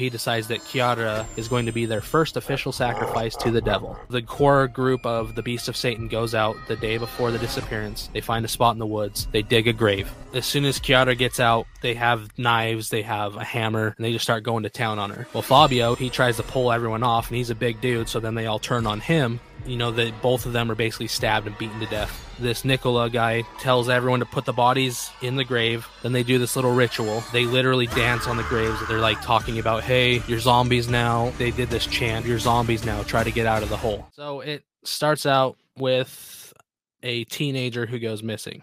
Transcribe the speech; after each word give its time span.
he 0.00 0.10
decides 0.10 0.48
that 0.48 0.64
Chiara 0.64 1.26
is 1.36 1.46
going 1.46 1.66
to 1.66 1.72
be 1.72 1.86
their 1.86 2.00
first 2.00 2.36
official 2.36 2.72
sacrifice 2.72 3.36
to 3.36 3.50
the 3.50 3.60
devil. 3.60 3.98
The 4.08 4.22
core 4.22 4.66
group 4.66 5.04
of 5.04 5.34
the 5.34 5.42
Beast 5.42 5.68
of 5.68 5.76
Satan 5.76 6.08
goes 6.08 6.34
out 6.34 6.56
the 6.68 6.76
day 6.76 6.96
before 6.96 7.30
the 7.30 7.38
disappearance. 7.38 8.08
They 8.12 8.20
find 8.20 8.44
a 8.44 8.48
spot 8.48 8.74
in 8.74 8.78
the 8.78 8.86
woods. 8.86 9.28
They 9.30 9.42
dig 9.42 9.68
a 9.68 9.72
grave. 9.72 10.10
As 10.32 10.46
soon 10.46 10.64
as 10.64 10.80
Chiara 10.80 11.14
gets 11.14 11.38
out, 11.38 11.66
they 11.80 11.94
have 11.94 12.36
knives, 12.38 12.90
they 12.90 13.02
have 13.02 13.36
a 13.36 13.44
hammer, 13.44 13.94
and 13.96 14.04
they 14.04 14.12
just 14.12 14.24
start 14.24 14.42
going 14.42 14.62
to 14.64 14.70
town 14.70 14.98
on 14.98 15.10
her. 15.10 15.26
Well, 15.32 15.42
Fabio, 15.42 15.94
he 15.94 16.10
tries 16.10 16.36
to 16.36 16.42
pull 16.42 16.72
everyone 16.72 17.02
off, 17.02 17.28
and 17.28 17.36
he's 17.36 17.50
a 17.50 17.54
big 17.54 17.80
dude, 17.80 18.08
so 18.08 18.20
then 18.20 18.34
they 18.34 18.46
all 18.46 18.58
turn 18.58 18.86
on 18.86 19.00
him. 19.00 19.40
You 19.66 19.76
know 19.76 19.90
that 19.92 20.22
both 20.22 20.46
of 20.46 20.52
them 20.52 20.70
are 20.70 20.74
basically 20.74 21.08
stabbed 21.08 21.46
and 21.46 21.56
beaten 21.58 21.80
to 21.80 21.86
death. 21.86 22.26
This 22.38 22.64
Nicola 22.64 23.10
guy 23.10 23.42
tells 23.58 23.90
everyone 23.90 24.20
to 24.20 24.26
put 24.26 24.46
the 24.46 24.54
bodies 24.54 25.10
in 25.20 25.36
the 25.36 25.44
grave. 25.44 25.86
Then 26.02 26.12
they 26.12 26.22
do 26.22 26.38
this 26.38 26.56
little 26.56 26.72
ritual. 26.72 27.22
They 27.32 27.44
literally 27.44 27.86
dance 27.86 28.26
on 28.26 28.38
the 28.38 28.42
graves. 28.44 28.78
They're 28.88 29.00
like 29.00 29.20
talking 29.20 29.58
about, 29.58 29.82
hey, 29.82 30.22
you're 30.26 30.38
zombies 30.38 30.88
now. 30.88 31.30
They 31.36 31.50
did 31.50 31.68
this 31.68 31.86
chant, 31.86 32.24
you're 32.24 32.38
zombies 32.38 32.86
now. 32.86 33.02
Try 33.02 33.24
to 33.24 33.30
get 33.30 33.44
out 33.46 33.62
of 33.62 33.68
the 33.68 33.76
hole. 33.76 34.06
So 34.12 34.40
it 34.40 34.64
starts 34.84 35.26
out 35.26 35.58
with 35.76 36.54
a 37.02 37.24
teenager 37.24 37.84
who 37.84 37.98
goes 37.98 38.22
missing. 38.22 38.62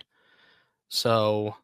So 0.90 1.56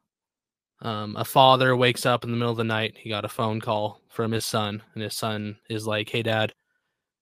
um, 0.84 1.16
a 1.16 1.26
father 1.26 1.76
wakes 1.76 2.06
up 2.06 2.24
in 2.24 2.30
the 2.32 2.38
middle 2.38 2.52
of 2.52 2.58
the 2.58 2.64
night. 2.64 2.96
He 2.98 3.10
got 3.10 3.26
a 3.26 3.30
phone 3.30 3.60
call 3.60 4.02
from 4.10 4.32
his 4.32 4.46
son, 4.46 4.84
and 4.94 5.04
his 5.04 5.16
son 5.16 5.58
is 5.70 5.88
like, 5.88 6.10
hey, 6.10 6.22
dad, 6.22 6.54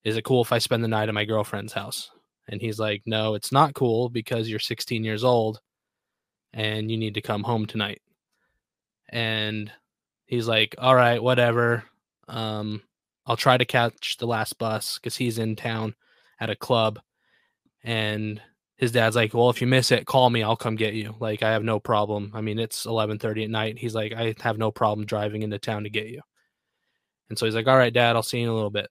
is 0.04 0.18
it 0.18 0.26
cool 0.26 0.42
if 0.42 0.52
I 0.52 0.58
spend 0.58 0.84
the 0.84 0.88
night 0.88 1.10
at 1.10 1.16
my 1.16 1.26
girlfriend's 1.26 1.74
house? 1.74 2.12
And 2.48 2.62
he's 2.62 2.80
like, 2.80 3.04
No, 3.06 3.36
it's 3.36 3.52
not 3.52 3.74
cool 3.74 4.10
because 4.10 4.50
you're 4.50 4.60
16 4.60 5.04
years 5.04 5.24
old 5.24 5.62
and 6.54 6.92
you 6.92 6.98
need 6.98 7.14
to 7.16 7.22
come 7.22 7.44
home 7.44 7.66
tonight. 7.66 8.02
And 9.10 9.72
he's 10.26 10.48
like, 10.48 10.76
All 10.78 10.96
right, 10.96 11.22
whatever. 11.22 11.84
Um, 12.28 12.82
I'll 13.26 13.38
try 13.38 13.58
to 13.58 13.66
catch 13.66 14.18
the 14.18 14.28
last 14.28 14.58
bus 14.58 14.98
because 14.98 15.16
he's 15.16 15.38
in 15.38 15.56
town 15.56 15.96
at 16.40 16.50
a 16.50 16.56
club. 16.56 17.00
And 17.84 18.42
his 18.82 18.92
dad's 18.92 19.16
like, 19.16 19.34
Well, 19.34 19.50
if 19.50 19.62
you 19.62 19.68
miss 19.68 19.92
it, 19.92 20.06
call 20.08 20.30
me, 20.30 20.44
I'll 20.44 20.58
come 20.58 20.76
get 20.76 20.96
you. 20.96 21.16
Like, 21.20 21.44
I 21.44 21.52
have 21.52 21.64
no 21.64 21.80
problem. 21.80 22.32
I 22.34 22.42
mean, 22.42 22.60
it's 22.60 22.86
11:30 22.86 23.46
at 23.46 23.50
night. 23.50 23.80
He's 23.80 23.96
like, 23.96 24.12
I 24.14 24.36
have 24.42 24.58
no 24.58 24.72
problem 24.72 25.06
driving 25.08 25.44
into 25.44 25.60
town 25.60 25.84
to 25.84 25.90
get 25.90 26.08
you. 26.08 26.22
And 27.30 27.38
so 27.40 27.46
he's 27.46 27.56
like, 27.56 27.68
All 27.68 27.78
right, 27.78 27.94
dad, 27.94 28.16
I'll 28.16 28.24
see 28.24 28.40
you 28.40 28.46
in 28.46 28.50
a 28.50 28.56
little 28.56 28.72
bit. 28.72 28.90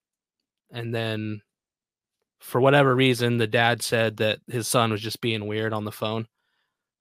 And 0.73 0.95
then 0.95 1.43
for 2.41 2.61
whatever 2.61 2.95
reason, 2.95 3.37
the 3.37 3.47
dad 3.47 3.83
said 3.83 4.19
that 4.19 4.39
his 4.49 4.69
son 4.69 4.91
was 4.93 5.03
just 5.03 5.21
being 5.21 5.47
weird 5.47 5.73
on 5.73 5.85
the 5.85 5.93
phone. 5.93 6.27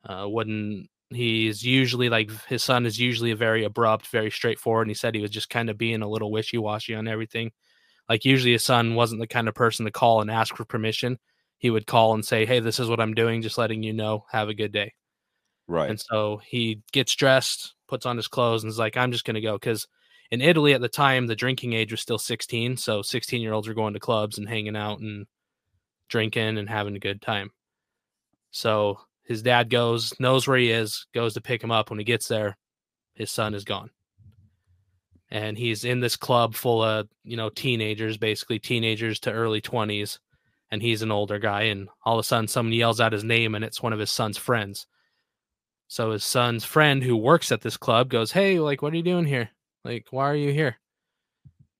Uh, 0.03 0.25
wouldn't 0.27 0.89
he's 1.11 1.63
usually 1.65 2.09
like 2.09 2.31
his 2.47 2.63
son 2.63 2.85
is 2.85 2.99
usually 2.99 3.33
very 3.33 3.63
abrupt, 3.65 4.07
very 4.07 4.31
straightforward, 4.31 4.87
and 4.87 4.91
he 4.91 4.95
said 4.95 5.15
he 5.15 5.21
was 5.21 5.31
just 5.31 5.49
kind 5.49 5.69
of 5.69 5.77
being 5.77 6.01
a 6.01 6.09
little 6.09 6.31
wishy 6.31 6.57
washy 6.57 6.95
on 6.95 7.07
everything. 7.07 7.51
Like 8.09 8.25
usually 8.25 8.53
his 8.53 8.65
son 8.65 8.95
wasn't 8.95 9.21
the 9.21 9.27
kind 9.27 9.47
of 9.47 9.55
person 9.55 9.85
to 9.85 9.91
call 9.91 10.21
and 10.21 10.31
ask 10.31 10.55
for 10.55 10.65
permission. 10.65 11.19
He 11.59 11.69
would 11.69 11.85
call 11.87 12.13
and 12.13 12.25
say, 12.25 12.45
"Hey, 12.45 12.59
this 12.59 12.79
is 12.79 12.89
what 12.89 12.99
I'm 12.99 13.13
doing. 13.13 13.41
Just 13.41 13.57
letting 13.57 13.83
you 13.83 13.93
know. 13.93 14.25
Have 14.31 14.49
a 14.49 14.53
good 14.55 14.71
day." 14.71 14.93
Right. 15.67 15.89
And 15.89 15.99
so 15.99 16.41
he 16.45 16.81
gets 16.91 17.15
dressed, 17.15 17.75
puts 17.87 18.05
on 18.07 18.17
his 18.17 18.27
clothes, 18.27 18.63
and 18.63 18.71
is 18.71 18.79
like, 18.79 18.97
"I'm 18.97 19.11
just 19.11 19.25
gonna 19.25 19.41
go," 19.41 19.53
because 19.53 19.87
in 20.31 20.41
Italy 20.41 20.73
at 20.73 20.81
the 20.81 20.89
time, 20.89 21.27
the 21.27 21.35
drinking 21.35 21.73
age 21.73 21.91
was 21.91 22.01
still 22.01 22.19
16. 22.19 22.77
So 22.77 23.01
16 23.01 23.41
year 23.41 23.53
olds 23.53 23.67
were 23.67 23.73
going 23.73 23.93
to 23.93 23.99
clubs 23.99 24.37
and 24.37 24.47
hanging 24.47 24.75
out 24.75 24.99
and 24.99 25.27
drinking 26.07 26.57
and 26.57 26.69
having 26.69 26.95
a 26.95 26.99
good 26.99 27.21
time. 27.21 27.51
So 28.51 28.99
his 29.23 29.41
dad 29.41 29.69
goes, 29.69 30.13
knows 30.19 30.47
where 30.47 30.57
he 30.57 30.71
is, 30.71 31.07
goes 31.13 31.33
to 31.35 31.41
pick 31.41 31.63
him 31.63 31.71
up. 31.71 31.89
When 31.89 31.99
he 31.99 32.05
gets 32.05 32.27
there, 32.27 32.57
his 33.13 33.31
son 33.31 33.53
is 33.53 33.63
gone. 33.63 33.91
And 35.31 35.57
he's 35.57 35.83
in 35.85 35.99
this 35.99 36.15
club 36.15 36.55
full 36.55 36.81
of, 36.83 37.07
you 37.23 37.37
know, 37.37 37.49
teenagers, 37.49 38.17
basically 38.17 38.57
teenagers 38.57 39.19
to 39.21 39.31
early 39.31 39.61
20s. 39.61 40.19
And 40.71 40.81
he's 40.81 41.01
an 41.01 41.11
older 41.11 41.39
guy. 41.39 41.63
And 41.63 41.89
all 42.05 42.15
of 42.17 42.23
a 42.23 42.23
sudden, 42.23 42.47
someone 42.47 42.73
yells 42.73 42.99
out 43.01 43.13
his 43.13 43.23
name, 43.23 43.55
and 43.55 43.63
it's 43.65 43.81
one 43.81 43.93
of 43.93 43.99
his 43.99 44.11
son's 44.11 44.37
friends. 44.37 44.85
So 45.87 46.11
his 46.11 46.23
son's 46.23 46.63
friend 46.63 47.01
who 47.03 47.17
works 47.17 47.51
at 47.51 47.61
this 47.61 47.77
club 47.77 48.09
goes, 48.09 48.31
Hey, 48.31 48.59
like, 48.59 48.81
what 48.81 48.93
are 48.93 48.97
you 48.97 49.01
doing 49.03 49.25
here? 49.25 49.49
Like, 49.83 50.07
why 50.11 50.29
are 50.29 50.35
you 50.35 50.51
here? 50.53 50.77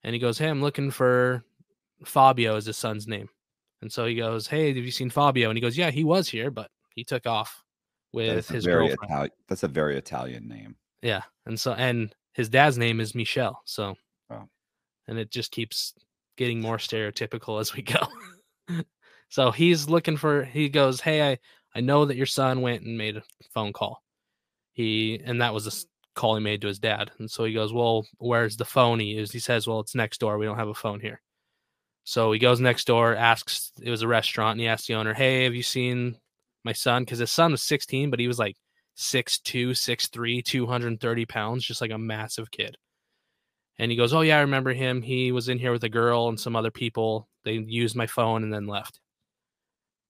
And 0.03 0.13
he 0.13 0.19
goes, 0.19 0.37
Hey, 0.39 0.47
I'm 0.49 0.61
looking 0.61 0.89
for 0.89 1.43
Fabio, 2.05 2.55
is 2.55 2.65
his 2.65 2.77
son's 2.77 3.07
name. 3.07 3.29
And 3.81 3.91
so 3.91 4.05
he 4.05 4.15
goes, 4.15 4.47
Hey, 4.47 4.67
have 4.73 4.77
you 4.77 4.89
seen 4.91 5.11
Fabio? 5.11 5.49
And 5.49 5.57
he 5.57 5.61
goes, 5.61 5.77
Yeah, 5.77 5.91
he 5.91 6.03
was 6.03 6.27
here, 6.27 6.49
but 6.49 6.71
he 6.95 7.03
took 7.03 7.27
off 7.27 7.63
with 8.11 8.47
his 8.49 8.65
girlfriend. 8.65 8.99
Itali- 9.11 9.29
that's 9.47 9.61
a 9.63 9.67
very 9.67 9.95
Italian 9.97 10.47
name. 10.47 10.75
Yeah. 11.03 11.21
And 11.45 11.59
so, 11.59 11.73
and 11.73 12.13
his 12.33 12.49
dad's 12.49 12.77
name 12.79 12.99
is 12.99 13.13
Michel. 13.13 13.61
So, 13.65 13.95
Oh. 14.31 14.47
and 15.07 15.19
it 15.19 15.29
just 15.29 15.51
keeps 15.51 15.93
getting 16.37 16.59
more 16.61 16.77
stereotypical 16.77 17.59
as 17.61 17.75
we 17.75 17.83
go. 17.83 17.99
so 19.29 19.51
he's 19.51 19.89
looking 19.89 20.17
for, 20.17 20.43
he 20.43 20.69
goes, 20.69 21.01
Hey, 21.01 21.31
I, 21.31 21.39
I 21.75 21.81
know 21.81 22.05
that 22.05 22.17
your 22.17 22.25
son 22.25 22.61
went 22.61 22.83
and 22.83 22.97
made 22.97 23.17
a 23.17 23.23
phone 23.53 23.73
call. 23.73 24.03
He, 24.73 25.19
and 25.23 25.41
that 25.41 25.53
was 25.53 25.67
a 25.67 26.19
call 26.19 26.35
he 26.35 26.43
made 26.43 26.61
to 26.61 26.67
his 26.67 26.79
dad. 26.79 27.11
And 27.19 27.29
so 27.29 27.43
he 27.43 27.53
goes, 27.53 27.73
Well, 27.73 28.05
where's 28.17 28.57
the 28.57 28.65
phone 28.65 28.99
he 28.99 29.07
used? 29.07 29.33
He 29.33 29.39
says, 29.39 29.67
Well, 29.67 29.79
it's 29.79 29.95
next 29.95 30.19
door. 30.19 30.37
We 30.37 30.45
don't 30.45 30.57
have 30.57 30.67
a 30.67 30.73
phone 30.73 30.99
here. 30.99 31.21
So 32.03 32.31
he 32.31 32.39
goes 32.39 32.59
next 32.59 32.87
door, 32.87 33.15
asks, 33.15 33.71
it 33.81 33.91
was 33.91 34.01
a 34.01 34.07
restaurant, 34.07 34.53
and 34.53 34.61
he 34.61 34.67
asks 34.67 34.87
the 34.87 34.95
owner, 34.95 35.13
Hey, 35.13 35.43
have 35.43 35.53
you 35.53 35.63
seen 35.63 36.17
my 36.63 36.73
son? 36.73 37.03
Because 37.03 37.19
his 37.19 37.31
son 37.31 37.51
was 37.51 37.61
16, 37.63 38.09
but 38.09 38.19
he 38.19 38.27
was 38.27 38.39
like 38.39 38.55
6'2, 38.97 39.69
6'3, 39.71 40.43
230 40.43 41.25
pounds, 41.25 41.63
just 41.63 41.81
like 41.81 41.91
a 41.91 41.97
massive 41.97 42.49
kid. 42.51 42.77
And 43.77 43.91
he 43.91 43.97
goes, 43.97 44.13
Oh, 44.13 44.21
yeah, 44.21 44.37
I 44.37 44.41
remember 44.41 44.73
him. 44.73 45.01
He 45.01 45.31
was 45.31 45.49
in 45.49 45.57
here 45.57 45.71
with 45.71 45.83
a 45.83 45.89
girl 45.89 46.27
and 46.27 46.39
some 46.39 46.55
other 46.55 46.71
people. 46.71 47.29
They 47.49 47.55
used 47.55 47.95
my 47.95 48.05
phone 48.05 48.43
and 48.43 48.53
then 48.53 48.67
left. 48.67 48.99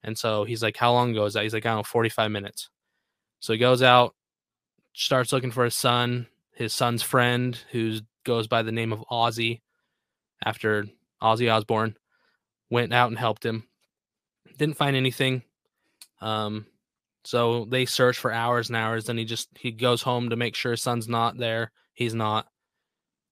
And 0.04 0.18
so 0.18 0.44
he's 0.44 0.62
like, 0.62 0.76
How 0.76 0.92
long 0.92 1.12
ago 1.12 1.24
is 1.24 1.34
that? 1.34 1.44
He's 1.44 1.54
like, 1.54 1.66
I 1.66 1.70
don't 1.70 1.80
know, 1.80 1.84
45 1.84 2.32
minutes. 2.32 2.70
So 3.40 3.54
he 3.54 3.60
goes 3.60 3.82
out, 3.82 4.14
starts 4.94 5.32
looking 5.32 5.52
for 5.52 5.64
his 5.64 5.74
son, 5.74 6.28
his 6.54 6.74
son's 6.74 7.02
friend, 7.02 7.58
who 7.72 8.00
goes 8.26 8.48
by 8.48 8.62
the 8.62 8.74
name 8.74 8.92
of 8.92 9.06
Ozzy 9.10 9.62
after 10.44 10.86
Ozzy 11.22 11.54
Osbourne, 11.54 11.96
went 12.70 12.94
out 12.94 13.08
and 13.08 13.18
helped 13.18 13.46
him. 13.46 13.64
Didn't 14.58 14.76
find 14.76 14.98
anything. 14.98 15.44
Um, 16.20 16.66
so 17.24 17.64
they 17.64 17.86
search 17.86 18.18
for 18.18 18.34
hours 18.34 18.68
and 18.68 18.76
hours. 18.76 19.06
Then 19.06 19.18
he 19.18 19.24
just 19.24 19.48
he 19.58 19.72
goes 19.72 20.02
home 20.02 20.30
to 20.32 20.36
make 20.36 20.56
sure 20.56 20.72
his 20.72 20.82
son's 20.82 21.08
not 21.08 21.38
there. 21.38 21.72
He's 21.94 22.14
not. 22.14 22.48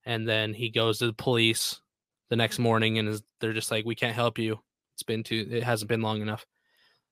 And 0.05 0.25
then 0.25 0.53
he 0.53 0.69
goes 0.69 0.99
to 0.99 1.07
the 1.07 1.13
police 1.13 1.81
the 2.29 2.35
next 2.35 2.59
morning 2.59 2.97
and 2.99 3.09
is, 3.09 3.21
they're 3.39 3.53
just 3.53 3.71
like, 3.71 3.85
We 3.85 3.95
can't 3.95 4.15
help 4.15 4.37
you. 4.37 4.59
It's 4.95 5.03
been 5.03 5.23
too 5.23 5.47
it 5.49 5.63
hasn't 5.63 5.89
been 5.89 6.01
long 6.01 6.21
enough. 6.21 6.45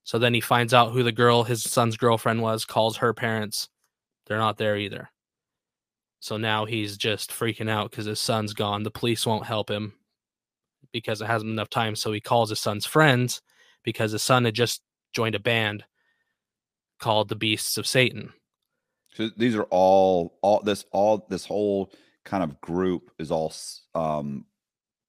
So 0.04 0.18
then 0.18 0.34
he 0.34 0.40
finds 0.40 0.72
out 0.72 0.92
who 0.92 1.02
the 1.02 1.12
girl, 1.12 1.42
his 1.42 1.62
son's 1.62 1.96
girlfriend 1.96 2.40
was, 2.40 2.64
calls 2.64 2.98
her 2.98 3.12
parents. 3.12 3.68
They're 4.26 4.38
not 4.38 4.56
there 4.56 4.76
either. 4.76 5.10
So 6.20 6.36
now 6.36 6.64
he's 6.64 6.96
just 6.96 7.30
freaking 7.30 7.68
out 7.68 7.90
because 7.90 8.06
his 8.06 8.20
son's 8.20 8.52
gone. 8.52 8.82
The 8.82 8.90
police 8.90 9.26
won't 9.26 9.46
help 9.46 9.70
him 9.70 9.94
because 10.92 11.20
it 11.20 11.26
hasn't 11.26 11.50
enough 11.50 11.70
time. 11.70 11.96
So 11.96 12.12
he 12.12 12.20
calls 12.20 12.50
his 12.50 12.60
son's 12.60 12.86
friends 12.86 13.42
because 13.84 14.12
his 14.12 14.22
son 14.22 14.44
had 14.44 14.54
just 14.54 14.82
joined 15.12 15.34
a 15.34 15.40
band 15.40 15.84
called 16.98 17.28
the 17.28 17.36
Beasts 17.36 17.76
of 17.76 17.86
Satan. 17.86 18.32
So 19.14 19.30
these 19.36 19.54
are 19.54 19.66
all 19.70 20.38
all 20.42 20.60
this 20.60 20.84
all 20.92 21.26
this 21.28 21.46
whole 21.46 21.92
kind 22.24 22.42
of 22.42 22.60
group 22.60 23.10
is 23.18 23.30
all 23.30 23.52
um 23.94 24.44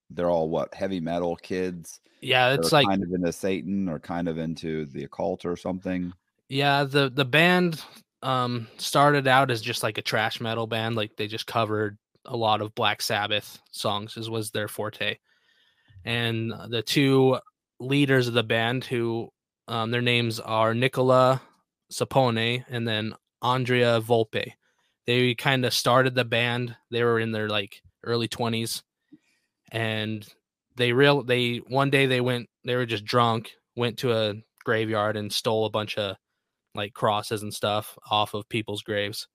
they're 0.10 0.30
all 0.30 0.50
what 0.50 0.74
heavy 0.74 1.00
metal 1.00 1.36
kids. 1.36 2.00
Yeah, 2.22 2.54
it's 2.54 2.72
like 2.72 2.88
kind 2.88 3.04
of 3.04 3.12
into 3.12 3.32
Satan 3.32 3.88
or 3.88 4.00
kind 4.00 4.28
of 4.28 4.38
into 4.38 4.86
the 4.86 5.04
occult 5.04 5.46
or 5.46 5.56
something. 5.56 6.14
yeah, 6.50 6.84
the 6.84 7.10
the 7.10 7.26
band 7.26 7.82
um 8.24 8.68
started 8.78 9.28
out 9.28 9.52
as 9.52 9.62
just 9.62 9.84
like 9.84 9.98
a 9.98 10.02
thrash 10.02 10.42
metal 10.42 10.68
band, 10.68 10.96
like 10.96 11.16
they 11.16 11.28
just 11.28 11.48
covered 11.48 11.98
a 12.26 12.36
lot 12.36 12.62
of 12.62 12.76
Black 12.76 13.02
Sabbath 13.02 13.60
songs 13.72 14.18
as 14.18 14.30
was 14.30 14.52
their 14.52 14.68
forte. 14.68 15.18
And 16.06 16.54
the 16.70 16.82
two 16.82 17.40
leaders 17.80 18.28
of 18.28 18.34
the 18.34 18.44
band 18.44 18.86
who 18.86 19.30
um, 19.68 19.92
their 19.92 20.02
names 20.02 20.40
are 20.40 20.74
Nicola 20.74 21.42
Sapone 21.92 22.66
and 22.70 22.88
then 22.88 23.14
Andrea 23.42 24.02
Volpe. 24.02 24.54
They 25.06 25.36
kind 25.36 25.66
of 25.66 25.74
started 25.74 26.16
the 26.16 26.26
band. 26.26 26.76
They 26.92 27.04
were 27.04 27.20
in 27.20 27.32
their 27.32 27.50
like 27.50 27.82
early 28.04 28.28
20s 28.28 28.84
and 29.72 30.28
they 30.76 30.94
real 30.94 31.24
they 31.24 31.58
one 31.68 31.90
day 31.90 32.06
they 32.06 32.22
went 32.22 32.48
they 32.64 32.76
were 32.76 32.86
just 32.86 33.06
drunk, 33.06 33.54
went 33.76 33.98
to 34.00 34.14
a 34.14 34.36
graveyard 34.64 35.18
and 35.18 35.32
stole 35.32 35.66
a 35.66 35.70
bunch 35.70 35.98
of 35.98 36.18
like 36.76 36.94
crosses 36.94 37.42
and 37.44 37.54
stuff 37.54 37.98
off 38.12 38.34
of 38.34 38.48
people's 38.50 38.84
graves. 38.84 39.28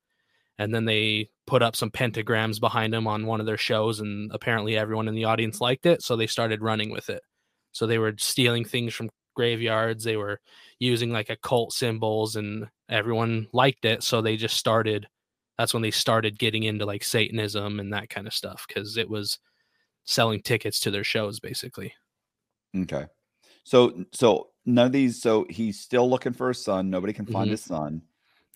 And 0.59 0.75
then 0.75 0.85
they 0.85 1.31
put 1.47 1.63
up 1.63 1.75
some 1.77 1.91
pentagrams 1.91 2.61
behind 2.61 2.93
them 2.93 3.07
on 3.07 3.27
one 3.27 3.41
of 3.41 3.47
their 3.47 3.57
shows 3.59 4.01
and 4.01 4.31
apparently 4.33 4.77
everyone 4.77 5.09
in 5.09 5.15
the 5.15 5.25
audience 5.25 5.61
liked 5.61 5.87
it, 5.87 6.03
so 6.03 6.17
they 6.17 6.27
started 6.27 6.63
running 6.63 6.91
with 6.91 7.11
it. 7.11 7.23
So 7.73 7.87
they 7.87 7.99
were 7.99 8.15
stealing 8.19 8.65
things 8.65 8.95
from 8.95 9.11
graveyards, 9.35 10.05
they 10.05 10.17
were 10.17 10.41
using 10.79 11.11
like 11.11 11.31
occult 11.31 11.73
symbols 11.73 12.37
and 12.37 12.69
everyone 12.91 13.49
liked 13.53 13.85
it, 13.85 14.03
so 14.03 14.21
they 14.23 14.37
just 14.37 14.57
started 14.57 15.07
that's 15.59 15.75
when 15.75 15.83
they 15.83 15.91
started 15.91 16.39
getting 16.39 16.65
into 16.65 16.87
like 16.87 17.05
satanism 17.05 17.79
and 17.81 17.93
that 17.93 18.09
kind 18.11 18.27
of 18.27 18.33
stuff 18.35 18.67
cuz 18.69 18.97
it 18.97 19.09
was 19.09 19.39
selling 20.05 20.43
tickets 20.43 20.81
to 20.81 20.91
their 20.91 21.05
shows, 21.05 21.41
basically. 21.41 21.95
Okay. 22.77 23.07
So 23.65 24.05
so 24.13 24.51
none 24.67 24.87
of 24.87 24.93
these. 24.93 25.23
So 25.23 25.47
he's 25.51 25.81
still 25.81 26.09
looking 26.11 26.35
for 26.35 26.49
his 26.49 26.65
son. 26.65 26.91
Nobody 26.91 27.13
can 27.13 27.27
find 27.27 27.51
Mhm. 27.51 27.53
his 27.53 27.65
son. 27.65 28.03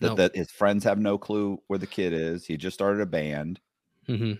That 0.01 0.15
that 0.17 0.35
his 0.35 0.51
friends 0.51 0.83
have 0.85 0.99
no 0.99 1.17
clue 1.17 1.61
where 1.67 1.79
the 1.79 1.87
kid 1.87 2.13
is. 2.13 2.45
He 2.45 2.57
just 2.57 2.75
started 2.75 3.01
a 3.01 3.07
band. 3.07 3.61
hmm 4.07 4.33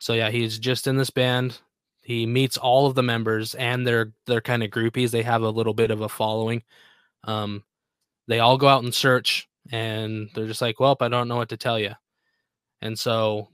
So 0.00 0.14
yeah, 0.14 0.30
he's 0.30 0.58
just 0.58 0.86
in 0.86 0.96
this 0.98 1.10
band. 1.10 1.60
He 2.02 2.26
meets 2.26 2.58
all 2.58 2.86
of 2.86 2.94
the 2.96 3.02
members 3.02 3.54
and 3.56 3.86
they're 3.86 4.14
they're 4.26 4.40
kind 4.42 4.62
of 4.62 4.70
groupies. 4.70 5.10
They 5.12 5.22
have 5.22 5.42
a 5.42 5.50
little 5.50 5.74
bit 5.74 5.90
of 5.90 6.00
a 6.02 6.08
following. 6.08 6.64
Um, 7.24 7.64
they 8.28 8.40
all 8.40 8.58
go 8.58 8.68
out 8.68 8.84
and 8.84 8.94
search, 8.94 9.48
and 9.72 10.30
they're 10.34 10.46
just 10.48 10.62
like, 10.62 10.80
"Well, 10.80 10.96
I 11.00 11.08
don't 11.08 11.28
know 11.28 11.36
what 11.36 11.50
to 11.50 11.56
tell 11.58 11.78
you." 11.80 11.92
And 12.82 12.98
so 12.98 13.48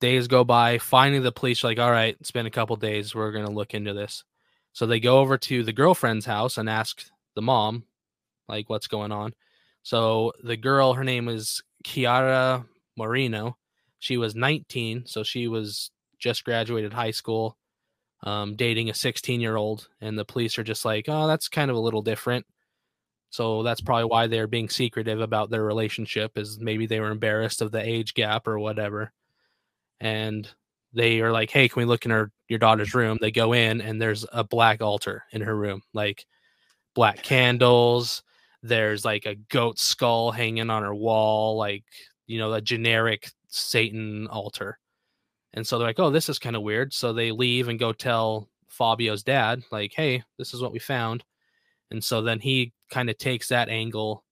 days 0.00 0.28
go 0.28 0.44
by. 0.44 0.78
Finally, 0.78 1.20
the 1.20 1.32
police 1.32 1.62
are 1.64 1.68
like, 1.68 1.78
"All 1.78 1.90
right, 1.90 2.16
it's 2.20 2.30
been 2.30 2.46
a 2.46 2.50
couple 2.50 2.76
days. 2.76 3.14
We're 3.14 3.32
gonna 3.32 3.50
look 3.50 3.74
into 3.74 3.92
this." 3.94 4.24
So 4.72 4.86
they 4.86 5.00
go 5.00 5.18
over 5.20 5.38
to 5.38 5.62
the 5.64 5.72
girlfriend's 5.72 6.26
house 6.26 6.58
and 6.58 6.68
ask 6.70 7.04
the 7.34 7.42
mom, 7.42 7.84
like, 8.48 8.68
"What's 8.70 8.88
going 8.88 9.12
on?" 9.12 9.34
So 9.82 10.32
the 10.42 10.56
girl, 10.56 10.94
her 10.94 11.04
name 11.04 11.28
is 11.28 11.62
Chiara 11.84 12.66
Moreno. 12.96 13.58
She 14.00 14.16
was 14.18 14.34
19, 14.34 15.06
so 15.06 15.22
she 15.24 15.48
was 15.48 15.90
just 16.18 16.44
graduated 16.44 16.92
high 16.92 17.10
school, 17.12 17.56
um, 18.24 18.56
dating 18.56 18.90
a 18.90 18.94
16 18.94 19.40
year 19.40 19.56
old, 19.56 19.88
and 20.00 20.18
the 20.18 20.24
police 20.24 20.58
are 20.58 20.64
just 20.64 20.84
like, 20.84 21.06
"Oh, 21.08 21.26
that's 21.28 21.48
kind 21.48 21.70
of 21.70 21.76
a 21.76 21.80
little 21.80 22.02
different." 22.02 22.46
So 23.30 23.62
that's 23.62 23.80
probably 23.80 24.04
why 24.06 24.26
they're 24.26 24.46
being 24.48 24.68
secretive 24.68 25.20
about 25.20 25.50
their 25.50 25.64
relationship, 25.64 26.38
is 26.38 26.58
maybe 26.60 26.86
they 26.86 27.00
were 27.00 27.10
embarrassed 27.10 27.62
of 27.62 27.72
the 27.72 27.82
age 27.82 28.14
gap 28.14 28.48
or 28.48 28.58
whatever. 28.58 29.12
And 30.00 30.48
they 30.92 31.20
are 31.20 31.32
like, 31.32 31.50
"Hey, 31.50 31.68
can 31.68 31.80
we 31.80 31.86
look 31.86 32.04
in 32.04 32.10
her 32.10 32.32
your 32.48 32.58
daughter's 32.58 32.94
room?" 32.94 33.18
They 33.20 33.30
go 33.30 33.52
in, 33.54 33.80
and 33.80 34.00
there's 34.00 34.26
a 34.32 34.44
black 34.44 34.82
altar 34.82 35.24
in 35.32 35.42
her 35.42 35.56
room, 35.56 35.82
like 35.94 36.26
black 36.94 37.22
candles. 37.22 38.22
There's 38.62 39.04
like 39.04 39.26
a 39.26 39.36
goat 39.36 39.78
skull 39.78 40.32
hanging 40.32 40.70
on 40.70 40.82
her 40.82 40.94
wall, 40.94 41.56
like 41.58 41.84
you 42.26 42.38
know, 42.38 42.52
a 42.54 42.60
generic 42.62 43.30
Satan 43.48 44.26
altar. 44.28 44.78
And 45.54 45.66
so 45.66 45.78
they're 45.78 45.88
like, 45.88 45.98
"Oh, 46.00 46.10
this 46.10 46.28
is 46.28 46.38
kind 46.38 46.56
of 46.56 46.62
weird." 46.62 46.92
So 46.94 47.12
they 47.12 47.32
leave 47.32 47.68
and 47.68 47.78
go 47.78 47.92
tell 47.92 48.48
Fabio's 48.68 49.22
dad, 49.22 49.62
like, 49.72 49.92
"Hey, 49.94 50.22
this 50.38 50.54
is 50.54 50.62
what 50.62 50.72
we 50.72 50.78
found." 50.80 51.24
And 51.90 52.02
so 52.04 52.22
then 52.22 52.40
he 52.40 52.72
kind 52.90 53.10
of 53.10 53.18
takes 53.18 53.48
that 53.48 53.68
angle 53.70 54.24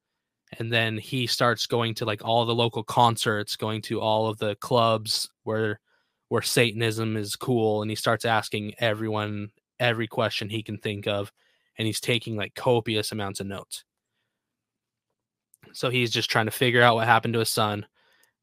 and 0.58 0.72
then 0.72 0.98
he 0.98 1.26
starts 1.26 1.66
going 1.66 1.94
to 1.94 2.04
like 2.04 2.24
all 2.24 2.44
the 2.46 2.54
local 2.54 2.82
concerts, 2.82 3.56
going 3.56 3.82
to 3.82 4.00
all 4.00 4.28
of 4.28 4.38
the 4.38 4.56
clubs 4.56 5.28
where 5.44 5.80
where 6.28 6.42
Satanism 6.42 7.16
is 7.16 7.36
cool 7.36 7.80
and 7.82 7.90
he 7.90 7.94
starts 7.94 8.24
asking 8.24 8.74
everyone 8.78 9.50
every 9.80 10.06
question 10.06 10.50
he 10.50 10.62
can 10.62 10.76
think 10.76 11.06
of 11.06 11.32
and 11.78 11.86
he's 11.86 12.00
taking 12.00 12.36
like 12.36 12.54
copious 12.54 13.12
amounts 13.12 13.40
of 13.40 13.46
notes. 13.46 13.84
So 15.72 15.90
he's 15.90 16.10
just 16.10 16.30
trying 16.30 16.46
to 16.46 16.52
figure 16.52 16.82
out 16.82 16.96
what 16.96 17.06
happened 17.06 17.34
to 17.34 17.40
his 17.40 17.48
son 17.50 17.86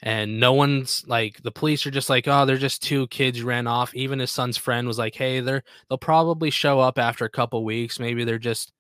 and 0.02 0.40
no 0.40 0.54
one's 0.54 1.06
like 1.08 1.42
the 1.42 1.52
police 1.52 1.86
are 1.86 1.92
just 1.92 2.10
like 2.10 2.28
oh 2.28 2.46
they're 2.46 2.58
just 2.58 2.84
two 2.84 3.08
kids 3.08 3.42
ran 3.42 3.66
off 3.68 3.94
even 3.96 4.20
his 4.20 4.32
son's 4.32 4.58
friend 4.58 4.88
was 4.88 4.98
like 4.98 5.16
hey 5.16 5.40
they're 5.40 5.64
they'll 5.90 5.98
probably 5.98 6.50
show 6.50 6.80
up 6.80 7.00
after 7.00 7.26
a 7.26 7.30
couple 7.30 7.64
weeks 7.64 8.00
maybe 8.00 8.24
they're 8.24 8.38
just 8.38 8.74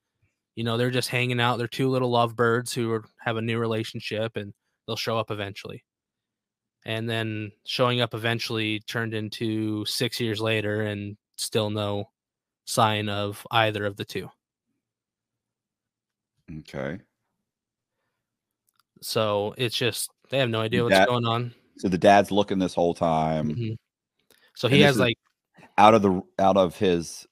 you 0.56 0.63
know 0.63 0.78
they're 0.78 0.90
just 0.92 1.10
hanging 1.10 1.40
out 1.40 1.57
they're 1.57 1.68
two 1.68 1.90
little 1.90 2.10
lovebirds 2.10 2.74
who 2.74 2.92
are, 2.92 3.04
have 3.19 3.38
a 3.38 3.42
new 3.42 3.57
relationship 3.60 4.36
and 4.38 4.54
they'll 4.88 4.96
show 4.96 5.18
up 5.18 5.31
eventually 5.31 5.84
and 6.86 7.10
then 7.10 7.52
showing 7.66 8.00
up 8.02 8.13
eventually 8.13 8.80
turned 8.81 9.13
into 9.13 9.84
six 9.86 10.19
years 10.19 10.40
later 10.40 10.81
and 10.84 11.18
still 11.38 11.69
no 11.69 12.06
sign 12.66 13.10
of 13.10 13.46
either 13.52 13.86
of 13.86 13.98
the 13.98 14.06
two 14.06 14.30
Okay. 16.60 17.00
so 19.02 19.54
it's 19.57 19.75
just 19.75 20.12
they 20.30 20.38
have 20.38 20.50
no 20.50 20.62
idea 20.62 20.84
what's 20.84 20.96
That- 20.96 21.07
going 21.07 21.25
on 21.25 21.54
So 21.78 21.90
the 21.90 21.98
dad's 21.98 22.31
looking 22.31 22.60
this 22.60 22.74
whole 22.74 22.94
time 22.94 23.54
Mhm. 23.56 23.75
so 24.56 24.68
he 24.68 24.81
has 24.81 24.98
like 24.98 25.18
out 25.78 25.94
of 25.94 26.02
the 26.02 26.22
out 26.40 26.56
of 26.56 26.78
his 26.78 27.25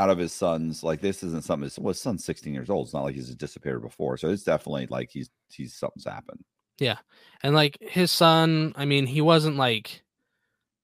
out 0.00 0.10
of 0.10 0.18
his 0.18 0.32
son's 0.32 0.82
like 0.82 1.00
this 1.00 1.22
isn't 1.22 1.44
something 1.44 1.64
his, 1.64 1.78
well, 1.78 1.88
his 1.88 2.00
son's 2.00 2.24
16 2.24 2.54
years 2.54 2.70
old. 2.70 2.86
It's 2.86 2.94
not 2.94 3.04
like 3.04 3.14
he's 3.14 3.34
disappeared 3.34 3.82
before. 3.82 4.16
So 4.16 4.28
it's 4.30 4.44
definitely 4.44 4.86
like 4.88 5.10
he's 5.10 5.28
he's 5.52 5.74
something's 5.74 6.06
happened. 6.06 6.42
Yeah. 6.78 6.96
And 7.42 7.54
like 7.54 7.76
his 7.80 8.10
son 8.10 8.72
i 8.76 8.84
mean 8.84 9.06
he 9.06 9.20
wasn't 9.20 9.56
like 9.56 10.02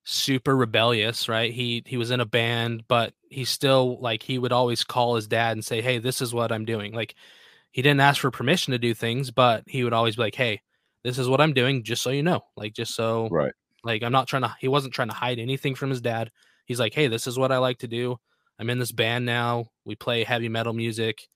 super 0.09 0.57
rebellious 0.57 1.29
right 1.29 1.53
he 1.53 1.83
he 1.85 1.97
was 1.97 2.13
in 2.13 2.21
a 2.21 2.25
band 2.27 2.85
but 2.87 3.13
he 3.29 3.45
still 3.45 3.99
like 4.01 4.23
he 4.23 4.39
would 4.39 4.53
always 4.53 4.85
call 4.85 5.17
his 5.17 5.27
dad 5.27 5.53
and 5.57 5.65
say 5.65 5.81
hey 5.81 5.99
this 5.99 6.23
is 6.23 6.33
what 6.33 6.53
i'm 6.53 6.65
doing 6.65 6.93
like 6.93 7.17
he 7.73 7.83
didn't 7.83 8.01
ask 8.01 8.21
for 8.21 8.31
permission 8.31 8.71
to 8.71 8.79
do 8.79 8.95
things 8.95 9.33
but 9.33 9.65
he 9.67 9.83
would 9.83 9.93
always 9.93 10.15
be 10.15 10.23
like 10.23 10.35
hey 10.37 10.61
this 11.03 11.19
is 11.19 11.29
what 11.29 11.41
i'm 11.41 11.53
doing 11.53 11.83
just 11.83 12.03
so 12.03 12.11
you 12.11 12.23
know 12.23 12.41
like 12.57 12.73
just 12.73 12.95
so 12.95 13.29
Right. 13.33 13.53
like 13.83 14.05
i'm 14.05 14.13
not 14.13 14.29
trying 14.29 14.43
to 14.43 14.55
he 14.61 14.69
wasn't 14.69 14.95
trying 14.95 15.09
to 15.09 15.15
hide 15.15 15.41
anything 15.41 15.75
from 15.75 15.91
his 15.91 16.01
dad 16.01 16.31
he's 16.67 16.79
like 16.79 16.95
hey 16.95 17.09
this 17.09 17.27
is 17.27 17.37
what 17.37 17.51
i 17.51 17.59
like 17.59 17.79
to 17.79 17.89
do 17.89 18.17
i'm 18.59 18.71
in 18.71 18.79
this 18.79 18.93
band 18.93 19.27
now. 19.27 19.67
We 19.85 19.95
play 19.95 20.25
heavy 20.25 20.49
metal 20.49 20.73
music. 20.73 21.29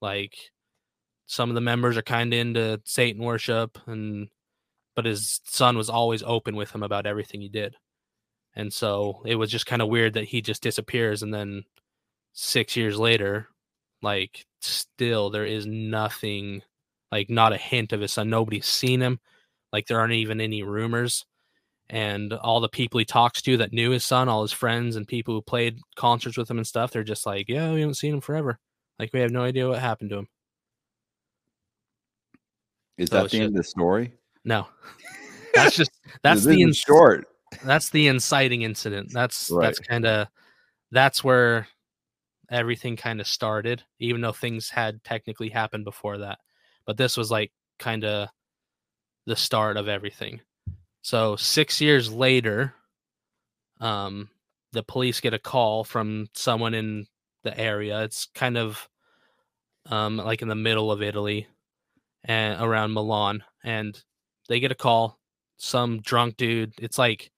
Like 0.00 0.36
some 1.26 1.50
of 1.50 1.54
the 1.54 1.60
members 1.60 1.96
are 1.96 2.02
kind 2.02 2.32
of 2.32 2.38
into 2.38 2.80
satan 2.84 3.22
worship 3.22 3.78
and 3.86 4.28
but 4.96 5.04
his 5.04 5.40
son 5.44 5.76
was 5.76 5.90
always 5.90 6.22
open 6.24 6.56
with 6.56 6.74
him 6.74 6.82
about 6.82 7.06
everything 7.06 7.40
he 7.40 7.48
did. 7.48 7.76
And 8.56 8.72
so 8.72 9.22
it 9.24 9.36
was 9.36 9.50
just 9.50 9.66
kind 9.66 9.80
of 9.82 9.88
weird 9.88 10.14
that 10.14 10.24
he 10.24 10.40
just 10.42 10.62
disappears 10.62 11.22
and 11.22 11.32
then 11.32 11.64
six 12.32 12.76
years 12.76 12.98
later 12.98 13.48
like 14.02 14.46
still 14.60 15.30
there 15.30 15.44
is 15.44 15.66
nothing 15.66 16.62
like 17.12 17.30
not 17.30 17.52
a 17.52 17.56
hint 17.56 17.92
of 17.92 18.00
his 18.00 18.12
son. 18.12 18.30
Nobody's 18.30 18.66
seen 18.66 19.00
him. 19.00 19.20
Like 19.72 19.86
there 19.86 20.00
aren't 20.00 20.14
even 20.14 20.40
any 20.40 20.62
rumors 20.62 21.24
and 21.90 22.32
all 22.34 22.60
the 22.60 22.68
people 22.68 22.98
he 22.98 23.04
talks 23.04 23.40
to 23.42 23.56
that 23.56 23.72
knew 23.72 23.90
his 23.90 24.04
son 24.04 24.28
all 24.28 24.42
his 24.42 24.52
friends 24.52 24.96
and 24.96 25.08
people 25.08 25.34
who 25.34 25.40
played 25.42 25.78
concerts 25.96 26.36
with 26.36 26.50
him 26.50 26.58
and 26.58 26.66
stuff 26.66 26.90
they're 26.90 27.02
just 27.04 27.24
like 27.26 27.48
yeah 27.48 27.72
we 27.72 27.80
haven't 27.80 27.94
seen 27.94 28.12
him 28.14 28.20
forever 28.20 28.58
like 28.98 29.10
we 29.12 29.20
have 29.20 29.30
no 29.30 29.42
idea 29.42 29.68
what 29.68 29.78
happened 29.78 30.10
to 30.10 30.18
him 30.18 30.28
Is 32.98 33.08
So 33.10 33.22
that 33.22 33.30
the 33.30 33.38
end 33.38 33.46
of 33.48 33.54
the 33.54 33.62
story? 33.64 34.12
no 34.44 34.66
that's 35.54 35.76
just 35.76 35.90
that's 36.22 36.44
the 36.44 36.62
in 36.62 36.72
short. 36.72 37.26
that's 37.64 37.90
the 37.90 38.08
inciting 38.08 38.62
incident 38.62 39.10
that's 39.12 39.50
Right. 39.50 39.64
that's 39.66 39.78
kind 39.78 40.04
of 40.06 40.28
that's 40.90 41.22
where 41.24 41.66
everything 42.50 42.96
kind 42.96 43.20
of 43.20 43.26
started 43.26 43.82
even 43.98 44.20
though 44.20 44.32
things 44.32 44.70
had 44.70 45.02
technically 45.04 45.48
happened 45.48 45.84
before 45.84 46.18
that 46.18 46.38
but 46.86 46.96
this 46.96 47.16
was 47.16 47.30
like 47.30 47.52
kind 47.78 48.04
of 48.04 48.28
the 49.26 49.36
start 49.36 49.76
of 49.76 49.88
everything 49.88 50.40
so 51.08 51.36
6 51.36 51.80
years 51.80 52.12
later 52.12 52.74
um 53.80 54.28
the 54.72 54.82
police 54.82 55.20
get 55.20 55.32
a 55.32 55.38
call 55.38 55.82
from 55.82 56.28
someone 56.34 56.74
in 56.74 57.06
the 57.44 57.58
area. 57.58 58.02
It's 58.02 58.26
kind 58.34 58.58
of 58.58 58.86
um 59.86 60.18
like 60.18 60.42
in 60.42 60.48
the 60.48 60.54
middle 60.54 60.92
of 60.92 61.00
Italy 61.00 61.46
and 62.24 62.60
around 62.60 62.92
Milan 62.92 63.42
and 63.64 63.98
they 64.50 64.60
get 64.60 64.70
a 64.70 64.74
call. 64.74 65.18
Some 65.56 66.02
drunk 66.02 66.36
dude 66.36 66.74
it's 66.78 66.98
like 66.98 67.30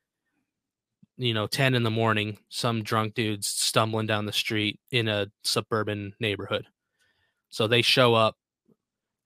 you 1.16 1.32
know 1.32 1.46
10 1.46 1.76
in 1.76 1.84
the 1.84 1.92
morning 1.92 2.38
some 2.48 2.82
drunk 2.82 3.14
dudes 3.14 3.46
stumbling 3.46 4.08
down 4.08 4.26
the 4.26 4.32
street 4.32 4.80
in 4.90 5.06
a 5.06 5.30
suburban 5.44 6.12
neighborhood. 6.18 6.66
So 7.50 7.68
they 7.68 7.82
show 7.82 8.14
up 8.14 8.36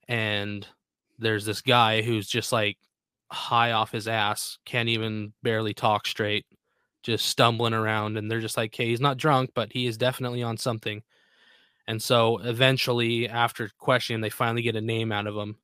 and 0.07 0.67
there's 1.17 1.45
this 1.45 1.61
guy 1.61 2.03
who's 2.03 2.27
just 2.27 2.51
like 2.51 2.77
high 3.31 3.71
off 3.71 3.91
his 3.91 4.07
ass 4.07 4.59
can't 4.65 4.89
even 4.89 5.33
barely 5.41 5.73
talk 5.73 6.05
straight 6.05 6.45
just 7.03 7.27
stumbling 7.27 7.73
around 7.73 8.17
and 8.17 8.29
they're 8.29 8.39
just 8.39 8.57
like 8.57 8.73
hey 8.75 8.87
he's 8.87 8.99
not 8.99 9.17
drunk 9.17 9.51
but 9.53 9.71
he 9.71 9.85
is 9.87 9.97
definitely 9.97 10.41
on 10.41 10.57
something. 10.57 11.03
And 11.87 12.01
so 12.01 12.39
eventually 12.39 13.29
after 13.29 13.69
questioning 13.77 14.21
they 14.21 14.31
finally 14.31 14.63
get 14.63 14.75
a 14.75 14.81
name 14.81 15.11
out 15.11 15.27
of 15.27 15.35
him 15.35 15.57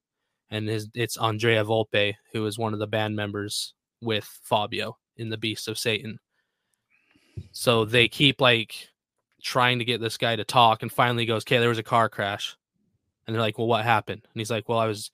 and 0.52 0.68
his, 0.68 0.90
it's 0.94 1.18
andrea 1.18 1.66
volpe 1.66 2.14
who 2.32 2.46
is 2.46 2.60
one 2.60 2.74
of 2.74 2.80
the 2.80 2.88
band 2.88 3.16
members 3.16 3.74
with 4.02 4.26
fabio 4.44 4.98
in 5.18 5.30
the 5.30 5.38
beast 5.38 5.68
of 5.68 5.80
satan. 5.80 6.20
So 7.52 7.86
they 7.86 8.08
keep 8.08 8.40
like 8.40 8.90
trying 9.42 9.80
to 9.80 9.86
get 9.86 10.00
this 10.00 10.18
guy 10.18 10.36
to 10.36 10.44
talk 10.44 10.84
and 10.84 10.92
finally 10.92 11.26
goes 11.26 11.44
okay 11.44 11.58
there 11.58 11.70
was 11.70 11.80
a 11.80 11.84
car 11.84 12.08
crash. 12.08 12.56
And 13.26 13.36
they're 13.36 13.42
like 13.42 13.58
well 13.58 13.68
what 13.68 13.84
happened? 13.84 14.22
And 14.32 14.40
he's 14.40 14.52
like 14.52 14.70
well 14.70 14.78
i 14.80 14.86
was 14.86 15.10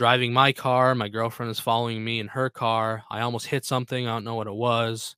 driving 0.00 0.32
my 0.32 0.50
car 0.50 0.94
my 0.94 1.08
girlfriend 1.10 1.50
is 1.50 1.60
following 1.60 2.02
me 2.02 2.20
in 2.20 2.28
her 2.28 2.48
car 2.48 3.02
i 3.10 3.20
almost 3.20 3.46
hit 3.46 3.66
something 3.66 4.06
i 4.06 4.10
don't 4.10 4.24
know 4.24 4.34
what 4.34 4.46
it 4.46 4.54
was 4.54 5.14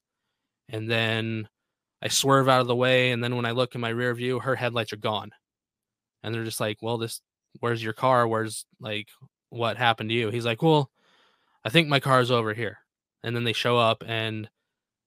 and 0.68 0.90
then 0.90 1.48
i 2.02 2.08
swerve 2.08 2.48
out 2.48 2.60
of 2.60 2.66
the 2.66 2.74
way 2.74 3.12
and 3.12 3.22
then 3.22 3.36
when 3.36 3.46
i 3.46 3.52
look 3.52 3.76
in 3.76 3.80
my 3.80 3.90
rear 3.90 4.12
view 4.12 4.40
her 4.40 4.56
headlights 4.56 4.92
are 4.92 4.96
gone 4.96 5.30
and 6.24 6.34
they're 6.34 6.42
just 6.42 6.58
like 6.58 6.78
well 6.82 6.98
this 6.98 7.20
where's 7.60 7.80
your 7.80 7.92
car 7.92 8.26
where's 8.26 8.66
like 8.80 9.06
what 9.50 9.76
happened 9.76 10.10
to 10.10 10.16
you 10.16 10.30
he's 10.30 10.44
like 10.44 10.62
well 10.62 10.90
i 11.64 11.68
think 11.68 11.86
my 11.86 12.00
car 12.00 12.20
is 12.20 12.32
over 12.32 12.52
here 12.52 12.78
and 13.22 13.36
then 13.36 13.44
they 13.44 13.52
show 13.52 13.78
up 13.78 14.02
and 14.04 14.50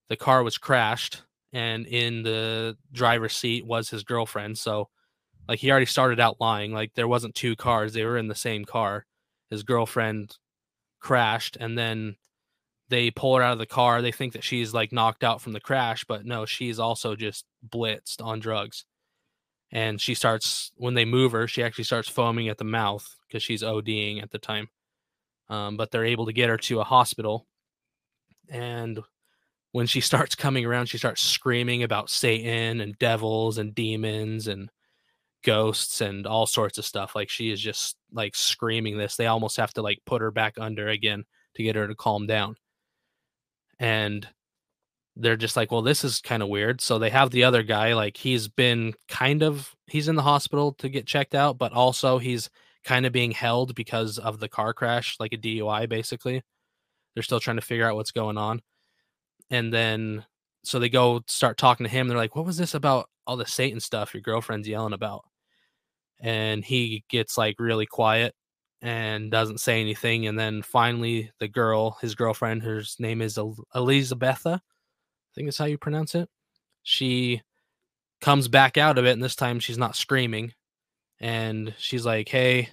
the 0.08 0.16
car 0.16 0.42
was 0.42 0.58
crashed 0.58 1.22
and 1.52 1.88
in 1.88 2.24
the 2.24 2.78
driver's 2.92 3.36
seat 3.36 3.66
was 3.66 3.90
his 3.90 4.04
girlfriend. 4.04 4.58
So, 4.58 4.90
like, 5.48 5.60
he 5.60 5.72
already 5.72 5.86
started 5.86 6.20
out 6.20 6.38
lying. 6.42 6.74
Like, 6.74 6.94
there 6.96 7.08
wasn't 7.08 7.34
two 7.34 7.56
cars; 7.56 7.94
they 7.94 8.04
were 8.04 8.18
in 8.18 8.28
the 8.28 8.36
same 8.36 8.66
car. 8.66 9.06
His 9.56 9.64
girlfriend 9.64 10.38
crashed, 11.00 11.58
and 11.58 11.78
then 11.78 12.18
they 12.90 13.10
pull 13.10 13.36
her 13.36 13.42
out 13.42 13.54
of 13.54 13.60
the 13.60 13.66
car. 13.66 14.02
They 14.02 14.12
think 14.12 14.34
that 14.34 14.44
she's 14.44 14.74
like 14.74 14.92
knocked 14.92 15.24
out 15.24 15.42
from 15.42 15.54
the 15.54 15.60
crash, 15.60 16.06
but 16.06 16.26
no, 16.26 16.46
she's 16.46 16.80
also 16.80 17.16
just 17.16 17.46
blitzed 17.68 18.24
on 18.24 18.40
drugs. 18.40 18.86
And 19.72 20.00
she 20.00 20.14
starts 20.14 20.72
when 20.76 20.94
they 20.94 21.06
move 21.06 21.32
her, 21.32 21.48
she 21.48 21.64
actually 21.64 21.84
starts 21.86 22.10
foaming 22.10 22.50
at 22.50 22.58
the 22.58 22.64
mouth 22.64 23.16
because 23.28 23.44
she's 23.44 23.64
ODing 23.64 24.22
at 24.22 24.32
the 24.32 24.40
time. 24.40 24.70
Um, 25.50 25.78
but 25.78 25.92
they're 25.92 26.06
able 26.06 26.26
to 26.28 26.34
get 26.34 26.50
her 26.50 26.58
to 26.58 26.80
a 26.80 26.84
hospital. 26.84 27.48
And 28.50 29.00
when 29.72 29.88
she 29.88 30.02
starts 30.12 30.36
coming 30.36 30.66
around, 30.66 30.88
she 30.88 30.98
starts 30.98 31.22
screaming 31.22 31.84
about 31.84 32.10
Satan 32.10 32.82
and 32.82 32.98
devils 33.00 33.58
and 33.58 33.74
demons 33.74 34.48
and 34.48 34.70
ghosts 35.44 36.02
and 36.02 36.26
all 36.26 36.46
sorts 36.46 36.78
of 36.78 36.86
stuff. 36.86 37.16
Like 37.16 37.30
she 37.30 37.52
is 37.52 37.62
just 37.62 37.96
like 38.16 38.36
screaming 38.36 38.98
this. 38.98 39.16
They 39.16 39.28
almost 39.28 39.58
have 39.58 39.74
to 39.76 39.82
like 39.82 40.00
put 40.06 40.22
her 40.22 40.32
back 40.32 40.56
under 40.60 40.88
again 40.88 41.26
to 41.56 41.64
get 41.64 41.76
her 41.76 41.88
to 41.88 41.96
calm 41.96 42.26
down. 42.26 42.56
And 43.80 44.28
they're 45.18 45.38
just 45.38 45.56
like, 45.56 45.72
well, 45.72 45.82
this 45.82 46.04
is 46.04 46.22
kind 46.22 46.44
of 46.44 46.50
weird. 46.50 46.82
So 46.82 47.00
they 47.00 47.10
have 47.10 47.32
the 47.32 47.44
other 47.44 47.64
guy, 47.64 47.94
like 47.94 48.18
he's 48.18 48.48
been 48.48 48.94
kind 49.08 49.44
of 49.44 49.74
he's 49.88 50.08
in 50.08 50.16
the 50.16 50.22
hospital 50.22 50.74
to 50.74 50.90
get 50.90 51.06
checked 51.06 51.36
out, 51.36 51.58
but 51.58 51.74
also 51.74 52.18
he's 52.18 52.50
kind 52.84 53.06
of 53.06 53.14
being 53.14 53.32
held 53.32 53.76
because 53.76 54.18
of 54.18 54.40
the 54.40 54.50
car 54.50 54.74
crash, 54.74 55.18
like 55.20 55.34
a 55.34 55.38
DUI 55.38 55.88
basically. 55.88 56.42
They're 57.14 57.24
still 57.24 57.40
trying 57.40 57.58
to 57.58 57.62
figure 57.62 57.88
out 57.88 57.96
what's 57.96 58.12
going 58.12 58.38
on. 58.38 58.62
And 59.50 59.74
then 59.74 60.26
so 60.64 60.80
they 60.80 60.90
go 60.90 61.22
start 61.28 61.58
talking 61.58 61.86
to 61.86 61.90
him. 61.90 62.08
They're 62.08 62.18
like, 62.18 62.36
What 62.36 62.46
was 62.46 62.58
this 62.58 62.74
about 62.74 63.10
all 63.28 63.38
the 63.38 63.46
Satan 63.46 63.80
stuff 63.80 64.14
your 64.14 64.22
girlfriend's 64.22 64.68
yelling 64.68 64.94
about? 64.94 65.24
And 66.20 66.64
he 66.64 67.04
gets 67.10 67.38
like 67.38 67.56
really 67.60 67.86
quiet 67.86 68.34
and 68.82 69.32
doesn't 69.32 69.60
say 69.60 69.82
anything. 69.82 70.28
And 70.28 70.38
then 70.40 70.62
finally, 70.62 71.32
the 71.40 71.48
girl, 71.48 71.98
his 72.02 72.16
girlfriend, 72.16 72.64
her 72.64 72.82
name 73.00 73.22
is 73.22 73.40
Elisabetta, 73.76 74.62
I 74.62 75.32
think 75.36 75.48
that's 75.48 75.58
how 75.58 75.66
you 75.66 75.78
pronounce 75.78 76.16
it. 76.16 76.30
She 76.84 77.42
comes 78.22 78.48
back 78.48 78.78
out 78.78 78.98
of 78.98 79.06
it, 79.06 79.12
and 79.12 79.24
this 79.24 79.36
time 79.36 79.60
she's 79.60 79.78
not 79.78 79.98
screaming. 79.98 80.54
And 81.20 81.74
she's 81.78 82.06
like, 82.06 82.30
Hey, 82.30 82.70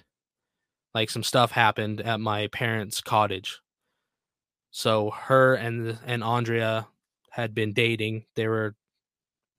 like 0.93 1.09
some 1.09 1.23
stuff 1.23 1.51
happened 1.51 1.99
at 1.99 2.21
my 2.21 2.47
parents' 2.47 3.01
cottage. 3.01 3.59
So 4.71 5.11
her 5.11 5.55
and 5.55 5.99
and 6.05 6.23
Andrea 6.23 6.87
had 7.31 7.53
been 7.53 7.73
dating. 7.73 8.25
They 8.35 8.47
were 8.47 8.75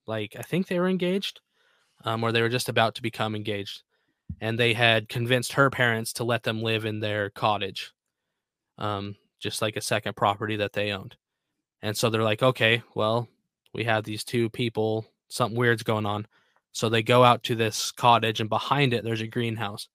like 0.07 0.35
I 0.39 0.43
think 0.43 0.67
they 0.69 0.81
were 0.81 0.89
engaged, 0.89 1.41
um, 2.05 2.23
or 2.23 2.33
they 2.33 2.43
were 2.43 2.49
just 2.49 2.69
about 2.69 2.95
to 2.97 3.03
become 3.03 3.35
engaged, 3.35 3.83
and 4.41 4.59
they 4.59 4.73
had 4.73 5.09
convinced 5.09 5.53
her 5.55 5.71
parents 5.71 6.13
to 6.15 6.25
let 6.25 6.43
them 6.43 6.63
live 6.63 6.85
in 6.85 7.01
their 7.01 7.31
cottage, 7.31 7.93
um, 8.79 9.17
just 9.41 9.63
like 9.63 9.77
a 9.77 9.81
second 9.81 10.17
property 10.17 10.57
that 10.57 10.73
they 10.73 10.93
owned. 10.93 11.17
And 11.83 11.97
so 11.97 12.09
they're 12.11 12.23
like, 12.23 12.43
okay, 12.43 12.83
well, 12.95 13.29
we 13.75 13.85
have 13.85 14.05
these 14.05 14.25
two 14.25 14.49
people, 14.51 15.07
something 15.29 15.59
weird's 15.59 15.83
going 15.83 16.07
on. 16.07 16.27
So 16.73 16.89
they 16.89 17.03
go 17.03 17.23
out 17.23 17.43
to 17.45 17.55
this 17.55 17.93
cottage, 17.93 18.41
and 18.41 18.49
behind 18.49 18.93
it, 18.95 19.05
there's 19.05 19.21
a 19.21 19.27
greenhouse. 19.27 19.89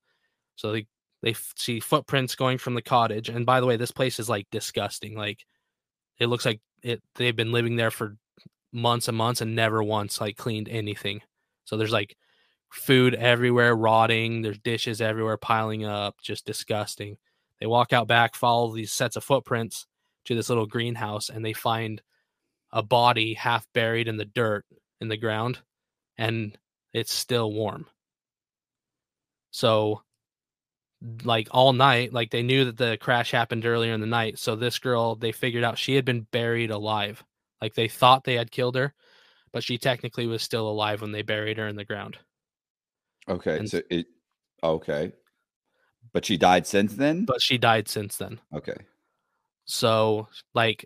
So 0.56 0.72
they 0.72 0.88
they 1.22 1.34
see 1.56 1.80
footprints 1.80 2.36
going 2.36 2.58
from 2.58 2.76
the 2.76 2.82
cottage. 2.82 3.30
And 3.30 3.46
by 3.46 3.60
the 3.60 3.66
way, 3.66 3.76
this 3.78 3.92
place 3.92 4.20
is 4.20 4.30
like 4.30 4.48
disgusting. 4.52 5.16
Like 5.16 5.46
it 6.20 6.28
looks 6.28 6.46
like 6.46 6.62
it 6.84 7.02
they've 7.16 7.36
been 7.36 7.52
living 7.52 7.76
there 7.76 7.92
for 7.92 8.16
months 8.72 9.08
and 9.08 9.18
months 9.18 9.42
and 9.42 9.56
never 9.56 9.84
once 9.84 10.22
like 10.22 10.38
cleaned 10.38 10.70
anything. 10.70 11.22
So 11.70 11.78
there's 11.78 11.92
like 11.92 12.18
food 12.72 13.14
everywhere 13.14 13.76
rotting, 13.76 14.42
there's 14.42 14.58
dishes 14.58 15.02
everywhere 15.02 15.38
piling 15.38 15.86
up, 15.86 16.20
just 16.20 16.46
disgusting. 16.46 17.18
They 17.60 17.68
walk 17.68 17.94
out 17.94 18.08
back, 18.08 18.36
follow 18.36 18.74
these 18.74 18.92
sets 18.92 19.16
of 19.16 19.24
footprints 19.24 19.86
to 20.26 20.36
this 20.36 20.50
little 20.50 20.66
greenhouse 20.66 21.30
and 21.30 21.46
they 21.46 21.54
find 21.54 22.02
a 22.72 22.82
body 22.82 23.36
half 23.36 23.68
buried 23.74 24.08
in 24.08 24.18
the 24.18 24.26
dirt 24.26 24.66
in 25.00 25.10
the 25.10 25.18
ground 25.18 25.60
and 26.18 26.58
it's 26.92 27.14
still 27.14 27.54
warm. 27.54 27.86
So 29.52 30.02
like 31.24 31.48
all 31.52 31.72
night 31.72 32.14
like 32.14 32.32
they 32.32 32.44
knew 32.44 32.66
that 32.66 32.78
the 32.78 32.98
crash 33.00 33.32
happened 33.32 33.66
earlier 33.66 33.94
in 33.94 34.02
the 34.02 34.08
night 34.08 34.38
so 34.38 34.56
this 34.56 34.80
girl 34.80 35.16
they 35.16 35.32
figured 35.32 35.64
out 35.64 35.78
she 35.78 35.96
had 35.96 36.04
been 36.04 36.28
buried 36.32 36.72
alive 36.72 37.24
like 37.62 37.74
they 37.74 37.88
thought 37.88 38.26
they 38.26 38.34
had 38.36 38.52
killed 38.52 38.76
her 38.76 38.94
but 39.52 39.64
she 39.64 39.78
technically 39.78 40.28
was 40.28 40.42
still 40.42 40.70
alive 40.70 41.02
when 41.02 41.12
they 41.12 41.22
buried 41.22 41.58
her 41.58 41.68
in 41.68 41.76
the 41.76 41.86
ground. 41.86 42.18
Okay 43.28 43.58
and, 43.60 43.70
so 43.70 43.82
it 43.90 44.08
okay. 44.64 45.12
But 46.14 46.26
she 46.26 46.38
died 46.38 46.66
since 46.66 46.96
then? 46.96 47.26
But 47.26 47.42
she 47.42 47.58
died 47.58 47.88
since 47.88 48.18
then. 48.18 48.40
Okay. 48.54 48.78
So 49.66 50.28
like 50.54 50.86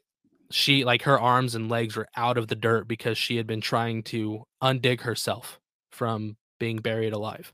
she 0.52 0.84
like 0.84 1.04
her 1.04 1.20
arms 1.20 1.56
and 1.56 1.70
legs 1.70 1.96
were 1.96 2.08
out 2.16 2.38
of 2.38 2.48
the 2.48 2.56
dirt 2.56 2.88
because 2.88 3.18
she 3.18 3.38
had 3.38 3.48
been 3.48 3.62
trying 3.62 4.04
to 4.04 4.44
undig 4.62 5.02
herself 5.02 5.60
from 5.92 6.36
being 6.60 6.78
buried 6.78 7.14
alive. 7.14 7.54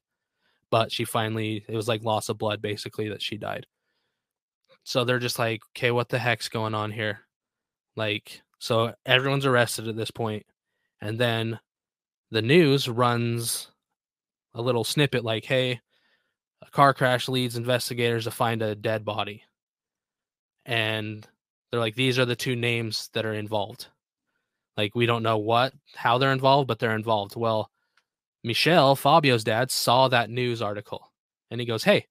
But 0.72 0.92
she 0.92 1.06
finally 1.06 1.64
it 1.68 1.76
was 1.76 1.88
like 1.88 2.04
loss 2.04 2.30
of 2.30 2.38
blood 2.38 2.62
basically 2.62 3.10
that 3.10 3.22
she 3.22 3.38
died. 3.38 3.68
So 4.84 5.04
they're 5.04 5.20
just 5.20 5.40
like 5.40 5.62
okay 5.78 5.92
what 5.92 6.10
the 6.10 6.20
heck's 6.20 6.50
going 6.50 6.74
on 6.74 6.92
here? 6.92 7.20
Like 7.96 8.42
so 8.60 8.94
everyone's 9.06 9.46
arrested 9.46 9.88
at 9.88 9.96
this 9.96 10.12
point 10.12 10.46
and 11.02 11.20
then 11.20 11.60
the 12.32 12.42
news 12.42 12.88
runs 12.88 13.72
a 14.54 14.62
little 14.62 14.84
snippet 14.84 15.24
like 15.24 15.46
hey 15.46 15.80
a 16.62 16.70
car 16.72 16.94
crash 16.94 17.28
leads 17.30 17.56
investigators 17.56 18.26
to 18.26 18.32
find 18.32 18.62
a 18.62 18.76
dead 18.76 19.06
body 19.06 19.44
and 20.66 21.28
they're 21.72 21.80
like 21.80 21.96
these 21.96 22.20
are 22.20 22.26
the 22.26 22.36
two 22.36 22.56
names 22.56 23.10
that 23.14 23.26
are 23.26 23.34
involved 23.34 23.88
like 24.78 24.96
we 24.96 25.06
don't 25.06 25.24
know 25.24 25.38
what 25.38 25.74
how 25.96 26.18
they're 26.18 26.32
involved 26.32 26.68
but 26.68 26.80
they're 26.80 26.96
involved 26.96 27.36
well 27.36 27.70
Michelle, 28.44 28.96
Fabio's 28.96 29.44
dad, 29.44 29.70
saw 29.70 30.08
that 30.08 30.30
news 30.30 30.62
article 30.62 31.12
and 31.52 31.60
he 31.60 31.68
goes, 31.68 31.84
Hey, 31.84 32.08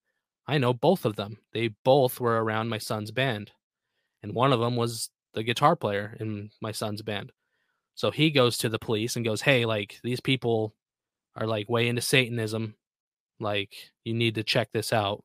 I 0.46 0.58
know 0.58 0.74
both 0.74 1.04
of 1.04 1.16
them. 1.16 1.38
They 1.52 1.68
both 1.84 2.20
were 2.20 2.42
around 2.42 2.68
my 2.68 2.78
son's 2.78 3.10
band. 3.10 3.52
And 4.22 4.34
one 4.34 4.52
of 4.52 4.60
them 4.60 4.76
was 4.76 5.10
the 5.34 5.42
guitar 5.42 5.76
player 5.76 6.16
in 6.20 6.50
my 6.60 6.72
son's 6.72 7.02
band. 7.02 7.32
So 7.98 8.12
he 8.12 8.30
goes 8.30 8.58
to 8.58 8.68
the 8.68 8.78
police 8.78 9.16
and 9.16 9.24
goes, 9.24 9.40
Hey, 9.40 9.64
like 9.64 9.98
these 10.04 10.20
people 10.20 10.72
are 11.34 11.48
like 11.48 11.68
way 11.68 11.88
into 11.88 12.00
Satanism. 12.00 12.76
Like 13.40 13.74
you 14.04 14.14
need 14.14 14.36
to 14.36 14.44
check 14.44 14.68
this 14.72 14.92
out. 14.92 15.24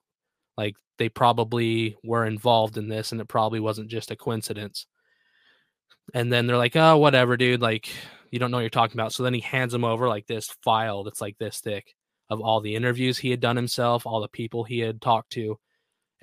Like 0.57 0.75
they 0.97 1.07
probably 1.07 1.97
were 2.03 2.25
involved 2.25 2.75
in 2.75 2.87
this 2.87 3.11
and 3.11 3.21
it 3.21 3.27
probably 3.27 3.59
wasn't 3.59 3.91
just 3.91 4.09
a 4.09 4.15
coincidence. 4.15 4.87
And 6.15 6.33
then 6.33 6.47
they're 6.47 6.57
like, 6.57 6.75
Oh, 6.75 6.97
whatever, 6.97 7.37
dude. 7.37 7.61
Like 7.61 7.89
you 8.31 8.39
don't 8.39 8.49
know 8.49 8.57
what 8.57 8.61
you're 8.61 8.71
talking 8.71 8.99
about. 8.99 9.13
So 9.13 9.21
then 9.21 9.35
he 9.35 9.41
hands 9.41 9.75
him 9.75 9.85
over 9.85 10.07
like 10.07 10.25
this 10.25 10.47
file 10.63 11.03
that's 11.03 11.21
like 11.21 11.37
this 11.37 11.59
thick 11.59 11.93
of 12.31 12.41
all 12.41 12.59
the 12.59 12.73
interviews 12.73 13.19
he 13.19 13.29
had 13.29 13.39
done 13.39 13.55
himself, 13.55 14.07
all 14.07 14.19
the 14.19 14.27
people 14.27 14.63
he 14.63 14.79
had 14.79 14.99
talked 14.99 15.31
to, 15.33 15.59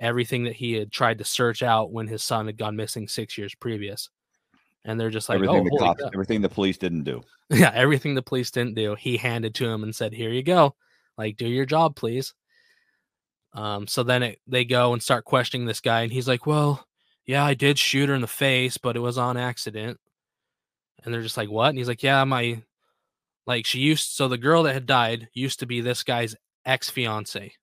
everything 0.00 0.42
that 0.44 0.56
he 0.56 0.72
had 0.72 0.90
tried 0.90 1.18
to 1.18 1.24
search 1.24 1.62
out 1.62 1.92
when 1.92 2.08
his 2.08 2.24
son 2.24 2.46
had 2.46 2.58
gone 2.58 2.74
missing 2.74 3.06
six 3.06 3.38
years 3.38 3.54
previous. 3.54 4.10
And 4.84 4.98
they're 4.98 5.10
just 5.10 5.28
like, 5.28 5.36
everything, 5.36 5.60
oh, 5.60 5.64
the 5.64 5.78
cops, 5.78 6.02
everything 6.14 6.40
the 6.40 6.48
police 6.48 6.78
didn't 6.78 7.04
do. 7.04 7.22
Yeah, 7.52 7.72
everything 7.74 8.14
the 8.14 8.22
police 8.22 8.52
didn't 8.52 8.74
do, 8.74 8.94
he 8.94 9.16
handed 9.16 9.56
to 9.56 9.68
him 9.68 9.82
and 9.82 9.94
said, 9.94 10.12
"Here 10.12 10.30
you 10.30 10.44
go, 10.44 10.76
like 11.18 11.36
do 11.36 11.48
your 11.48 11.66
job, 11.66 11.96
please." 11.96 12.32
Um, 13.52 13.88
so 13.88 14.04
then 14.04 14.22
it, 14.22 14.40
they 14.46 14.64
go 14.64 14.92
and 14.92 15.02
start 15.02 15.24
questioning 15.24 15.66
this 15.66 15.80
guy, 15.80 16.02
and 16.02 16.12
he's 16.12 16.28
like, 16.28 16.46
"Well, 16.46 16.86
yeah, 17.26 17.44
I 17.44 17.54
did 17.54 17.76
shoot 17.76 18.08
her 18.08 18.14
in 18.14 18.20
the 18.20 18.28
face, 18.28 18.78
but 18.78 18.96
it 18.96 19.00
was 19.00 19.18
on 19.18 19.36
accident." 19.36 19.98
And 21.04 21.12
they're 21.12 21.22
just 21.22 21.36
like, 21.36 21.50
what? 21.50 21.68
And 21.68 21.78
he's 21.78 21.88
like, 21.88 22.02
yeah, 22.02 22.24
my, 22.24 22.62
like, 23.46 23.66
she 23.66 23.80
used, 23.80 24.10
so 24.10 24.28
the 24.28 24.38
girl 24.38 24.64
that 24.64 24.74
had 24.74 24.86
died 24.86 25.28
used 25.32 25.60
to 25.60 25.66
be 25.66 25.80
this 25.80 26.02
guy's 26.02 26.36
ex 26.66 26.90
fiance. 26.90 27.54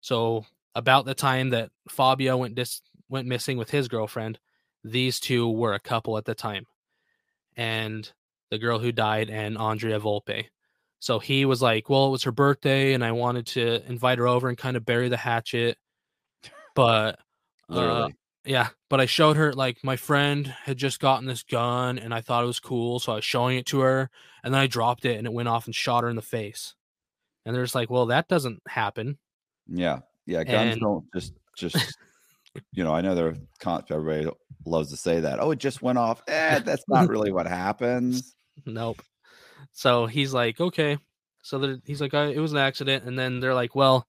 So 0.00 0.46
about 0.74 1.04
the 1.04 1.14
time 1.14 1.50
that 1.50 1.70
Fabio 1.88 2.36
went 2.36 2.54
dis, 2.54 2.80
went 3.08 3.28
missing 3.28 3.58
with 3.58 3.70
his 3.70 3.88
girlfriend, 3.88 4.38
these 4.84 5.20
two 5.20 5.50
were 5.50 5.74
a 5.74 5.80
couple 5.80 6.16
at 6.18 6.24
the 6.24 6.34
time. 6.34 6.66
And 7.56 8.10
the 8.50 8.58
girl 8.58 8.78
who 8.78 8.92
died 8.92 9.30
and 9.30 9.58
Andrea 9.58 10.00
Volpe. 10.00 10.46
So 11.00 11.18
he 11.18 11.44
was 11.44 11.62
like, 11.62 11.88
well, 11.88 12.06
it 12.06 12.10
was 12.10 12.24
her 12.24 12.32
birthday 12.32 12.92
and 12.92 13.04
I 13.04 13.12
wanted 13.12 13.46
to 13.48 13.86
invite 13.88 14.18
her 14.18 14.26
over 14.26 14.48
and 14.48 14.58
kind 14.58 14.76
of 14.76 14.84
bury 14.84 15.08
the 15.08 15.16
hatchet. 15.16 15.76
But 16.74 17.18
uh, 17.68 18.10
yeah, 18.44 18.68
but 18.88 19.00
I 19.00 19.06
showed 19.06 19.36
her 19.36 19.52
like 19.52 19.78
my 19.82 19.96
friend 19.96 20.46
had 20.46 20.76
just 20.76 21.00
gotten 21.00 21.26
this 21.26 21.42
gun 21.42 21.98
and 21.98 22.14
I 22.14 22.20
thought 22.20 22.44
it 22.44 22.46
was 22.48 22.60
cool, 22.60 22.98
so 22.98 23.12
I 23.12 23.16
was 23.16 23.24
showing 23.24 23.58
it 23.58 23.66
to 23.66 23.80
her 23.80 24.10
and 24.42 24.54
then 24.54 24.60
I 24.60 24.66
dropped 24.66 25.04
it 25.04 25.18
and 25.18 25.26
it 25.26 25.32
went 25.32 25.48
off 25.48 25.66
and 25.66 25.74
shot 25.74 26.04
her 26.04 26.10
in 26.10 26.16
the 26.16 26.22
face. 26.22 26.74
And 27.44 27.54
they're 27.54 27.64
just 27.64 27.74
like, 27.74 27.90
"Well, 27.90 28.06
that 28.06 28.28
doesn't 28.28 28.60
happen." 28.68 29.18
Yeah. 29.66 30.00
Yeah, 30.28 30.44
guns 30.44 30.72
and... 30.72 30.80
don't 30.82 31.04
just 31.14 31.32
just 31.56 31.96
you 32.72 32.84
know, 32.84 32.94
I 32.94 33.00
know 33.00 33.14
they're 33.14 33.36
everybody 33.90 34.28
loves 34.64 34.90
to 34.90 34.96
say 34.96 35.20
that. 35.20 35.40
Oh, 35.40 35.50
it 35.50 35.58
just 35.58 35.82
went 35.82 35.98
off. 35.98 36.22
Eh, 36.28 36.60
that's 36.60 36.84
not 36.88 37.08
really 37.10 37.32
what 37.32 37.46
happens. 37.46 38.34
Nope. 38.66 39.02
So 39.72 40.06
he's 40.06 40.32
like, 40.32 40.60
okay. 40.60 40.98
So 41.42 41.78
he's 41.84 42.00
like, 42.00 42.14
"Uh, 42.14 42.30
it 42.32 42.40
was 42.40 42.52
an 42.52 42.58
accident. 42.58 43.04
And 43.04 43.18
then 43.18 43.40
they're 43.40 43.54
like, 43.54 43.74
well, 43.74 44.06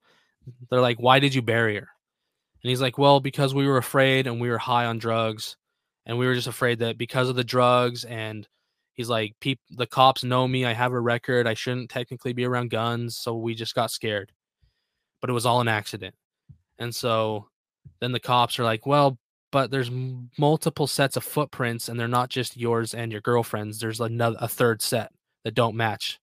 they're 0.69 0.81
like, 0.81 0.98
why 0.98 1.19
did 1.19 1.34
you 1.34 1.41
bury 1.41 1.75
her? 1.75 1.88
And 2.63 2.69
he's 2.69 2.81
like, 2.81 2.98
well, 2.98 3.19
because 3.19 3.53
we 3.53 3.67
were 3.67 3.77
afraid 3.77 4.27
and 4.27 4.41
we 4.41 4.50
were 4.50 4.58
high 4.58 4.86
on 4.86 4.98
drugs. 4.98 5.55
And 6.05 6.17
we 6.17 6.25
were 6.25 6.36
just 6.36 6.48
afraid 6.48 6.79
that 6.79 6.98
because 6.98 7.29
of 7.29 7.36
the 7.36 7.43
drugs 7.43 8.03
and 8.03 8.48
he's 8.93 9.10
like, 9.10 9.36
Peop- 9.39 9.60
the 9.69 9.86
cops 9.88 10.24
know 10.24 10.48
me. 10.48 10.65
I 10.65 10.74
have 10.74 10.91
a 10.91 11.00
record. 11.00 11.48
I 11.48 11.53
shouldn't 11.53 11.89
technically 11.89 12.34
be 12.34 12.46
around 12.46 12.72
guns. 12.72 13.17
So 13.17 13.36
we 13.36 13.53
just 13.53 13.75
got 13.75 13.91
scared. 13.91 14.31
But 15.22 15.29
it 15.29 15.34
was 15.34 15.46
all 15.46 15.62
an 15.62 15.67
accident. 15.67 16.15
And 16.79 16.93
so 16.93 17.48
then 18.00 18.12
the 18.12 18.19
cops 18.19 18.60
are 18.60 18.63
like, 18.63 18.86
well, 18.86 19.17
but 19.51 19.72
there's 19.72 19.91
multiple 20.38 20.88
sets 20.88 21.17
of 21.17 21.24
footprints 21.24 21.89
and 21.89 22.00
they're 22.00 22.08
not 22.08 22.29
just 22.29 22.58
yours 22.58 22.93
and 22.93 23.12
your 23.12 23.22
girlfriend's. 23.22 23.79
There's 23.79 24.00
another 24.00 24.38
a 24.39 24.48
third 24.48 24.81
set 24.81 25.12
that 25.43 25.55
don't 25.55 25.75
match. 25.75 26.19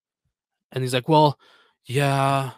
And 0.73 0.83
he's 0.83 0.95
like, 0.95 1.09
well, 1.09 1.39
yeah. 1.85 2.53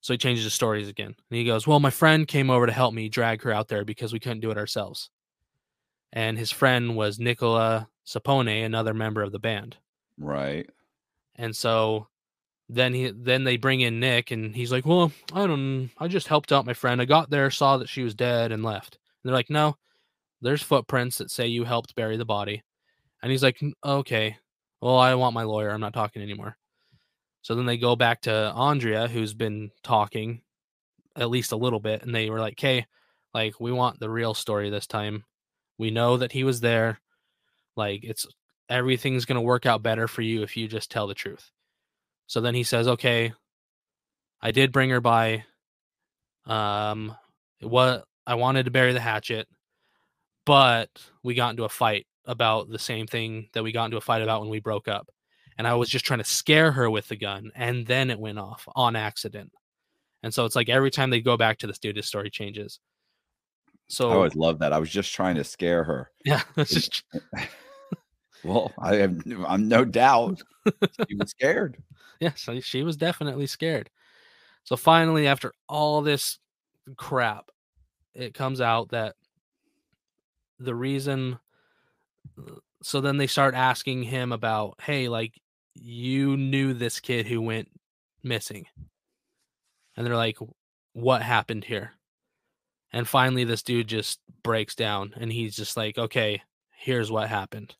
So 0.00 0.12
he 0.12 0.18
changes 0.18 0.44
the 0.44 0.50
stories 0.50 0.88
again. 0.88 1.14
And 1.30 1.38
he 1.38 1.44
goes, 1.44 1.66
well, 1.66 1.80
my 1.80 1.90
friend 1.90 2.26
came 2.26 2.50
over 2.50 2.66
to 2.66 2.72
help 2.72 2.92
me 2.92 3.08
drag 3.08 3.42
her 3.42 3.52
out 3.52 3.68
there 3.68 3.84
because 3.84 4.12
we 4.12 4.20
couldn't 4.20 4.40
do 4.40 4.50
it 4.50 4.58
ourselves. 4.58 5.10
And 6.12 6.38
his 6.38 6.50
friend 6.50 6.96
was 6.96 7.18
Nicola 7.18 7.88
Sapone, 8.06 8.64
another 8.64 8.94
member 8.94 9.22
of 9.22 9.32
the 9.32 9.38
band. 9.38 9.76
Right. 10.18 10.68
And 11.36 11.54
so 11.56 12.08
then 12.68 12.94
he 12.94 13.10
then 13.10 13.44
they 13.44 13.56
bring 13.56 13.80
in 13.80 14.00
Nick 14.00 14.30
and 14.30 14.54
he's 14.54 14.72
like, 14.72 14.86
"Well, 14.86 15.12
I 15.32 15.46
don't 15.46 15.90
I 15.98 16.08
just 16.08 16.28
helped 16.28 16.52
out 16.52 16.66
my 16.66 16.74
friend. 16.74 17.00
I 17.00 17.04
got 17.04 17.30
there, 17.30 17.50
saw 17.50 17.76
that 17.78 17.88
she 17.88 18.02
was 18.02 18.14
dead 18.14 18.52
and 18.52 18.62
left." 18.62 18.96
And 19.22 19.28
they're 19.30 19.36
like, 19.36 19.50
"No. 19.50 19.76
There's 20.42 20.62
footprints 20.62 21.18
that 21.18 21.30
say 21.30 21.46
you 21.48 21.64
helped 21.64 21.94
bury 21.96 22.16
the 22.18 22.24
body." 22.26 22.62
And 23.22 23.32
he's 23.32 23.42
like, 23.42 23.60
"Okay. 23.84 24.38
Well, 24.82 24.98
I 24.98 25.14
want 25.16 25.34
my 25.34 25.44
lawyer. 25.44 25.70
I'm 25.70 25.80
not 25.80 25.94
talking 25.94 26.22
anymore." 26.22 26.56
So 27.42 27.54
then 27.54 27.66
they 27.66 27.78
go 27.78 27.96
back 27.96 28.22
to 28.22 28.52
Andrea 28.54 29.08
who's 29.08 29.34
been 29.34 29.70
talking 29.84 30.42
at 31.16 31.30
least 31.30 31.52
a 31.52 31.56
little 31.56 31.80
bit 31.80 32.02
and 32.02 32.14
they 32.14 32.30
were 32.30 32.40
like, 32.40 32.54
"Okay, 32.54 32.86
like 33.34 33.60
we 33.60 33.72
want 33.72 34.00
the 34.00 34.10
real 34.10 34.34
story 34.34 34.70
this 34.70 34.86
time. 34.88 35.24
We 35.78 35.90
know 35.92 36.18
that 36.18 36.32
he 36.32 36.44
was 36.44 36.60
there. 36.60 37.00
Like 37.76 38.04
it's 38.04 38.26
everything's 38.70 39.26
going 39.26 39.36
to 39.36 39.42
work 39.42 39.66
out 39.66 39.82
better 39.82 40.08
for 40.08 40.22
you 40.22 40.42
if 40.44 40.56
you 40.56 40.68
just 40.68 40.90
tell 40.92 41.06
the 41.08 41.14
truth." 41.14 41.50
So 42.26 42.40
then 42.40 42.54
he 42.54 42.62
says, 42.62 42.88
"Okay, 42.88 43.32
I 44.40 44.50
did 44.50 44.72
bring 44.72 44.90
her 44.90 45.00
by. 45.00 45.44
Um, 46.46 47.16
what 47.60 48.04
I 48.26 48.34
wanted 48.34 48.64
to 48.64 48.70
bury 48.70 48.92
the 48.92 49.00
hatchet, 49.00 49.48
but 50.44 50.90
we 51.22 51.34
got 51.34 51.50
into 51.50 51.64
a 51.64 51.68
fight 51.70 52.06
about 52.26 52.68
the 52.68 52.78
same 52.78 53.06
thing 53.06 53.48
that 53.52 53.62
we 53.62 53.72
got 53.72 53.86
into 53.86 53.96
a 53.96 54.02
fight 54.02 54.22
about 54.22 54.40
when 54.40 54.50
we 54.50 54.60
broke 54.60 54.88
up, 54.88 55.08
and 55.56 55.66
I 55.66 55.74
was 55.74 55.88
just 55.88 56.04
trying 56.04 56.18
to 56.18 56.24
scare 56.24 56.72
her 56.72 56.90
with 56.90 57.08
the 57.08 57.16
gun, 57.16 57.50
and 57.54 57.86
then 57.86 58.10
it 58.10 58.18
went 58.18 58.38
off 58.38 58.68
on 58.74 58.96
accident. 58.96 59.52
And 60.22 60.32
so 60.32 60.44
it's 60.44 60.56
like 60.56 60.68
every 60.68 60.90
time 60.90 61.10
they 61.10 61.20
go 61.20 61.36
back 61.36 61.58
to 61.58 61.66
this 61.66 61.78
dude, 61.78 61.96
his 61.96 62.06
story 62.06 62.30
changes. 62.30 62.80
So 63.88 64.10
I 64.10 64.14
always 64.14 64.34
love 64.34 64.58
that. 64.60 64.72
I 64.72 64.78
was 64.78 64.90
just 64.90 65.14
trying 65.14 65.36
to 65.36 65.44
scare 65.44 65.84
her. 65.84 66.10
yeah, 66.24 66.42
just 66.58 67.04
Well, 68.44 68.72
I 68.78 68.96
have 68.96 69.22
I'm 69.46 69.68
no 69.68 69.84
doubt 69.84 70.42
she 71.08 71.16
was 71.16 71.30
scared. 71.30 71.78
Yeah, 72.24 72.32
so 72.36 72.58
she 72.60 72.82
was 72.82 72.96
definitely 72.96 73.46
scared. 73.46 73.90
So 74.64 74.76
finally, 74.76 75.26
after 75.26 75.52
all 75.68 76.00
this 76.00 76.38
crap, 76.96 77.50
it 78.14 78.32
comes 78.32 78.62
out 78.62 78.90
that 78.90 79.14
the 80.58 80.74
reason. 80.74 81.38
Uh, 82.38 82.54
so 82.82 83.00
then 83.00 83.18
they 83.18 83.26
start 83.26 83.54
asking 83.54 84.04
him 84.04 84.32
about, 84.32 84.80
hey, 84.80 85.08
like 85.08 85.38
you 85.74 86.36
knew 86.36 86.72
this 86.72 86.98
kid 87.00 87.26
who 87.26 87.42
went 87.42 87.68
missing, 88.22 88.66
and 89.96 90.06
they're 90.06 90.16
like, 90.16 90.38
what 90.94 91.20
happened 91.20 91.64
here? 91.64 91.92
And 92.92 93.06
finally, 93.06 93.44
this 93.44 93.62
dude 93.62 93.88
just 93.88 94.20
breaks 94.42 94.74
down, 94.74 95.12
and 95.16 95.30
he's 95.30 95.56
just 95.56 95.76
like, 95.76 95.98
okay, 95.98 96.42
here's 96.76 97.10
what 97.10 97.28
happened. 97.28 97.74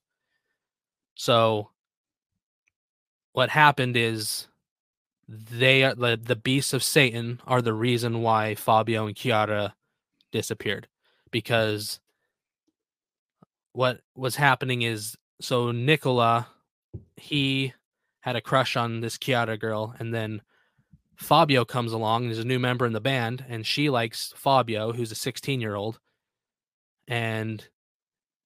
So 1.14 1.70
what 3.34 3.50
happened 3.50 3.96
is 3.96 4.46
they 5.28 5.82
are 5.82 5.94
the, 5.94 6.18
the 6.22 6.36
beasts 6.36 6.72
of 6.72 6.82
Satan 6.82 7.40
are 7.46 7.60
the 7.60 7.74
reason 7.74 8.22
why 8.22 8.54
Fabio 8.54 9.06
and 9.06 9.16
Chiara 9.16 9.74
disappeared 10.32 10.86
because 11.30 12.00
what 13.72 14.00
was 14.14 14.36
happening 14.36 14.82
is 14.82 15.16
so 15.40 15.72
Nicola 15.72 16.46
he 17.16 17.74
had 18.20 18.36
a 18.36 18.40
crush 18.40 18.76
on 18.76 19.00
this 19.00 19.18
Chiara 19.18 19.58
girl 19.58 19.94
and 19.98 20.14
then 20.14 20.40
Fabio 21.16 21.64
comes 21.64 21.92
along 21.92 22.24
and 22.24 22.32
is 22.32 22.38
a 22.38 22.44
new 22.44 22.60
member 22.60 22.86
in 22.86 22.92
the 22.92 23.00
band 23.00 23.44
and 23.48 23.66
she 23.66 23.90
likes 23.90 24.32
Fabio 24.36 24.92
who's 24.92 25.10
a 25.10 25.16
16 25.16 25.60
year 25.60 25.74
old 25.74 25.98
and 27.08 27.66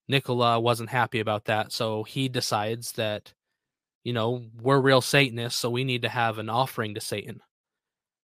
Nicola 0.09 0.59
wasn't 0.59 0.89
happy 0.89 1.21
about 1.21 1.45
that 1.45 1.73
so 1.73 2.05
he 2.05 2.31
decides 2.31 2.93
that 2.93 3.35
you 4.05 4.13
know, 4.13 4.45
we're 4.61 4.81
real 4.81 5.01
Satanists, 5.01 5.61
so 5.61 5.71
we 5.71 5.85
need 5.85 6.03
to 6.03 6.09
have 6.09 6.39
an 6.39 6.49
offering 6.49 6.95
to 6.95 7.01
Satan. 7.01 7.41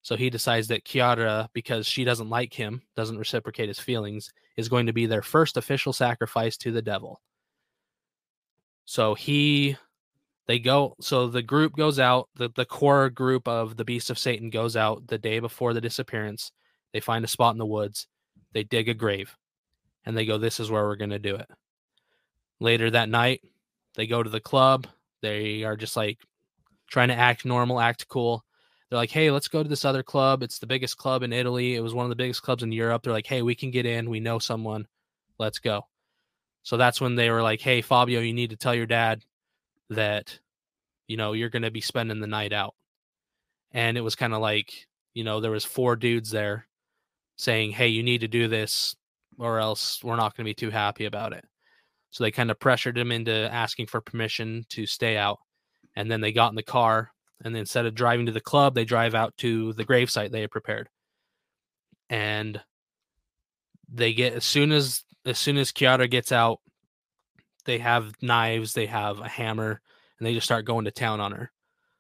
So 0.03 0.17
he 0.17 0.31
decides 0.31 0.69
that 0.69 0.85
Chiara, 0.85 1.49
because 1.53 1.87
she 1.87 2.05
doesn't 2.05 2.29
like 2.29 2.53
him, 2.53 2.83
doesn't 2.97 3.19
reciprocate 3.19 3.69
his 3.69 3.79
feelings, 3.79 4.33
is 4.57 4.69
going 4.69 4.87
to 4.87 4.93
be 4.93 5.07
their 5.07 5.23
first 5.23 5.57
official 5.57 5.93
sacrifice 5.93 6.57
to 6.59 6.73
the 6.73 6.83
devil. 6.83 7.21
So 8.85 9.15
he, 9.15 9.77
they 10.47 10.59
go, 10.59 10.97
so 11.01 11.29
the 11.29 11.43
group 11.43 11.77
goes 11.77 12.01
out, 12.01 12.29
the, 12.35 12.51
the 12.55 12.65
core 12.65 13.11
group 13.11 13.47
of 13.47 13.77
the 13.77 13.85
Beast 13.85 14.11
of 14.11 14.19
Satan 14.19 14.51
goes 14.51 14.77
out 14.77 15.07
the 15.07 15.19
day 15.19 15.39
before 15.39 15.73
the 15.73 15.81
disappearance. 15.81 16.51
They 16.93 17.01
find 17.01 17.25
a 17.25 17.29
spot 17.29 17.55
in 17.55 17.59
the 17.59 17.67
woods, 17.67 18.09
they 18.53 18.65
dig 18.65 18.89
a 18.89 18.95
grave, 18.95 19.37
and 20.05 20.17
they 20.17 20.27
go, 20.27 20.37
This 20.37 20.61
is 20.61 20.71
where 20.71 20.85
we're 20.85 20.97
going 20.97 21.11
to 21.11 21.19
do 21.19 21.37
it. 21.37 21.49
Later 22.61 22.91
that 22.91 23.09
night, 23.09 23.41
they 23.95 24.07
go 24.07 24.23
to 24.23 24.29
the 24.29 24.41
club, 24.41 24.89
they 25.23 25.65
are 25.65 25.77
just 25.77 25.97
like 25.97 26.19
trying 26.89 27.09
to 27.09 27.15
act 27.15 27.45
normal, 27.45 27.81
act 27.81 28.07
cool. 28.09 28.45
They're 28.91 28.99
like, 28.99 29.11
hey, 29.11 29.31
let's 29.31 29.49
go 29.49 29.63
to 29.63 29.69
this 29.69 29.87
other 29.87 30.03
club. 30.03 30.43
It's 30.43 30.59
the 30.59 30.67
biggest 30.67 30.99
club 30.99 31.23
in 31.23 31.33
Italy. 31.33 31.75
It 31.75 31.81
was 31.81 31.95
one 31.95 32.05
of 32.05 32.11
the 32.11 32.17
biggest 32.17 32.43
clubs 32.43 32.63
in 32.63 32.73
Europe. 32.73 33.03
They're 33.03 33.13
like, 33.13 33.27
hey, 33.27 33.41
we 33.41 33.55
can 33.55 33.71
get 33.71 33.87
in. 33.87 34.11
We 34.11 34.21
know 34.21 34.39
someone. 34.39 34.87
Let's 35.39 35.59
go. 35.59 35.87
So 36.63 36.77
that's 36.77 37.01
when 37.01 37.15
they 37.15 37.31
were 37.31 37.43
like, 37.43 37.63
hey, 37.63 37.81
Fabio, 37.81 38.21
you 38.21 38.35
need 38.35 38.51
to 38.51 38.57
tell 38.57 38.75
your 38.75 38.87
dad 38.87 39.25
that, 39.89 40.39
you 41.07 41.17
know, 41.17 41.33
you're 41.33 41.49
going 41.49 41.63
to 41.63 41.71
be 41.71 41.81
spending 41.81 42.21
the 42.21 42.27
night 42.27 42.53
out. 42.53 42.75
And 43.73 43.97
it 43.97 44.03
was 44.03 44.15
kind 44.15 44.35
of 44.35 44.41
like, 44.41 44.87
you 45.15 45.25
know, 45.25 45.41
there 45.41 45.51
was 45.51 45.65
four 45.65 45.97
dudes 45.97 46.31
there 46.31 46.67
saying, 47.37 47.73
hey, 47.73 47.89
you 47.89 48.03
need 48.03 48.21
to 48.21 48.29
do 48.29 48.47
this 48.47 48.95
or 49.39 49.59
else 49.59 50.05
we're 50.05 50.17
not 50.17 50.37
going 50.37 50.45
to 50.45 50.51
be 50.51 50.55
too 50.55 50.71
happy 50.71 51.07
about 51.07 51.33
it. 51.33 51.45
So 52.12 52.22
they 52.22 52.31
kind 52.31 52.51
of 52.51 52.61
pressured 52.61 52.96
him 52.96 53.11
into 53.11 53.33
asking 53.53 53.87
for 53.87 54.01
permission 54.01 54.64
to 54.68 54.87
stay 54.87 55.16
out. 55.16 55.40
And 55.96 56.11
then 56.11 56.20
they 56.20 56.31
got 56.31 56.51
in 56.51 56.57
the 56.57 56.62
car. 56.62 57.11
And 57.42 57.57
instead 57.57 57.87
of 57.87 57.94
driving 57.94 58.27
to 58.27 58.33
the 58.33 58.40
club, 58.40 58.75
they 58.75 58.85
drive 58.85 59.14
out 59.14 59.37
to 59.38 59.72
the 59.72 59.85
gravesite 59.85 60.31
they 60.31 60.42
had 60.42 60.51
prepared. 60.51 60.88
And 62.09 62.61
they 63.90 64.12
get 64.12 64.35
as 64.35 64.44
soon 64.44 64.72
as 64.72 65.03
as 65.25 65.38
soon 65.38 65.57
as 65.57 65.72
Chiara 65.72 66.07
gets 66.07 66.33
out, 66.33 66.61
they 67.64 67.79
have 67.79 68.12
knives, 68.20 68.75
they 68.75 68.87
have 68.87 69.20
a 69.20 69.29
hammer, 69.29 69.81
and 70.18 70.27
they 70.27 70.35
just 70.35 70.46
start 70.46 70.66
going 70.66 70.85
to 70.85 70.90
town 70.90 71.20
on 71.20 71.33
her. 71.33 71.51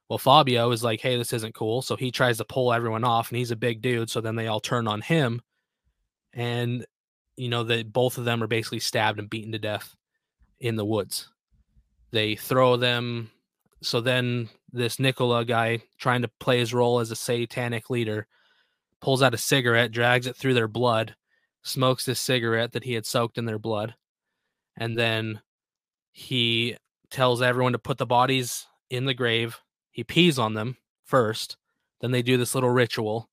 Well, 0.08 0.18
Fabio 0.18 0.70
is 0.72 0.84
like, 0.84 1.00
hey, 1.00 1.16
this 1.16 1.32
isn't 1.32 1.54
cool. 1.54 1.80
So 1.80 1.96
he 1.96 2.10
tries 2.10 2.36
to 2.38 2.44
pull 2.44 2.72
everyone 2.72 3.04
off, 3.04 3.30
and 3.30 3.38
he's 3.38 3.50
a 3.50 3.56
big 3.56 3.80
dude. 3.80 4.10
So 4.10 4.20
then 4.20 4.36
they 4.36 4.48
all 4.48 4.60
turn 4.60 4.86
on 4.86 5.00
him. 5.00 5.40
And 6.34 6.84
you 7.36 7.48
know 7.48 7.64
that 7.64 7.92
both 7.92 8.18
of 8.18 8.24
them 8.24 8.42
are 8.42 8.48
basically 8.48 8.80
stabbed 8.80 9.18
and 9.18 9.30
beaten 9.30 9.52
to 9.52 9.58
death 9.58 9.94
in 10.62 10.76
the 10.76 10.84
woods. 10.84 11.28
They 12.12 12.36
throw 12.36 12.76
them. 12.76 13.30
So 13.82 14.00
then 14.00 14.48
this 14.72 14.98
Nicola 14.98 15.44
guy, 15.44 15.82
trying 15.98 16.22
to 16.22 16.30
play 16.40 16.58
his 16.58 16.72
role 16.72 17.00
as 17.00 17.10
a 17.10 17.16
satanic 17.16 17.90
leader, 17.90 18.26
pulls 19.00 19.22
out 19.22 19.34
a 19.34 19.38
cigarette, 19.38 19.90
drags 19.90 20.26
it 20.26 20.36
through 20.36 20.54
their 20.54 20.68
blood, 20.68 21.16
smokes 21.62 22.06
this 22.06 22.20
cigarette 22.20 22.72
that 22.72 22.84
he 22.84 22.94
had 22.94 23.04
soaked 23.04 23.36
in 23.36 23.44
their 23.44 23.58
blood, 23.58 23.94
and 24.76 24.96
then 24.96 25.40
he 26.12 26.76
tells 27.10 27.42
everyone 27.42 27.72
to 27.72 27.78
put 27.78 27.98
the 27.98 28.06
bodies 28.06 28.66
in 28.88 29.04
the 29.04 29.14
grave. 29.14 29.58
He 29.90 30.04
pees 30.04 30.38
on 30.38 30.54
them 30.54 30.76
first. 31.04 31.56
Then 32.00 32.12
they 32.12 32.22
do 32.22 32.36
this 32.36 32.54
little 32.54 32.70
ritual 32.70 33.28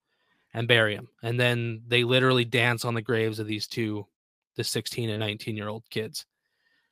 and 0.53 0.67
bury 0.67 0.95
him. 0.95 1.09
And 1.21 1.39
then 1.39 1.83
they 1.87 2.03
literally 2.03 2.45
dance 2.45 2.83
on 2.85 2.95
the 2.95 3.01
graves 3.01 3.39
of 3.39 3.47
these 3.47 3.67
two, 3.67 4.07
the 4.55 4.63
16 4.63 5.09
and 5.09 5.19
19 5.19 5.55
year 5.55 5.67
old 5.67 5.83
kids. 5.89 6.25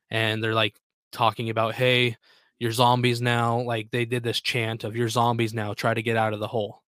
And 0.09 0.43
they're 0.43 0.53
like 0.55 0.75
talking 1.11 1.49
about, 1.49 1.75
hey, 1.75 2.17
you're 2.59 2.71
zombies 2.71 3.21
now. 3.21 3.61
Like 3.61 3.91
they 3.91 4.05
did 4.05 4.23
this 4.23 4.41
chant 4.41 4.83
of 4.83 4.95
you're 4.95 5.09
zombies 5.09 5.53
now, 5.53 5.73
try 5.73 5.93
to 5.93 6.01
get 6.03 6.17
out 6.17 6.33
of 6.33 6.39
the 6.39 6.47
hole. 6.47 6.83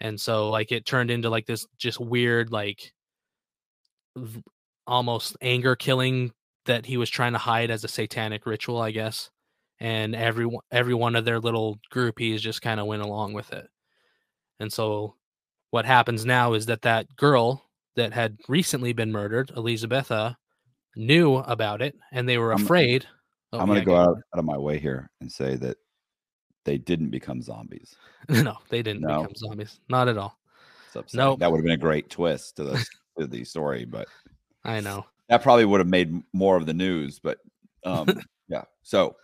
And 0.00 0.20
so 0.20 0.50
like 0.50 0.72
it 0.72 0.84
turned 0.84 1.10
into 1.10 1.30
like 1.30 1.46
this 1.46 1.66
just 1.78 2.00
weird, 2.00 2.50
like 2.52 2.92
v- 4.16 4.42
almost 4.86 5.36
anger 5.40 5.76
killing 5.76 6.32
that 6.66 6.86
he 6.86 6.96
was 6.96 7.10
trying 7.10 7.32
to 7.32 7.38
hide 7.38 7.70
as 7.70 7.84
a 7.84 7.88
satanic 7.88 8.46
ritual, 8.46 8.80
I 8.80 8.90
guess. 8.90 9.30
and 9.80 10.16
every 10.16 10.48
every 10.72 10.94
one 10.94 11.16
of 11.16 11.26
their 11.26 11.40
little 11.40 11.78
groupies 11.92 12.40
just 12.40 12.62
kind 12.62 12.80
of 12.80 12.86
went 12.86 13.02
along 13.02 13.34
with 13.34 13.52
it. 13.52 13.68
And 14.60 14.72
so 14.72 15.16
what 15.72 15.86
happens 15.86 16.26
now 16.26 16.54
is 16.54 16.66
that 16.66 16.82
that 16.82 17.16
girl 17.16 17.70
that 17.96 18.12
had 18.14 18.38
recently 18.48 18.92
been 18.94 19.12
murdered, 19.12 19.52
Elisabetta, 19.56 20.36
knew 20.96 21.36
about 21.36 21.82
it 21.82 21.94
and 22.12 22.28
they 22.28 22.38
were 22.38 22.52
I'm- 22.52 22.62
afraid. 22.62 23.06
Oh, 23.54 23.58
I'm 23.58 23.66
going 23.66 23.84
to 23.84 23.90
yeah, 23.90 23.96
go 23.96 24.00
out, 24.00 24.16
out 24.34 24.38
of 24.38 24.44
my 24.46 24.56
way 24.56 24.78
here 24.78 25.10
and 25.20 25.30
say 25.30 25.56
that 25.56 25.76
they 26.64 26.78
didn't 26.78 27.10
become 27.10 27.42
zombies. 27.42 27.94
no, 28.30 28.56
they 28.70 28.80
didn't 28.82 29.02
No. 29.02 29.22
become 29.22 29.34
zombies. 29.36 29.78
Not 29.90 30.08
at 30.08 30.16
all. 30.16 30.38
No. 30.94 31.02
Nope. 31.12 31.40
That 31.40 31.50
would 31.50 31.58
have 31.58 31.64
been 31.64 31.74
a 31.74 31.76
great 31.76 32.08
twist 32.08 32.56
to 32.56 32.64
the 32.64 32.86
to 33.18 33.26
the 33.26 33.44
story, 33.44 33.84
but 33.84 34.08
I 34.64 34.80
know. 34.80 35.04
that 35.28 35.42
probably 35.42 35.64
would 35.66 35.80
have 35.80 35.88
made 35.88 36.22
more 36.32 36.56
of 36.56 36.64
the 36.64 36.72
news. 36.74 37.18
But 37.18 37.38
um, 37.84 38.06
yeah. 38.48 38.62
So 38.82 39.16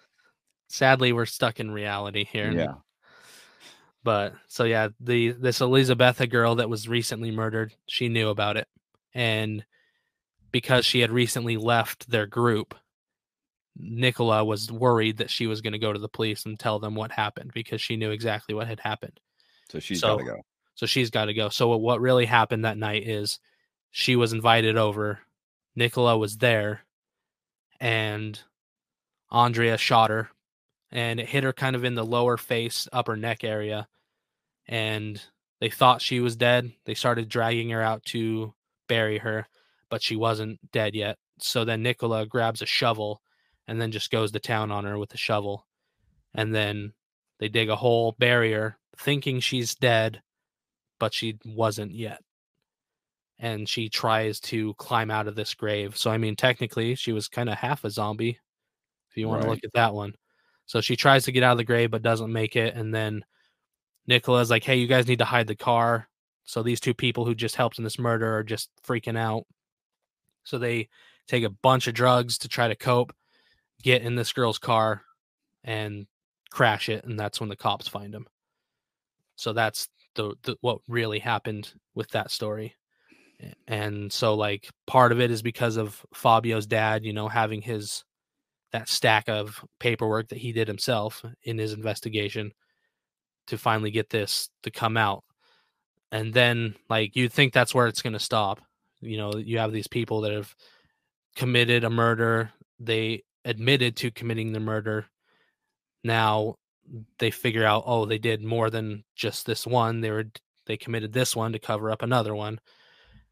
Sadly, 0.69 1.13
we're 1.15 1.25
stuck 1.27 1.59
in 1.61 1.71
reality 1.71 2.25
here. 2.31 2.51
yeah, 2.53 2.75
But 4.05 4.35
so 4.49 4.65
yeah, 4.65 4.89
the 5.01 5.33
this 5.33 5.61
Elisabetta 5.63 6.27
girl 6.27 6.57
that 6.57 6.69
was 6.69 6.87
recently 6.89 7.31
murdered, 7.31 7.73
she 7.87 8.09
knew 8.11 8.29
about 8.29 8.57
it. 8.59 8.69
And 9.15 9.65
because 10.51 10.85
she 10.87 11.01
had 11.01 11.11
recently 11.11 11.57
left 11.57 12.11
their 12.11 12.27
group, 12.27 12.75
Nicola 13.77 14.45
was 14.45 14.73
worried 14.73 15.19
that 15.19 15.31
she 15.31 15.47
was 15.47 15.61
going 15.61 15.73
to 15.73 15.79
go 15.79 15.93
to 15.93 15.99
the 15.99 16.09
police 16.09 16.45
and 16.47 16.59
tell 16.59 16.79
them 16.79 16.95
what 16.95 17.13
happened 17.13 17.53
because 17.55 17.81
she 17.81 17.97
knew 17.97 18.11
exactly 18.11 18.55
what 18.55 18.67
had 18.67 18.81
happened. 18.81 19.21
so 19.71 19.79
she's 19.79 20.01
So- 20.01 20.17
got 20.17 20.25
to 20.25 20.31
go. 20.31 20.43
So 20.75 20.87
she's 20.87 21.11
got 21.11 21.27
to 21.27 21.35
go. 21.35 21.49
So 21.51 21.69
what- 21.69 21.81
what 21.83 22.01
really 22.01 22.25
happened 22.25 22.65
that 22.65 22.79
night 22.79 23.07
is 23.07 23.39
she 23.91 24.17
was 24.17 24.33
invited 24.33 24.77
over. 24.79 25.21
Nicola 25.77 26.17
was 26.17 26.39
there 26.39 26.85
and 27.81 28.41
Andrea 29.31 29.77
shot 29.77 30.11
her 30.11 30.31
and 30.91 31.21
it 31.21 31.29
hit 31.29 31.45
her 31.45 31.53
kind 31.53 31.77
of 31.77 31.85
in 31.85 31.95
the 31.95 32.05
lower 32.05 32.37
face, 32.39 32.89
upper 32.93 33.17
neck 33.17 33.45
area. 33.45 33.89
And 34.67 35.23
they 35.61 35.69
thought 35.71 36.01
she 36.03 36.21
was 36.21 36.37
dead. 36.37 36.73
They 36.85 36.95
started 36.95 37.29
dragging 37.29 37.71
her 37.71 37.83
out 37.83 38.05
to 38.07 38.55
bury 38.89 39.19
her, 39.19 39.47
but 39.91 40.03
she 40.03 40.17
wasn't 40.17 40.59
dead 40.73 40.95
yet. 40.95 41.17
So 41.41 41.65
then 41.65 41.83
Nicola 41.83 42.27
grabs 42.27 42.63
a 42.63 42.67
shovel 42.67 43.23
and 43.67 43.81
then 43.81 43.93
just 43.93 44.11
goes 44.11 44.33
to 44.33 44.41
town 44.41 44.71
on 44.71 44.85
her 44.85 44.99
with 44.99 45.11
the 45.11 45.19
shovel. 45.19 45.67
And 46.35 46.55
then 46.55 46.93
they 47.39 47.49
dig 47.49 47.71
a 47.71 47.77
hole, 47.77 48.17
barrier, 48.19 48.79
thinking 48.97 49.41
she's 49.41 49.75
dead, 49.75 50.21
but 50.99 51.15
she 51.15 51.39
wasn't 51.45 51.93
yet. 51.93 52.21
And 53.39 53.69
she 53.69 53.89
tries 53.89 54.41
to 54.41 54.75
climb 54.75 55.11
out 55.11 55.29
of 55.29 55.37
this 55.37 55.55
grave. 55.55 55.97
So, 55.97 56.11
I 56.11 56.19
mean, 56.19 56.35
technically, 56.35 56.97
she 56.97 57.13
was 57.13 57.29
kind 57.29 57.49
of 57.49 57.57
half 57.57 57.85
a 57.85 57.91
zombie, 57.91 58.39
if 59.11 59.17
you 59.17 59.29
want 59.29 59.43
to 59.43 59.49
look 59.49 59.63
at 59.63 59.73
that 59.75 59.95
one. 59.95 60.15
So 60.67 60.81
she 60.81 60.97
tries 60.97 61.25
to 61.25 61.33
get 61.33 61.45
out 61.45 61.53
of 61.53 61.59
the 61.59 61.65
grave, 61.65 61.91
but 61.91 62.03
doesn't 62.03 62.33
make 62.33 62.57
it. 62.57 62.75
And 62.75 62.93
then 62.93 63.25
Nicola's 64.09 64.51
like, 64.51 64.65
hey, 64.65 64.77
you 64.77 64.87
guys 64.87 65.07
need 65.07 65.21
to 65.21 65.25
hide 65.25 65.47
the 65.47 65.55
car. 65.55 66.09
So 66.45 66.63
these 66.63 66.81
two 66.81 66.95
people 66.95 67.25
who 67.25 67.35
just 67.35 67.57
helped 67.57 67.79
in 67.79 67.85
this 67.85 67.99
murder 67.99 68.37
are 68.37 68.43
just 68.43 68.71
freaking 68.87 69.17
out. 69.17 69.45
So 70.49 70.59
they 70.59 70.89
take 71.27 71.45
a 71.45 71.51
bunch 71.51 71.87
of 71.87 71.95
drugs 71.95 72.39
to 72.39 72.49
try 72.49 72.69
to 72.69 72.75
cope, 72.75 73.15
get 73.83 74.03
in 74.03 74.17
this 74.17 74.33
girl's 74.33 74.59
car, 74.59 75.03
and 75.63 76.07
crash 76.51 76.89
it. 76.89 77.05
And 77.05 77.19
that's 77.19 77.39
when 77.39 77.51
the 77.51 77.57
cops 77.57 77.87
find 77.87 78.15
him. 78.15 78.27
So 79.37 79.53
that's 79.53 79.89
the, 80.15 80.35
the 80.43 80.57
what 80.63 80.79
really 80.89 81.19
happened 81.19 81.73
with 81.95 82.09
that 82.11 82.31
story. 82.31 82.75
And 83.69 84.13
so 84.13 84.35
like 84.35 84.69
part 84.87 85.13
of 85.13 85.21
it 85.21 85.31
is 85.31 85.43
because 85.43 85.77
of 85.77 86.05
Fabio's 86.15 86.67
dad, 86.67 87.05
you 87.05 87.13
know, 87.13 87.29
having 87.29 87.63
his 87.63 88.05
that 88.73 88.89
stack 88.89 89.29
of 89.29 89.65
paperwork 89.79 90.29
that 90.29 90.39
he 90.39 90.53
did 90.53 90.67
himself 90.67 91.25
in 91.43 91.59
his 91.59 91.73
investigation 91.73 92.53
to 93.47 93.57
finally 93.57 93.91
get 93.91 94.11
this 94.11 94.51
to 94.63 94.71
come 94.71 94.97
out. 94.97 95.25
And 96.11 96.35
then 96.35 96.75
like 96.89 97.17
you'd 97.17 97.33
think 97.33 97.53
that's 97.53 97.75
where 97.75 97.87
it's 97.87 98.03
going 98.03 98.15
to 98.15 98.19
stop. 98.19 98.61
You 99.01 99.17
know, 99.17 99.37
you 99.37 99.59
have 99.59 99.73
these 99.73 99.87
people 99.87 100.23
that 100.23 100.33
have 100.33 100.55
committed 101.37 101.85
a 101.85 101.91
murder, 101.91 102.51
they 102.81 103.23
admitted 103.45 103.97
to 103.97 104.11
committing 104.11 104.53
the 104.53 104.61
murder. 104.61 105.07
Now 106.05 106.57
they 107.19 107.31
figure 107.31 107.65
out 107.65 107.85
oh 107.87 108.07
they 108.07 108.19
did 108.19 108.43
more 108.43 108.71
than 108.71 109.05
just 109.15 109.47
this 109.47 109.67
one. 109.67 110.01
They 110.01 110.11
were 110.11 110.25
they 110.67 110.77
committed 110.77 111.13
this 111.13 111.35
one 111.35 111.53
to 111.53 111.59
cover 111.59 111.91
up 111.91 112.03
another 112.03 112.35
one. 112.35 112.61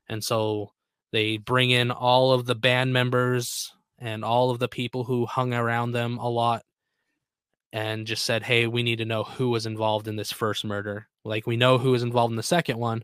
And 0.09 0.23
so 0.23 0.73
they 1.13 1.37
bring 1.37 1.71
in 1.71 1.91
all 1.91 2.33
of 2.33 2.47
the 2.47 2.55
band 2.55 2.93
members 2.93 3.73
and 3.99 4.25
all 4.25 4.51
of 4.51 4.59
the 4.59 4.69
people 4.69 5.05
who 5.05 5.27
hung 5.27 5.55
around 5.55 5.93
them 5.93 6.19
a 6.19 6.29
lot 6.29 6.63
and 7.73 8.07
just 8.07 8.25
said, 8.25 8.43
Hey, 8.43 8.67
we 8.67 8.83
need 8.83 8.99
to 8.99 9.05
know 9.05 9.25
who 9.25 9.51
was 9.51 9.67
involved 9.67 10.09
in 10.09 10.17
this 10.17 10.33
first 10.33 10.65
murder. 10.65 11.09
Like, 11.25 11.47
we 11.47 11.57
know 11.57 11.79
who 11.79 11.91
was 11.91 12.03
involved 12.03 12.33
in 12.33 12.37
the 12.37 12.43
second 12.43 12.79
one. 12.79 13.03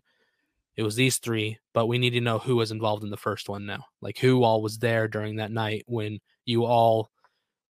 It 0.76 0.82
was 0.82 0.96
these 0.96 1.18
three, 1.18 1.58
but 1.74 1.87
we 1.87 1.98
need 1.98 2.11
to 2.11 2.20
know 2.20 2.38
who 2.38 2.56
was 2.56 2.70
involved 2.70 3.04
in 3.04 3.11
the 3.11 3.16
first 3.16 3.48
one 3.48 3.66
now. 3.66 3.85
Like, 4.00 4.18
who 4.18 4.42
all 4.42 4.62
was 4.62 4.78
there 4.78 5.06
during 5.06 5.37
that 5.37 5.52
night 5.52 5.85
when 5.87 6.18
you 6.46 6.64
all, 6.64 7.11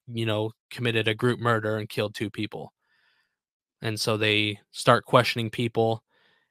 you 0.07 0.25
know, 0.27 0.53
committed 0.71 1.09
a 1.09 1.15
group 1.15 1.41
murder 1.41 1.77
and 1.79 1.89
killed 1.89 2.15
two 2.15 2.31
people. 2.31 2.73
And 3.81 3.99
so 3.99 4.17
they 4.17 4.61
start 4.71 5.05
questioning 5.05 5.51
people. 5.51 6.05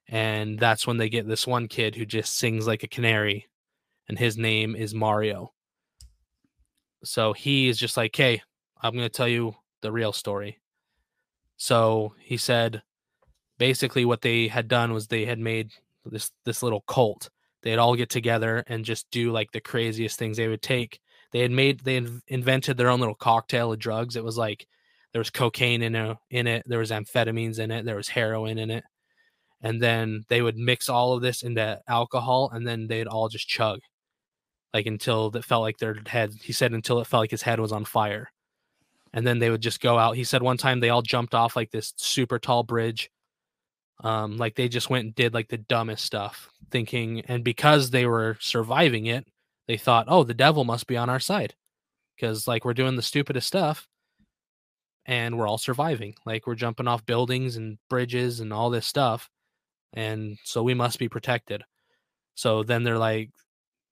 And 0.10 0.60
that's 0.60 0.86
when 0.86 0.98
they 0.98 1.08
get 1.08 1.28
this 1.28 1.48
one 1.48 1.68
kid 1.70 1.96
who 1.96 2.06
just 2.06 2.38
sings 2.38 2.68
like 2.68 2.84
a 2.84 2.88
canary. 2.88 3.48
And 4.10 4.20
his 4.20 4.38
name 4.38 4.76
is 4.76 4.94
Mario. 4.94 5.54
So 7.04 7.32
he 7.32 7.70
is 7.70 7.78
just 7.78 7.96
like, 7.96 8.14
hey, 8.16 8.42
I'm 8.82 8.94
going 8.94 9.06
to 9.06 9.10
tell 9.10 9.28
you 9.28 9.56
the 9.82 9.92
real 9.92 10.12
story. 10.12 10.60
So 11.56 12.14
he 12.20 12.36
said 12.36 12.82
basically 13.58 14.04
what 14.04 14.22
they 14.22 14.48
had 14.48 14.68
done 14.68 14.92
was 14.92 15.08
they 15.08 15.26
had 15.26 15.40
made 15.40 15.72
this 16.06 16.32
this 16.46 16.64
little 16.64 16.82
cult. 16.88 17.30
They'd 17.64 17.78
all 17.78 17.96
get 17.96 18.10
together 18.10 18.64
and 18.68 18.86
just 18.86 19.10
do 19.12 19.32
like 19.32 19.52
the 19.52 19.62
craziest 19.62 20.18
things 20.18 20.38
they 20.38 20.48
would 20.48 20.62
take. 20.62 21.00
They 21.32 21.40
had 21.40 21.52
made 21.52 21.82
they 21.82 21.96
had 21.96 22.10
invented 22.28 22.78
their 22.78 22.90
own 22.90 23.00
little 23.00 23.16
cocktail 23.16 23.72
of 23.72 23.80
drugs. 23.80 24.16
It 24.16 24.24
was 24.24 24.38
like 24.38 24.68
there 25.14 25.20
was 25.20 25.30
cocaine 25.30 25.82
in 25.82 25.96
it, 25.96 26.18
in 26.30 26.48
it, 26.48 26.64
there 26.66 26.80
was 26.80 26.92
amphetamines 26.92 27.60
in 27.60 27.72
it, 27.72 27.86
there 27.86 27.96
was 27.98 28.08
heroin 28.08 28.58
in 28.58 28.72
it. 28.72 28.84
And 29.62 29.82
then 29.82 30.24
they 30.30 30.42
would 30.42 30.58
mix 30.58 30.90
all 30.90 31.14
of 31.14 31.22
this 31.22 31.44
into 31.44 31.80
alcohol 31.88 32.50
and 32.54 32.66
then 32.66 32.88
they'd 32.88 33.08
all 33.08 33.30
just 33.30 33.48
chug 33.48 33.80
like 34.74 34.86
until 34.86 35.32
it 35.36 35.46
felt 35.46 35.62
like 35.62 35.78
their 35.78 35.98
head 36.08 36.34
he 36.42 36.54
said 36.54 36.74
until 36.74 37.00
it 37.00 37.08
felt 37.08 37.22
like 37.22 37.32
his 37.32 37.42
head 37.42 37.60
was 37.60 37.72
on 37.72 37.86
fire 37.86 38.32
and 39.14 39.26
then 39.26 39.40
they 39.40 39.50
would 39.50 39.62
just 39.62 39.82
go 39.82 39.98
out 39.98 40.16
he 40.16 40.24
said 40.24 40.42
one 40.42 40.58
time 40.58 40.80
they 40.80 40.90
all 40.90 41.02
jumped 41.02 41.36
off 41.36 41.56
like 41.56 41.72
this 41.72 41.94
super 41.98 42.40
tall 42.40 42.64
bridge 42.64 43.10
um 44.02 44.38
like 44.38 44.56
they 44.56 44.68
just 44.68 44.90
went 44.90 45.06
and 45.06 45.16
did 45.16 45.34
like 45.34 45.48
the 45.50 45.58
dumbest 45.58 46.06
stuff 46.06 46.50
thinking 46.70 47.22
and 47.28 47.44
because 47.44 47.90
they 47.90 48.06
were 48.06 48.38
surviving 48.40 49.06
it 49.06 49.26
they 49.68 49.78
thought 49.78 50.06
oh 50.10 50.24
the 50.24 50.34
devil 50.34 50.64
must 50.64 50.88
be 50.88 50.98
on 50.98 51.10
our 51.10 51.20
side. 51.20 51.56
Because 52.16 52.48
like 52.48 52.66
we're 52.66 52.74
doing 52.74 52.96
the 52.96 53.02
stupidest 53.02 53.48
stuff 53.48 53.88
and 55.06 55.38
we're 55.38 55.48
all 55.48 55.58
surviving. 55.58 56.14
Like 56.26 56.46
we're 56.46 56.56
jumping 56.56 56.88
off 56.88 57.06
buildings 57.06 57.56
and 57.56 57.78
bridges 57.90 58.40
and 58.42 58.54
all 58.54 58.70
this 58.70 58.86
stuff 58.86 59.30
and 59.94 60.38
so 60.44 60.62
we 60.64 60.74
must 60.74 61.00
be 61.00 61.10
protected. 61.10 61.64
So 62.36 62.64
then 62.64 62.84
they're 62.84 62.98
like 62.98 63.30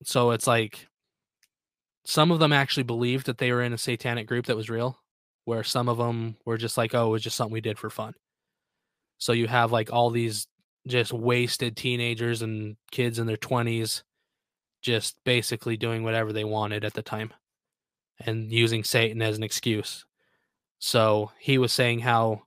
so 0.03 0.31
it's 0.31 0.47
like 0.47 0.87
some 2.05 2.31
of 2.31 2.39
them 2.39 2.53
actually 2.53 2.83
believed 2.83 3.27
that 3.27 3.37
they 3.37 3.51
were 3.51 3.61
in 3.61 3.73
a 3.73 3.77
satanic 3.77 4.27
group 4.27 4.47
that 4.47 4.57
was 4.57 4.69
real, 4.69 4.99
where 5.45 5.63
some 5.63 5.87
of 5.87 5.97
them 5.97 6.37
were 6.45 6.57
just 6.57 6.77
like, 6.77 6.95
oh, 6.95 7.07
it 7.07 7.11
was 7.11 7.23
just 7.23 7.37
something 7.37 7.53
we 7.53 7.61
did 7.61 7.77
for 7.77 7.89
fun. 7.89 8.13
So 9.19 9.33
you 9.33 9.47
have 9.47 9.71
like 9.71 9.93
all 9.93 10.09
these 10.09 10.47
just 10.87 11.13
wasted 11.13 11.77
teenagers 11.77 12.41
and 12.41 12.75
kids 12.91 13.19
in 13.19 13.27
their 13.27 13.37
20s 13.37 14.01
just 14.81 15.17
basically 15.25 15.77
doing 15.77 16.03
whatever 16.03 16.33
they 16.33 16.45
wanted 16.45 16.83
at 16.83 16.93
the 16.93 17.01
time 17.01 17.31
and 18.25 18.51
using 18.51 18.83
Satan 18.83 19.21
as 19.21 19.37
an 19.37 19.43
excuse. 19.43 20.05
So 20.79 21.31
he 21.39 21.57
was 21.57 21.71
saying 21.71 21.99
how 21.99 22.43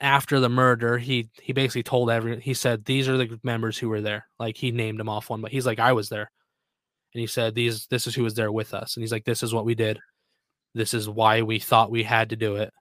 after 0.00 0.38
the 0.38 0.48
murder, 0.48 0.98
he 0.98 1.30
he 1.42 1.52
basically 1.52 1.82
told 1.82 2.10
everyone 2.10 2.40
he 2.40 2.54
said 2.54 2.84
these 2.84 3.08
are 3.08 3.16
the 3.16 3.40
members 3.42 3.78
who 3.78 3.88
were 3.88 4.00
there. 4.00 4.26
Like 4.38 4.56
he 4.56 4.70
named 4.70 5.00
them 5.00 5.08
off 5.08 5.30
one, 5.30 5.40
but 5.40 5.52
he's 5.52 5.66
like, 5.66 5.78
I 5.80 5.92
was 5.92 6.08
there 6.08 6.30
and 7.14 7.20
he 7.20 7.26
said 7.26 7.54
these 7.54 7.86
this 7.86 8.06
is 8.06 8.14
who 8.14 8.22
was 8.22 8.34
there 8.34 8.52
with 8.52 8.74
us 8.74 8.96
and 8.96 9.02
he's 9.02 9.12
like 9.12 9.24
this 9.24 9.42
is 9.42 9.54
what 9.54 9.64
we 9.64 9.74
did 9.74 9.98
this 10.74 10.94
is 10.94 11.08
why 11.08 11.42
we 11.42 11.58
thought 11.58 11.90
we 11.90 12.02
had 12.02 12.30
to 12.30 12.36
do 12.36 12.56
it 12.56 12.72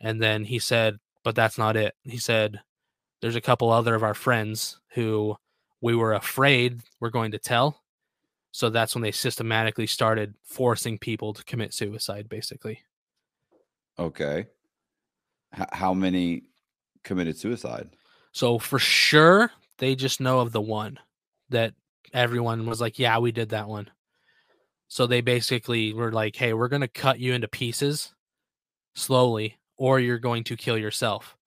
and 0.00 0.22
then 0.22 0.44
he 0.44 0.58
said 0.58 0.96
but 1.24 1.34
that's 1.34 1.58
not 1.58 1.76
it 1.76 1.94
he 2.02 2.18
said 2.18 2.60
there's 3.20 3.36
a 3.36 3.40
couple 3.40 3.70
other 3.70 3.94
of 3.94 4.02
our 4.02 4.14
friends 4.14 4.80
who 4.94 5.36
we 5.80 5.94
were 5.94 6.12
afraid 6.14 6.80
we're 7.00 7.10
going 7.10 7.30
to 7.32 7.38
tell 7.38 7.82
so 8.52 8.68
that's 8.68 8.94
when 8.94 9.02
they 9.02 9.12
systematically 9.12 9.86
started 9.86 10.34
forcing 10.44 10.98
people 10.98 11.32
to 11.32 11.44
commit 11.44 11.72
suicide 11.74 12.28
basically 12.28 12.80
Okay. 13.98 14.46
H- 15.58 15.66
how 15.72 15.92
many 15.92 16.44
committed 17.04 17.36
suicide? 17.36 17.90
so 18.32 18.58
for 18.58 18.78
sure 18.78 19.50
they 19.78 19.94
just 19.94 20.20
know 20.20 20.40
of 20.40 20.52
the 20.52 20.60
one 20.60 20.98
that 21.50 21.74
everyone 22.12 22.66
was 22.66 22.80
like 22.80 22.98
yeah 22.98 23.18
we 23.18 23.32
did 23.32 23.48
that 23.50 23.68
one 23.68 23.90
so 24.88 25.06
they 25.06 25.20
basically 25.20 25.92
were 25.92 26.12
like 26.12 26.34
hey 26.36 26.52
we're 26.54 26.68
going 26.68 26.80
to 26.80 26.88
cut 26.88 27.18
you 27.20 27.32
into 27.34 27.46
pieces 27.48 28.14
slowly 28.94 29.56
or 29.80 29.98
you're 29.98 30.18
going 30.18 30.44
to 30.44 30.58
kill 30.58 30.76
yourself. 30.76 31.38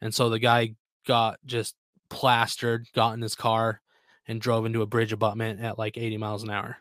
And 0.00 0.12
so 0.12 0.30
the 0.30 0.38
guy 0.38 0.74
got 1.06 1.38
just 1.44 1.76
plastered, 2.08 2.86
got 2.94 3.12
in 3.12 3.20
his 3.20 3.34
car 3.34 3.82
and 4.26 4.40
drove 4.40 4.64
into 4.64 4.80
a 4.80 4.86
bridge 4.86 5.12
abutment 5.12 5.60
at 5.60 5.78
like 5.78 5.98
80 5.98 6.16
miles 6.16 6.42
an 6.42 6.50
hour 6.50 6.78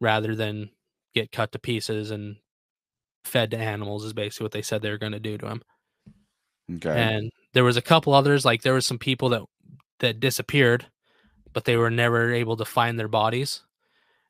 rather 0.00 0.34
than 0.34 0.70
get 1.14 1.30
cut 1.30 1.52
to 1.52 1.60
pieces 1.60 2.10
and 2.10 2.36
fed 3.24 3.52
to 3.52 3.56
animals 3.56 4.04
is 4.04 4.12
basically 4.12 4.44
what 4.44 4.50
they 4.50 4.62
said 4.62 4.82
they 4.82 4.90
were 4.90 4.98
going 4.98 5.12
to 5.12 5.20
do 5.20 5.38
to 5.38 5.46
him. 5.46 5.62
Okay. 6.74 6.90
And 6.90 7.30
there 7.52 7.62
was 7.62 7.76
a 7.76 7.82
couple 7.82 8.14
others 8.14 8.44
like 8.44 8.62
there 8.62 8.74
was 8.74 8.86
some 8.86 8.98
people 8.98 9.28
that 9.28 9.42
that 10.00 10.18
disappeared 10.18 10.86
but 11.52 11.66
they 11.66 11.76
were 11.76 11.90
never 11.90 12.32
able 12.32 12.56
to 12.56 12.64
find 12.64 12.98
their 12.98 13.06
bodies. 13.06 13.62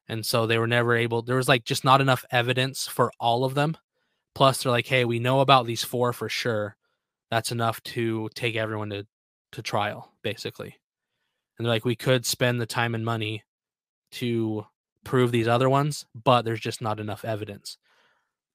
And 0.08 0.26
so 0.26 0.46
they 0.46 0.58
were 0.58 0.66
never 0.66 0.94
able 0.94 1.22
there 1.22 1.36
was 1.36 1.48
like 1.48 1.64
just 1.64 1.84
not 1.84 2.02
enough 2.02 2.26
evidence 2.30 2.86
for 2.86 3.10
all 3.18 3.46
of 3.46 3.54
them. 3.54 3.78
Plus 4.34 4.62
they're 4.62 4.72
like, 4.72 4.86
"Hey, 4.86 5.04
we 5.04 5.18
know 5.18 5.40
about 5.40 5.66
these 5.66 5.84
four 5.84 6.12
for 6.12 6.28
sure. 6.28 6.76
That's 7.30 7.52
enough 7.52 7.82
to 7.84 8.30
take 8.34 8.56
everyone 8.56 8.90
to 8.90 9.06
to 9.52 9.62
trial, 9.62 10.12
basically." 10.22 10.78
And 11.58 11.66
they're 11.66 11.72
like, 11.74 11.84
"We 11.86 11.96
could 11.96 12.26
spend 12.26 12.60
the 12.60 12.66
time 12.66 12.94
and 12.94 13.04
money 13.04 13.44
to 14.12 14.66
prove 15.04 15.32
these 15.32 15.48
other 15.48 15.70
ones, 15.70 16.06
but 16.14 16.42
there's 16.44 16.60
just 16.60 16.82
not 16.82 17.00
enough 17.00 17.24
evidence." 17.24 17.78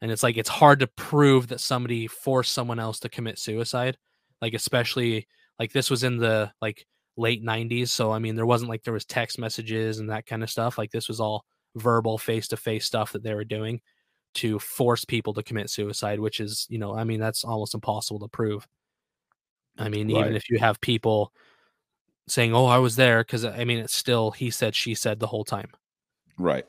And 0.02 0.12
it's 0.12 0.24
like 0.24 0.38
it's 0.38 0.50
hard 0.50 0.80
to 0.80 0.88
prove 0.88 1.48
that 1.50 1.60
somebody 1.60 2.08
forced 2.08 2.54
someone 2.54 2.80
else 2.80 3.00
to 3.02 3.10
commit 3.10 3.38
suicide, 3.40 3.98
like 4.42 4.54
especially 4.54 5.28
like 5.60 5.74
this 5.74 5.90
was 5.90 6.04
in 6.04 6.18
the 6.18 6.52
like 6.62 6.86
late 7.18 7.44
90s 7.44 7.92
so 7.92 8.12
i 8.14 8.20
mean 8.20 8.36
there 8.36 8.46
wasn't 8.46 8.70
like 8.70 8.84
there 8.84 8.94
was 8.94 9.04
text 9.06 9.38
messages 9.40 10.00
and 10.00 10.10
that 10.10 10.26
kind 10.26 10.42
of 10.42 10.50
stuff 10.50 10.78
like 10.78 10.90
this 10.92 11.10
was 11.10 11.20
all 11.20 11.44
verbal 11.76 12.18
face 12.18 12.48
to 12.48 12.56
face 12.58 12.86
stuff 12.86 13.12
that 13.12 13.24
they 13.24 13.34
were 13.34 13.44
doing 13.44 13.82
to 14.36 14.60
force 14.60 15.06
people 15.06 15.34
to 15.34 15.44
commit 15.44 15.70
suicide 15.70 16.20
which 16.20 16.40
is 16.40 16.68
you 16.70 16.78
know 16.78 16.96
i 16.96 17.04
mean 17.04 17.20
that's 17.20 17.44
almost 17.44 17.74
impossible 17.74 18.20
to 18.20 18.28
prove 18.28 18.68
i 19.78 19.90
mean 19.90 20.12
Right. 20.12 20.22
even 20.22 20.36
if 20.36 20.50
you 20.50 20.60
have 20.60 20.80
people 20.82 21.34
saying 22.28 22.54
oh 22.54 22.66
i 22.66 22.78
was 22.78 22.96
there 22.96 23.22
because 23.22 23.44
i 23.44 23.64
mean 23.64 23.80
it's 23.80 23.96
still 23.96 24.32
he 24.32 24.52
said 24.52 24.76
she 24.76 24.94
said 24.94 25.20
the 25.20 25.28
whole 25.28 25.44
time 25.44 25.70
right. 26.38 26.66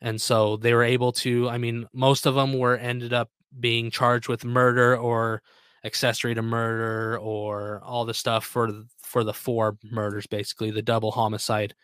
and 0.00 0.20
so 0.20 0.56
they 0.56 0.72
were 0.72 0.84
able 0.84 1.12
to 1.12 1.48
i 1.48 1.58
mean 1.58 1.86
most 1.92 2.26
of 2.26 2.34
them 2.34 2.56
were 2.56 2.76
ended 2.76 3.12
up 3.12 3.30
being 3.58 3.90
charged 3.90 4.28
with 4.28 4.44
murder 4.44 4.96
or 4.96 5.42
accessory 5.84 6.34
to 6.34 6.42
murder 6.42 7.18
or 7.18 7.80
all 7.84 8.04
the 8.04 8.14
stuff 8.14 8.44
for 8.44 8.70
for 9.02 9.24
the 9.24 9.32
four 9.32 9.78
murders 9.90 10.26
basically 10.26 10.70
the 10.70 10.82
double 10.82 11.10
homicide 11.10 11.74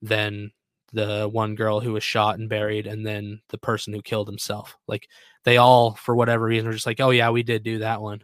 then 0.00 0.50
the 0.92 1.28
one 1.30 1.54
girl 1.54 1.80
who 1.80 1.92
was 1.92 2.04
shot 2.04 2.38
and 2.38 2.48
buried 2.48 2.86
and 2.86 3.06
then 3.06 3.40
the 3.48 3.58
person 3.58 3.92
who 3.92 4.02
killed 4.02 4.28
himself. 4.28 4.76
Like 4.86 5.08
they 5.44 5.56
all 5.56 5.94
for 5.94 6.14
whatever 6.14 6.44
reason 6.44 6.66
were 6.66 6.74
just 6.74 6.86
like 6.86 7.00
oh 7.00 7.10
yeah 7.10 7.30
we 7.30 7.42
did 7.42 7.62
do 7.62 7.78
that 7.78 8.00
one 8.00 8.22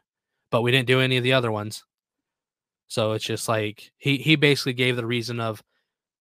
but 0.50 0.62
we 0.62 0.70
didn't 0.70 0.86
do 0.86 1.00
any 1.00 1.16
of 1.16 1.24
the 1.24 1.32
other 1.32 1.50
ones. 1.50 1.84
So 2.88 3.12
it's 3.12 3.24
just 3.24 3.48
like 3.48 3.90
he 3.98 4.16
he 4.18 4.36
basically 4.36 4.72
gave 4.72 4.96
the 4.96 5.06
reason 5.06 5.40
of 5.40 5.62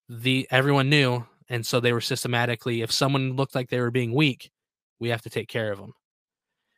the 0.09 0.47
everyone 0.51 0.89
knew 0.89 1.25
and 1.49 1.65
so 1.65 1.79
they 1.79 1.93
were 1.93 2.01
systematically 2.01 2.81
if 2.81 2.91
someone 2.91 3.35
looked 3.35 3.55
like 3.55 3.69
they 3.69 3.79
were 3.79 3.91
being 3.91 4.13
weak 4.13 4.51
we 4.99 5.09
have 5.09 5.21
to 5.21 5.29
take 5.29 5.49
care 5.49 5.71
of 5.71 5.79
them 5.79 5.93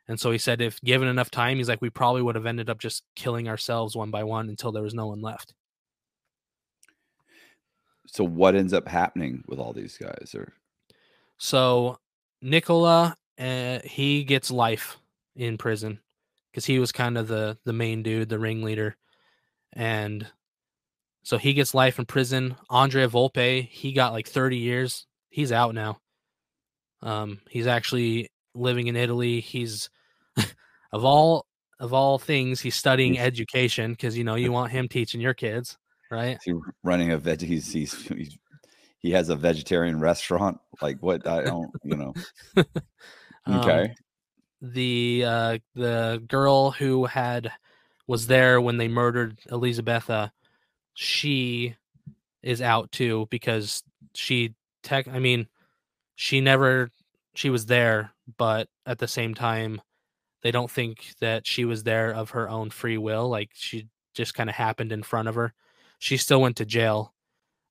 and 0.08 0.20
so 0.20 0.32
he 0.32 0.38
said 0.38 0.62
if 0.62 0.82
given 0.82 1.08
enough 1.08 1.30
time 1.30 1.58
he's 1.58 1.70
like 1.70 1.82
we 1.82 1.90
probably 1.90 2.22
would 2.22 2.36
have 2.36 2.48
ended 2.48 2.70
up 2.70 2.80
just 2.80 3.04
killing 3.16 3.48
ourselves 3.48 3.96
one 3.96 4.10
by 4.10 4.24
one 4.24 4.50
until 4.50 4.72
there 4.72 4.84
was 4.84 4.96
no 4.96 5.08
one 5.08 5.22
left 5.22 5.54
So 8.12 8.24
what 8.24 8.56
ends 8.56 8.74
up 8.74 8.88
happening 8.88 9.44
with 9.48 9.60
all 9.60 9.74
these 9.74 9.98
guys? 9.98 10.34
Or? 10.36 10.54
So 11.38 12.00
nicola 12.42 13.16
uh, 13.38 13.80
he 13.84 14.24
gets 14.24 14.50
life 14.50 14.98
in 15.36 15.58
prison 15.58 16.00
because 16.52 16.66
he 16.66 16.80
was 16.80 16.92
kind 16.92 17.18
of 17.18 17.28
the 17.28 17.58
the 17.66 17.74
main 17.74 18.04
dude 18.04 18.30
the 18.30 18.40
ringleader 18.40 18.96
and 19.74 20.28
so 21.24 21.38
he 21.38 21.54
gets 21.54 21.76
life 21.76 22.00
in 22.00 22.06
prison. 22.06 22.56
Andrea 22.70 23.08
volpe 23.08 23.68
he 23.68 23.92
got 23.92 24.14
like 24.14 24.28
30 24.28 24.58
years. 24.58 25.06
He's 25.30 25.52
out 25.52 25.76
now. 25.76 26.00
Um 27.02 27.40
he's 27.50 27.68
actually 27.68 28.30
living 28.56 28.88
in 28.88 28.96
italy. 28.96 29.40
He's 29.40 29.90
of 30.92 31.06
all 31.06 31.46
of 31.80 31.94
all 31.94 32.18
things 32.18 32.60
he's 32.60 32.76
studying 32.76 33.20
education 33.20 33.92
because 33.92 34.18
you 34.18 34.24
know 34.24 34.36
you 34.36 34.52
want 34.52 34.72
him 34.72 34.88
teaching 34.90 35.22
your 35.22 35.34
kids 35.34 35.78
right 36.10 36.38
is 36.38 36.44
he 36.44 36.54
running 36.84 37.12
a 37.12 37.18
veg? 37.18 37.42
He's, 37.42 37.72
he's, 37.72 37.94
he's 38.08 38.38
he 39.00 39.12
has 39.12 39.30
a 39.30 39.36
vegetarian 39.36 40.00
restaurant. 40.00 40.60
Like 40.82 40.98
what? 41.02 41.28
I 41.28 41.44
don't. 41.44 41.72
You 41.84 41.98
know. 41.98 42.14
Um, 43.46 43.60
Okay. 43.62 43.96
the 44.62 45.24
uh 45.26 45.58
the 45.74 46.22
girl 46.28 46.72
who 46.72 47.06
had 47.06 47.52
was 48.06 48.28
there 48.28 48.60
when 48.60 48.78
they 48.78 48.88
murdered 48.88 49.40
Elisabetta, 49.50 50.32
she 50.94 51.76
is 52.44 52.62
out 52.62 52.92
too 52.92 53.28
because 53.32 53.84
she 54.14 54.54
tech 54.84 55.08
I 55.08 55.20
mean 55.20 55.48
she 56.16 56.42
never 56.42 56.90
she 57.34 57.50
was 57.50 57.66
there, 57.66 58.12
but 58.38 58.68
at 58.86 59.00
the 59.00 59.08
same 59.08 59.34
time 59.34 59.82
they 60.44 60.52
don't 60.52 60.70
think 60.70 61.14
that 61.22 61.48
she 61.48 61.66
was 61.66 61.84
there 61.84 62.12
of 62.12 62.32
her 62.32 62.50
own 62.50 62.70
free 62.70 62.98
will, 62.98 63.30
like 63.30 63.52
she 63.54 63.88
just 64.14 64.34
kind 64.34 64.50
of 64.50 64.56
happened 64.56 64.92
in 64.92 65.02
front 65.04 65.28
of 65.28 65.36
her. 65.36 65.54
She 66.00 66.18
still 66.18 66.42
went 66.42 66.58
to 66.58 66.66
jail. 66.66 67.14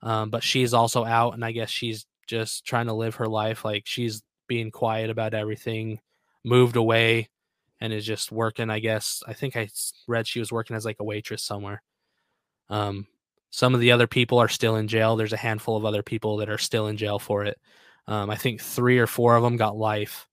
Um, 0.03 0.31
but 0.31 0.45
she's 0.45 0.75
also 0.75 1.05
out 1.05 1.35
and 1.35 1.45
I 1.45 1.51
guess 1.51 1.71
she's 1.71 2.07
just 2.29 2.65
trying 2.65 2.87
to 2.87 2.93
live 2.93 3.17
her 3.17 3.27
life 3.27 3.65
like 3.65 3.85
she's 3.87 4.23
being 4.47 4.71
quiet 4.71 5.11
about 5.11 5.35
everything 5.35 5.99
moved 6.45 6.77
away 6.77 7.29
and 7.81 7.93
is 7.93 8.07
just 8.07 8.31
working 8.31 8.71
i 8.71 8.79
guess. 8.79 9.23
I 9.27 9.33
think 9.33 9.57
I 9.57 9.69
read 10.07 10.27
she 10.27 10.39
was 10.39 10.53
working 10.53 10.77
as 10.77 10.85
like 10.85 10.99
a 11.01 11.05
waitress 11.05 11.43
somewhere. 11.43 11.83
Um 12.69 13.07
some 13.51 13.75
of 13.75 13.81
the 13.81 13.93
other 13.93 14.07
people 14.07 14.39
are 14.39 14.49
still 14.49 14.77
in 14.77 14.89
jail. 14.89 15.17
There's 15.17 15.33
a 15.33 15.39
handful 15.39 15.77
of 15.77 15.85
other 15.85 16.03
people 16.03 16.37
that 16.37 16.51
are 16.51 16.59
still 16.59 16.87
in 16.89 16.97
jail 16.99 17.19
for 17.19 17.45
it. 17.45 17.59
Um, 18.07 18.31
i 18.31 18.37
think 18.37 18.61
three 18.63 18.99
or 18.99 19.07
four 19.07 19.37
of 19.37 19.43
them 19.43 19.57
got 19.57 19.77
life 19.77 20.27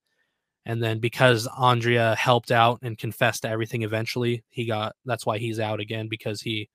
and 0.65 0.81
then 0.81 0.99
because 0.99 1.47
andrea 1.57 2.15
helped 2.15 2.51
out 2.51 2.79
and 2.83 2.97
confessed 2.97 3.41
to 3.41 3.49
everything 3.49 3.81
eventually 3.83 4.43
he 4.49 4.65
got 4.65 4.95
that's 5.05 5.25
why 5.25 5.37
he's 5.39 5.59
out 5.59 5.81
again 5.81 6.07
because 6.07 6.41
he 6.41 6.69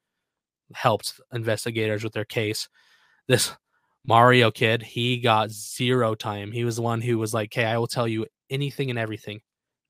helped 0.74 1.20
investigators 1.32 2.04
with 2.04 2.12
their 2.12 2.24
case. 2.24 2.68
This 3.28 3.52
mario 4.06 4.50
kid 4.50 4.82
he 4.82 5.18
got 5.20 5.50
zero 5.50 6.14
time. 6.14 6.52
He 6.52 6.64
was 6.64 6.76
the 6.76 6.82
one 6.82 7.02
who 7.02 7.18
was 7.18 7.34
like 7.34 7.52
okay 7.52 7.66
i 7.66 7.76
will 7.76 7.86
tell 7.86 8.08
you 8.08 8.26
anything 8.48 8.88
and 8.90 8.98
everything 8.98 9.40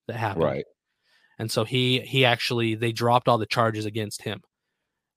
that 0.08 0.16
happened. 0.16 0.44
Right. 0.44 0.64
and 1.38 1.50
so 1.50 1.64
he 1.64 2.00
he 2.00 2.24
actually 2.24 2.74
they 2.74 2.92
dropped 2.92 3.28
all 3.28 3.38
the 3.38 3.46
charges 3.46 3.84
against 3.86 4.22
him. 4.22 4.42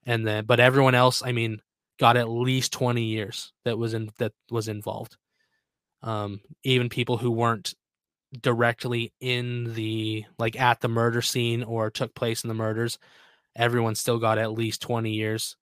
And 0.05 0.27
then 0.27 0.45
but 0.45 0.59
everyone 0.59 0.95
else 0.95 1.23
i 1.25 1.31
mean 1.31 1.59
got 1.99 2.17
at 2.17 2.29
least 2.29 2.73
20 2.73 3.03
years 3.03 3.51
that 3.65 3.77
was 3.77 3.93
in 3.93 4.09
that 4.19 4.33
was 4.51 4.67
involved. 4.67 5.17
Um 6.03 6.41
even 6.63 6.89
people 6.89 7.17
who 7.17 7.31
weren't 7.31 7.73
directly 8.41 9.13
in 9.19 9.73
the 9.73 10.25
like 10.37 10.59
at 10.59 10.81
the 10.81 10.87
murder 10.87 11.21
scene 11.21 11.63
or 11.63 11.89
took 11.89 12.13
place 12.15 12.43
in 12.43 12.47
the 12.47 12.53
murders 12.53 12.97
everyone 13.55 13.95
still 13.95 14.19
got 14.19 14.37
at 14.37 14.53
least 14.53 14.81
20 14.81 15.11
years 15.11 15.55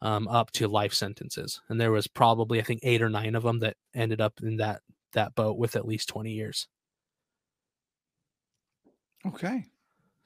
um 0.00 0.28
up 0.28 0.50
to 0.52 0.68
life 0.68 0.94
sentences 0.94 1.60
and 1.68 1.80
there 1.80 1.92
was 1.92 2.06
probably 2.06 2.60
i 2.60 2.62
think 2.62 2.80
8 2.82 3.02
or 3.02 3.08
9 3.08 3.34
of 3.34 3.42
them 3.42 3.60
that 3.60 3.76
ended 3.94 4.20
up 4.20 4.34
in 4.42 4.56
that 4.56 4.80
that 5.12 5.34
boat 5.34 5.58
with 5.58 5.76
at 5.76 5.86
least 5.86 6.08
20 6.08 6.32
years 6.32 6.68
Okay. 9.26 9.64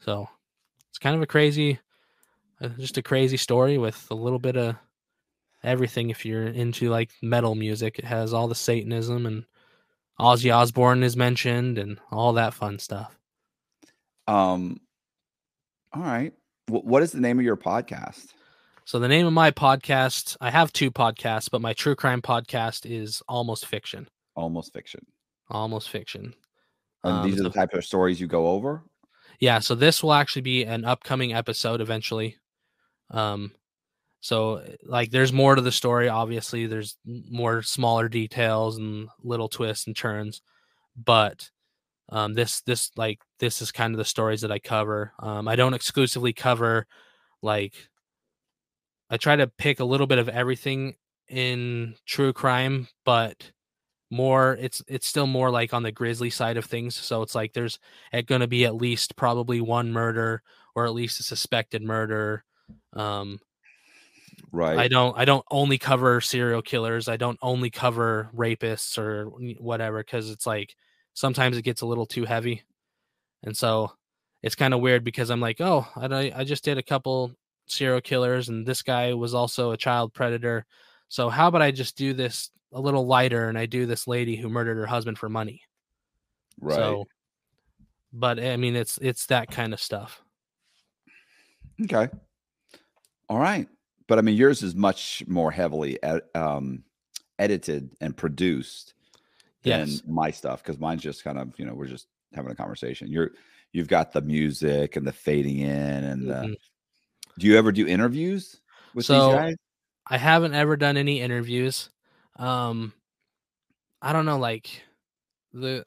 So 0.01 0.29
it's 0.91 0.99
kind 0.99 1.17
of 1.17 1.23
a 1.23 1.27
crazy, 1.27 1.79
uh, 2.61 2.69
just 2.69 2.99
a 2.99 3.03
crazy 3.03 3.37
story 3.37 3.79
with 3.79 4.07
a 4.11 4.15
little 4.15 4.39
bit 4.39 4.57
of 4.57 4.77
everything. 5.63 6.11
If 6.11 6.25
you're 6.25 6.47
into 6.47 6.91
like 6.91 7.11
metal 7.23 7.55
music, 7.55 7.99
it 7.99 8.05
has 8.05 8.33
all 8.33 8.49
the 8.49 8.55
Satanism 8.55 9.27
and 9.27 9.45
Ozzy 10.19 10.55
Osbourne 10.55 11.03
is 11.03 11.17
mentioned 11.17 11.79
and 11.79 12.01
all 12.11 12.35
that 12.35 12.55
fun 12.55 12.79
stuff. 12.79 13.19
Um. 14.27 14.81
All 15.93 16.03
right. 16.03 16.33
Wh- 16.69 16.85
what 16.85 17.03
is 17.03 17.13
the 17.13 17.21
name 17.21 17.39
of 17.39 17.45
your 17.45 17.57
podcast? 17.57 18.29
So 18.85 18.99
the 18.99 19.09
name 19.09 19.27
of 19.27 19.33
my 19.33 19.51
podcast, 19.51 20.37
I 20.41 20.51
have 20.51 20.73
two 20.73 20.91
podcasts, 20.93 21.51
but 21.51 21.61
my 21.61 21.73
true 21.73 21.97
crime 21.97 22.23
podcast 22.23 22.89
is 22.91 23.21
Almost 23.29 23.67
Fiction. 23.67 24.09
Almost 24.37 24.73
fiction. 24.73 25.05
Almost 25.51 25.91
Fiction. 25.91 26.35
And 27.03 27.15
Um, 27.19 27.29
these 27.31 27.41
are 27.41 27.45
the 27.45 27.51
type 27.51 27.73
of 27.75 27.85
stories 27.85 28.21
you 28.21 28.27
go 28.27 28.49
over. 28.49 28.83
yeah 29.41 29.59
so 29.59 29.75
this 29.75 30.03
will 30.03 30.13
actually 30.13 30.43
be 30.43 30.65
an 30.65 30.85
upcoming 30.85 31.33
episode 31.35 31.81
eventually 31.83 32.37
um 33.11 33.53
so 34.21 34.63
like 34.83 35.11
there's 35.11 35.33
more 35.33 35.55
to 35.55 35.61
the 35.61 35.71
story 35.73 36.09
obviously 36.09 36.67
there's 36.67 36.97
more 37.05 37.61
smaller 37.63 38.09
details 38.09 38.79
and 38.79 39.09
little 39.23 39.49
twists 39.49 39.87
and 39.87 39.95
turns 39.97 40.41
but 40.97 41.51
um 42.11 42.35
this 42.35 42.61
this 42.63 42.91
like 42.97 43.21
this 43.39 43.61
is 43.61 43.73
kind 43.73 43.95
of 43.95 43.99
the 43.99 44.05
stories 44.05 44.41
that 44.41 44.53
i 44.53 44.59
cover 44.59 45.13
um 45.19 45.49
i 45.49 45.57
don't 45.57 45.75
exclusively 45.75 46.33
cover 46.33 46.87
like 47.43 47.75
i 49.11 49.17
try 49.17 49.37
to 49.37 49.47
pick 49.47 49.81
a 49.81 49.85
little 49.85 50.07
bit 50.07 50.19
of 50.19 50.29
everything 50.29 50.95
in 51.29 51.95
true 52.07 52.33
crime 52.33 52.87
but 53.05 53.51
more 54.11 54.57
it's 54.61 54.83
it's 54.87 55.07
still 55.07 55.27
more 55.27 55.51
like 55.51 55.75
on 55.75 55.83
the 55.83 55.91
grisly 55.91 56.31
side 56.31 56.57
of 56.57 56.65
things 56.65 56.95
so 56.95 57.23
it's 57.23 57.35
like 57.35 57.53
there's 57.53 57.79
going 58.27 58.41
to 58.41 58.47
be 58.47 58.65
at 58.65 58.77
least 58.77 59.17
probably 59.17 59.61
one 59.61 59.93
murder 59.93 60.43
or 60.77 60.87
at 60.87 60.95
least 60.95 61.19
a 61.19 61.25
suspected 61.25 61.83
murder 61.83 62.45
um 62.93 63.41
right. 64.53 64.79
i 64.79 64.87
don't 64.87 65.19
i 65.19 65.25
don't 65.25 65.45
only 65.51 65.77
cover 65.77 66.21
serial 66.21 66.63
killers 66.63 67.09
i 67.09 67.17
don't 67.17 67.39
only 67.43 67.69
cover 67.69 68.31
rapists 68.35 68.97
or 68.97 69.25
whatever 69.59 69.99
because 69.99 70.31
it's 70.31 70.47
like 70.47 70.77
sometimes 71.17 71.57
it 71.57 71.63
gets 71.63 71.81
a 71.81 71.87
little 71.87 72.07
too 72.07 72.25
heavy 72.25 72.63
and 73.43 73.57
so 73.57 73.91
it's 74.43 74.55
kind 74.55 74.75
of 74.75 74.81
weird 74.81 75.03
because 75.03 75.31
i'm 75.31 75.41
like 75.41 75.61
oh 75.61 75.87
I, 75.97 76.33
I 76.37 76.45
just 76.45 76.65
did 76.65 76.79
a 76.79 76.83
couple 76.83 77.33
serial 77.67 78.01
killers 78.01 78.49
and 78.49 78.65
this 78.65 78.83
guy 78.83 79.13
was 79.15 79.35
also 79.35 79.73
a 79.73 79.77
child 79.77 80.15
predator 80.15 80.65
so 81.09 81.29
how 81.29 81.49
about 81.49 81.63
i 81.63 81.73
just 81.73 81.97
do 81.97 82.13
this 82.13 82.51
a 82.73 82.81
little 82.81 83.07
lighter 83.07 83.49
and 83.49 83.59
I 83.59 83.67
do 83.67 83.87
this 83.87 84.07
lady 84.07 84.37
who 84.37 84.49
murdered 84.49 84.77
her 84.77 84.87
husband 84.87 85.19
for 85.19 85.29
money. 85.29 85.63
Right. 86.61 86.77
So, 86.77 87.07
but 88.13 88.39
I 88.39 88.57
mean, 88.57 88.77
it's 88.77 88.99
it's 89.01 89.27
that 89.27 89.51
kind 89.51 89.73
of 89.73 89.81
stuff. 89.81 90.23
Okay. 91.83 92.09
All 93.29 93.39
right, 93.39 93.69
but 94.07 94.19
I 94.19 94.23
mean, 94.23 94.37
yours 94.37 94.63
is 94.63 94.75
much 94.75 95.25
more 95.27 95.51
heavily 95.51 96.01
ed- 96.03 96.23
um, 96.35 96.85
edited 97.39 97.91
and 98.01 98.17
produced 98.17 98.95
than 99.67 99.89
yes. 99.89 100.03
my 100.07 100.31
stuff 100.31 100.63
because 100.63 100.79
mine's 100.79 101.03
just 101.03 101.25
kind 101.25 101.39
of 101.39 101.53
you 101.59 101.65
know 101.65 101.75
we're 101.75 101.87
just 101.87 102.07
having 102.35 102.51
a 102.51 102.55
conversation. 102.55 103.09
You're 103.09 103.33
you've 103.73 103.89
got 103.89 104.13
the 104.13 104.23
music 104.23 104.97
and 104.97 105.07
the 105.07 105.13
fading 105.13 105.59
in 105.59 106.05
and 106.05 106.23
mm-hmm. 106.23 106.51
the. 106.51 106.57
Do 107.39 107.47
you 107.47 107.59
ever 107.59 107.71
do 107.71 107.87
interviews 107.87 108.61
with 108.95 109.05
so, 109.05 109.27
these 109.27 109.37
guys? 109.37 109.55
I 110.07 110.17
haven't 110.17 110.55
ever 110.55 110.77
done 110.77 110.97
any 110.97 111.21
interviews 111.21 111.91
um 112.39 112.93
i 114.03 114.13
don't 114.13 114.27
know 114.27 114.39
like 114.39 114.83
the 115.53 115.85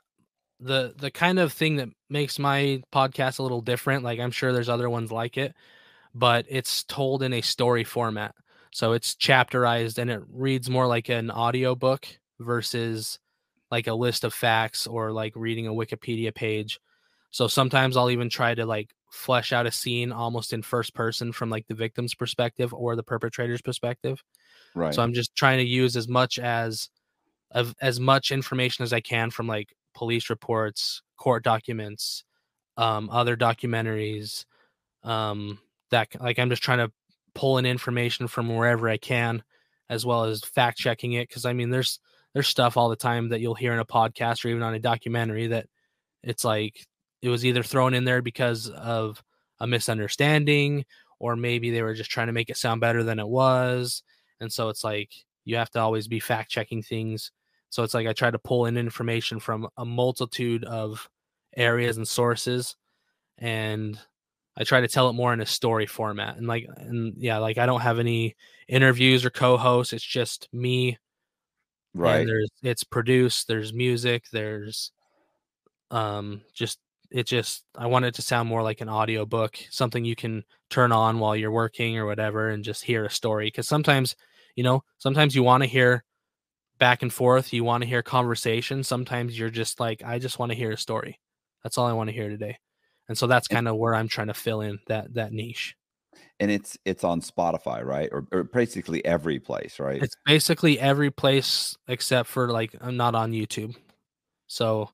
the 0.60 0.94
the 0.98 1.12
kind 1.12 1.40
of 1.40 1.54
thing 1.54 1.78
that 1.78 1.90
makes 2.10 2.40
my 2.40 2.82
podcast 2.92 3.40
a 3.40 3.44
little 3.44 3.62
different 3.62 4.04
like 4.04 4.20
i'm 4.20 4.32
sure 4.32 4.52
there's 4.52 4.70
other 4.70 4.90
ones 4.90 5.12
like 5.12 5.38
it 5.38 5.54
but 6.14 6.46
it's 6.50 6.84
told 6.84 7.22
in 7.22 7.34
a 7.34 7.42
story 7.42 7.84
format 7.84 8.34
so 8.72 8.94
it's 8.94 9.16
chapterized 9.16 9.98
and 9.98 10.10
it 10.10 10.22
reads 10.32 10.70
more 10.70 10.88
like 10.88 11.10
an 11.10 11.30
audio 11.30 11.76
book 11.76 12.08
versus 12.40 13.20
like 13.72 13.88
a 13.88 13.94
list 13.94 14.24
of 14.24 14.34
facts 14.34 14.88
or 14.88 15.12
like 15.12 15.34
reading 15.36 15.68
a 15.68 15.72
wikipedia 15.72 16.34
page 16.34 16.80
so 17.32 17.48
sometimes 17.48 17.98
i'll 17.98 18.10
even 18.10 18.30
try 18.30 18.54
to 18.56 18.66
like 18.66 18.94
flesh 19.12 19.52
out 19.54 19.66
a 19.66 19.72
scene 19.72 20.12
almost 20.12 20.54
in 20.54 20.62
first 20.62 20.94
person 20.94 21.32
from 21.32 21.50
like 21.50 21.68
the 21.68 21.76
victim's 21.76 22.14
perspective 22.16 22.74
or 22.74 22.96
the 22.96 23.04
perpetrator's 23.04 23.62
perspective 23.62 24.24
Right. 24.76 24.94
So 24.94 25.02
I'm 25.02 25.14
just 25.14 25.36
trying 25.36 25.58
to 25.60 25.66
use 25.66 25.96
as 25.96 26.08
much 26.08 26.40
as 26.40 26.90
of 27.52 27.76
as 27.82 28.00
much 28.00 28.32
information 28.32 28.84
as 28.84 28.94
I 28.94 29.02
can 29.02 29.32
from 29.32 29.48
like 29.48 29.74
police 29.94 30.30
reports, 30.30 31.02
court 31.18 31.44
documents, 31.44 32.24
um, 32.78 33.10
other 33.10 33.36
documentaries, 33.38 34.46
um, 35.04 35.60
that 35.92 36.10
like 36.22 36.40
I'm 36.40 36.50
just 36.50 36.64
trying 36.64 36.80
to 36.80 36.92
pull 37.36 37.58
in 37.58 37.66
information 37.66 38.28
from 38.28 38.50
wherever 38.56 38.90
I 38.90 38.98
can, 38.98 39.44
as 39.90 40.06
well 40.06 40.26
as 40.26 40.44
fact 40.44 40.78
checking 40.78 41.14
it. 41.14 41.28
Because 41.30 41.46
I 41.46 41.54
mean, 41.54 41.70
there's 41.70 42.00
there's 42.40 42.48
stuff 42.48 42.78
all 42.78 42.88
the 42.88 42.96
time 42.96 43.28
that 43.28 43.42
you'll 43.42 43.54
hear 43.54 43.74
in 43.74 43.80
a 43.80 43.86
podcast 43.86 44.46
or 44.46 44.48
even 44.48 44.64
on 44.64 44.74
a 44.74 44.80
documentary 44.80 45.48
that 45.48 45.68
it's 46.24 46.46
like 46.46 46.88
it 47.22 47.28
was 47.28 47.46
either 47.46 47.64
thrown 47.64 47.94
in 47.94 48.06
there 48.06 48.22
because 48.22 48.70
of 48.70 49.22
a 49.60 49.68
misunderstanding 49.68 50.86
or 51.20 51.36
maybe 51.36 51.70
they 51.70 51.82
were 51.82 51.94
just 51.94 52.10
trying 52.10 52.28
to 52.28 52.34
make 52.34 52.50
it 52.50 52.56
sound 52.56 52.80
better 52.80 53.04
than 53.04 53.20
it 53.20 53.28
was. 53.28 54.04
And 54.40 54.50
so 54.50 54.70
it's 54.70 54.86
like 54.86 55.12
you 55.44 55.58
have 55.58 55.70
to 55.72 55.82
always 55.82 56.08
be 56.08 56.22
fact 56.22 56.50
checking 56.50 56.82
things. 56.82 57.34
So 57.72 57.84
it's 57.84 57.94
like 57.94 58.08
i 58.08 58.14
try 58.14 58.32
to 58.32 58.40
pull 58.40 58.68
in 58.68 58.78
information 58.78 59.42
from 59.42 59.68
a 59.76 59.84
multitude 59.84 60.64
of 60.64 61.10
areas 61.58 61.98
and 61.98 62.08
sources 62.08 62.78
and 63.38 64.00
i 64.56 64.64
try 64.64 64.80
to 64.80 64.88
tell 64.88 65.10
it 65.10 65.14
more 65.14 65.34
in 65.34 65.42
a 65.42 65.46
story 65.46 65.88
format. 65.88 66.38
And 66.38 66.48
like 66.48 66.68
and 66.78 67.16
yeah 67.18 67.40
like 67.40 67.58
i 67.58 67.66
don't 67.66 67.82
have 67.82 68.00
any 68.00 68.38
interviews 68.70 69.26
or 69.26 69.30
co-hosts. 69.30 69.92
It's 69.92 70.06
just 70.06 70.48
me 70.54 70.98
right 71.94 72.26
there's 72.26 72.50
it's 72.64 72.84
produced 72.84 73.48
there's 73.48 73.74
music 73.74 74.26
there's 74.32 74.92
um 75.92 76.42
just 76.54 76.80
it 77.12 77.26
just 77.26 77.64
i 77.76 77.88
want 77.88 78.06
it 78.06 78.14
to 78.14 78.22
sound 78.22 78.48
more 78.48 78.62
like 78.62 78.82
an 78.82 78.90
audio 78.90 79.26
book 79.26 79.58
something 79.72 80.06
you 80.06 80.16
can 80.16 80.44
turn 80.70 80.92
on 80.92 81.20
while 81.20 81.36
you're 81.36 81.52
working 81.52 81.98
or 81.98 82.06
whatever 82.06 82.50
and 82.50 82.64
just 82.64 82.84
hear 82.84 83.06
a 83.06 83.10
story 83.10 83.48
because 83.48 83.68
sometimes 83.68 84.16
you 84.56 84.64
know, 84.64 84.84
sometimes 84.98 85.36
you 85.36 85.42
want 85.44 85.64
to 85.64 85.70
hear 85.70 86.04
back 86.80 87.02
and 87.02 87.14
forth, 87.14 87.54
you 87.54 87.64
want 87.64 87.82
to 87.84 87.88
hear 87.90 88.04
conversation. 88.04 88.84
Sometimes 88.84 89.40
you're 89.40 89.50
just 89.50 89.80
like, 89.80 90.04
I 90.04 90.20
just 90.20 90.40
want 90.40 90.52
to 90.52 90.58
hear 90.58 90.72
a 90.72 90.78
story. 90.78 91.20
That's 91.64 91.78
all 91.78 91.88
I 91.88 91.94
want 91.94 92.10
to 92.10 92.14
hear 92.14 92.30
today. 92.30 92.58
And 93.08 93.18
so 93.18 93.28
that's 93.28 93.48
kind 93.48 93.70
of 93.70 93.78
where 93.78 93.96
I'm 93.96 94.10
trying 94.10 94.28
to 94.28 94.34
fill 94.34 94.62
in 94.62 94.80
that 94.88 95.14
that 95.16 95.32
niche. 95.32 95.76
And 96.40 96.50
it's 96.50 96.78
it's 96.86 97.04
on 97.04 97.22
Spotify, 97.22 97.84
right? 97.84 98.10
Or, 98.12 98.26
or 98.32 98.44
basically 98.44 99.04
every 99.04 99.40
place, 99.40 99.80
right? 99.80 100.02
It's 100.02 100.16
basically 100.26 100.80
every 100.80 101.12
place 101.12 101.78
except 101.88 102.30
for 102.30 102.50
like 102.50 102.74
I'm 102.80 102.96
not 102.96 103.14
on 103.14 103.34
YouTube. 103.34 103.76
So 104.48 104.90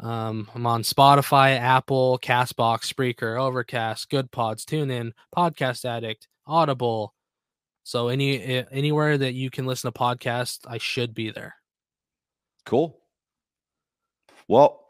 um, 0.00 0.50
I'm 0.54 0.66
on 0.66 0.82
Spotify, 0.82 1.58
Apple, 1.58 2.18
Castbox, 2.22 2.92
Spreaker, 2.92 3.40
Overcast, 3.40 4.10
Good 4.10 4.30
Pods, 4.30 4.66
TuneIn, 4.66 5.12
Podcast 5.34 5.84
Addict, 5.84 6.28
Audible, 6.46 7.14
so 7.84 8.08
any 8.08 8.64
anywhere 8.70 9.18
that 9.18 9.34
you 9.34 9.50
can 9.50 9.66
listen 9.66 9.92
to 9.92 9.98
podcasts, 9.98 10.60
I 10.66 10.78
should 10.78 11.14
be 11.14 11.30
there. 11.30 11.56
Cool. 12.64 12.98
Well, 14.46 14.88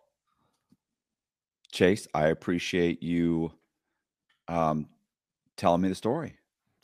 Chase, 1.72 2.06
I 2.14 2.28
appreciate 2.28 3.02
you 3.02 3.52
um 4.48 4.88
telling 5.56 5.80
me 5.80 5.88
the 5.88 5.94
story. 5.94 6.36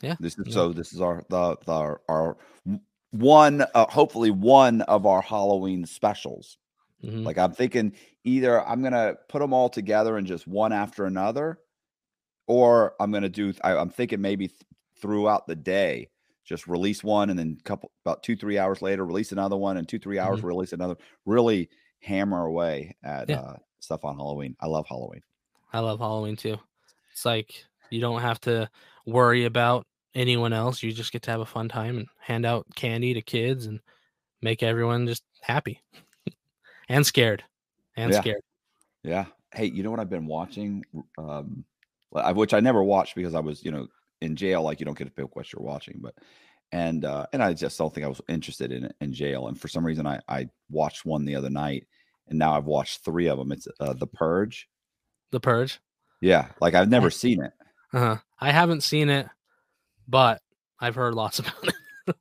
Yeah. 0.02 0.16
This 0.20 0.38
is 0.38 0.48
yeah. 0.48 0.54
so 0.54 0.72
this 0.72 0.92
is 0.92 1.00
our 1.00 1.24
the, 1.28 1.56
the 1.64 1.98
our 2.08 2.36
one 3.10 3.64
uh, 3.74 3.86
hopefully 3.86 4.30
one 4.30 4.82
of 4.82 5.06
our 5.06 5.22
Halloween 5.22 5.86
specials. 5.86 6.58
Mm-hmm. 7.04 7.24
Like 7.24 7.38
I'm 7.38 7.52
thinking 7.52 7.92
either 8.24 8.66
I'm 8.66 8.80
going 8.80 8.92
to 8.92 9.16
put 9.28 9.40
them 9.40 9.52
all 9.52 9.68
together 9.68 10.16
and 10.16 10.26
just 10.26 10.46
one 10.46 10.72
after 10.72 11.06
another 11.06 11.58
or 12.46 12.94
I'm 13.00 13.10
going 13.10 13.22
to 13.22 13.28
do 13.28 13.52
I, 13.62 13.74
am 13.74 13.90
thinking 13.90 14.20
maybe 14.20 14.50
throughout 15.00 15.46
the 15.46 15.56
day. 15.56 16.10
Just 16.44 16.66
release 16.66 17.04
one 17.04 17.28
and 17.28 17.38
then 17.38 17.58
couple 17.62 17.92
about 18.04 18.22
two, 18.22 18.34
three 18.34 18.58
hours 18.58 18.80
later, 18.80 19.04
release 19.04 19.32
another 19.32 19.56
one 19.56 19.76
and 19.76 19.86
two, 19.86 19.98
three 19.98 20.18
hours, 20.18 20.38
mm-hmm. 20.38 20.46
release 20.46 20.72
another. 20.72 20.96
Really 21.26 21.68
hammer 22.00 22.46
away 22.46 22.96
at 23.04 23.28
yeah. 23.28 23.40
uh, 23.40 23.56
stuff 23.80 24.04
on 24.04 24.16
Halloween. 24.16 24.56
I 24.60 24.66
love 24.66 24.86
Halloween. 24.88 25.22
I 25.72 25.80
love 25.80 25.98
Halloween 25.98 26.36
too. 26.36 26.56
It's 27.12 27.26
like 27.26 27.64
you 27.90 28.00
don't 28.00 28.20
have 28.20 28.40
to 28.42 28.68
worry 29.06 29.44
about 29.44 29.86
anyone 30.14 30.52
else. 30.52 30.82
You 30.82 30.92
just 30.92 31.12
get 31.12 31.22
to 31.22 31.30
have 31.30 31.40
a 31.40 31.46
fun 31.46 31.68
time 31.68 31.98
and 31.98 32.06
hand 32.18 32.46
out 32.46 32.66
candy 32.74 33.14
to 33.14 33.22
kids 33.22 33.66
and 33.66 33.80
make 34.42 34.62
everyone 34.62 35.06
just 35.06 35.22
happy 35.40 35.82
and 36.88 37.06
scared 37.06 37.44
and 37.96 38.12
yeah. 38.12 38.20
scared. 38.20 38.42
Yeah. 39.02 39.24
Hey, 39.54 39.66
you 39.66 39.82
know 39.82 39.90
what 39.90 40.00
I've 40.00 40.10
been 40.10 40.26
watching? 40.26 40.84
Um, 41.16 41.64
which 42.10 42.54
I 42.54 42.60
never 42.60 42.82
watched 42.82 43.14
because 43.14 43.34
I 43.34 43.40
was, 43.40 43.64
you 43.64 43.70
know, 43.70 43.88
in 44.20 44.36
jail, 44.36 44.62
like 44.62 44.80
you 44.80 44.86
don't 44.86 44.98
get 44.98 45.04
to 45.04 45.10
pick 45.10 45.36
what 45.36 45.52
you're 45.52 45.62
watching, 45.62 46.00
but 46.00 46.14
and 46.72 47.04
uh, 47.04 47.26
and 47.32 47.42
I 47.42 47.54
just 47.54 47.78
don't 47.78 47.94
think 47.94 48.04
I 48.04 48.08
was 48.08 48.20
interested 48.28 48.72
in 48.72 48.92
in 49.00 49.12
jail. 49.12 49.48
And 49.48 49.58
for 49.58 49.68
some 49.68 49.84
reason, 49.84 50.06
I 50.06 50.20
I 50.28 50.48
watched 50.70 51.04
one 51.04 51.24
the 51.24 51.36
other 51.36 51.50
night, 51.50 51.86
and 52.28 52.38
now 52.38 52.54
I've 52.54 52.66
watched 52.66 53.04
three 53.04 53.28
of 53.28 53.38
them. 53.38 53.52
It's 53.52 53.68
uh, 53.80 53.94
The 53.94 54.06
Purge. 54.06 54.68
The 55.30 55.40
Purge. 55.40 55.80
Yeah, 56.20 56.48
like 56.60 56.74
I've 56.74 56.90
never 56.90 57.10
seen 57.10 57.42
it. 57.42 57.52
Uh-huh. 57.92 58.16
I 58.40 58.52
haven't 58.52 58.82
seen 58.82 59.08
it, 59.08 59.28
but 60.06 60.42
I've 60.80 60.94
heard 60.94 61.14
lots 61.14 61.38
about 61.38 61.64
it. 61.64 61.74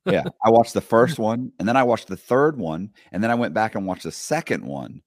yeah, 0.04 0.24
I 0.44 0.50
watched 0.50 0.74
the 0.74 0.80
first 0.80 1.18
one, 1.18 1.52
and 1.58 1.68
then 1.68 1.76
I 1.76 1.82
watched 1.82 2.08
the 2.08 2.16
third 2.16 2.58
one, 2.58 2.90
and 3.12 3.22
then 3.22 3.30
I 3.30 3.34
went 3.34 3.54
back 3.54 3.74
and 3.74 3.86
watched 3.86 4.02
the 4.04 4.12
second 4.12 4.64
one. 4.64 5.02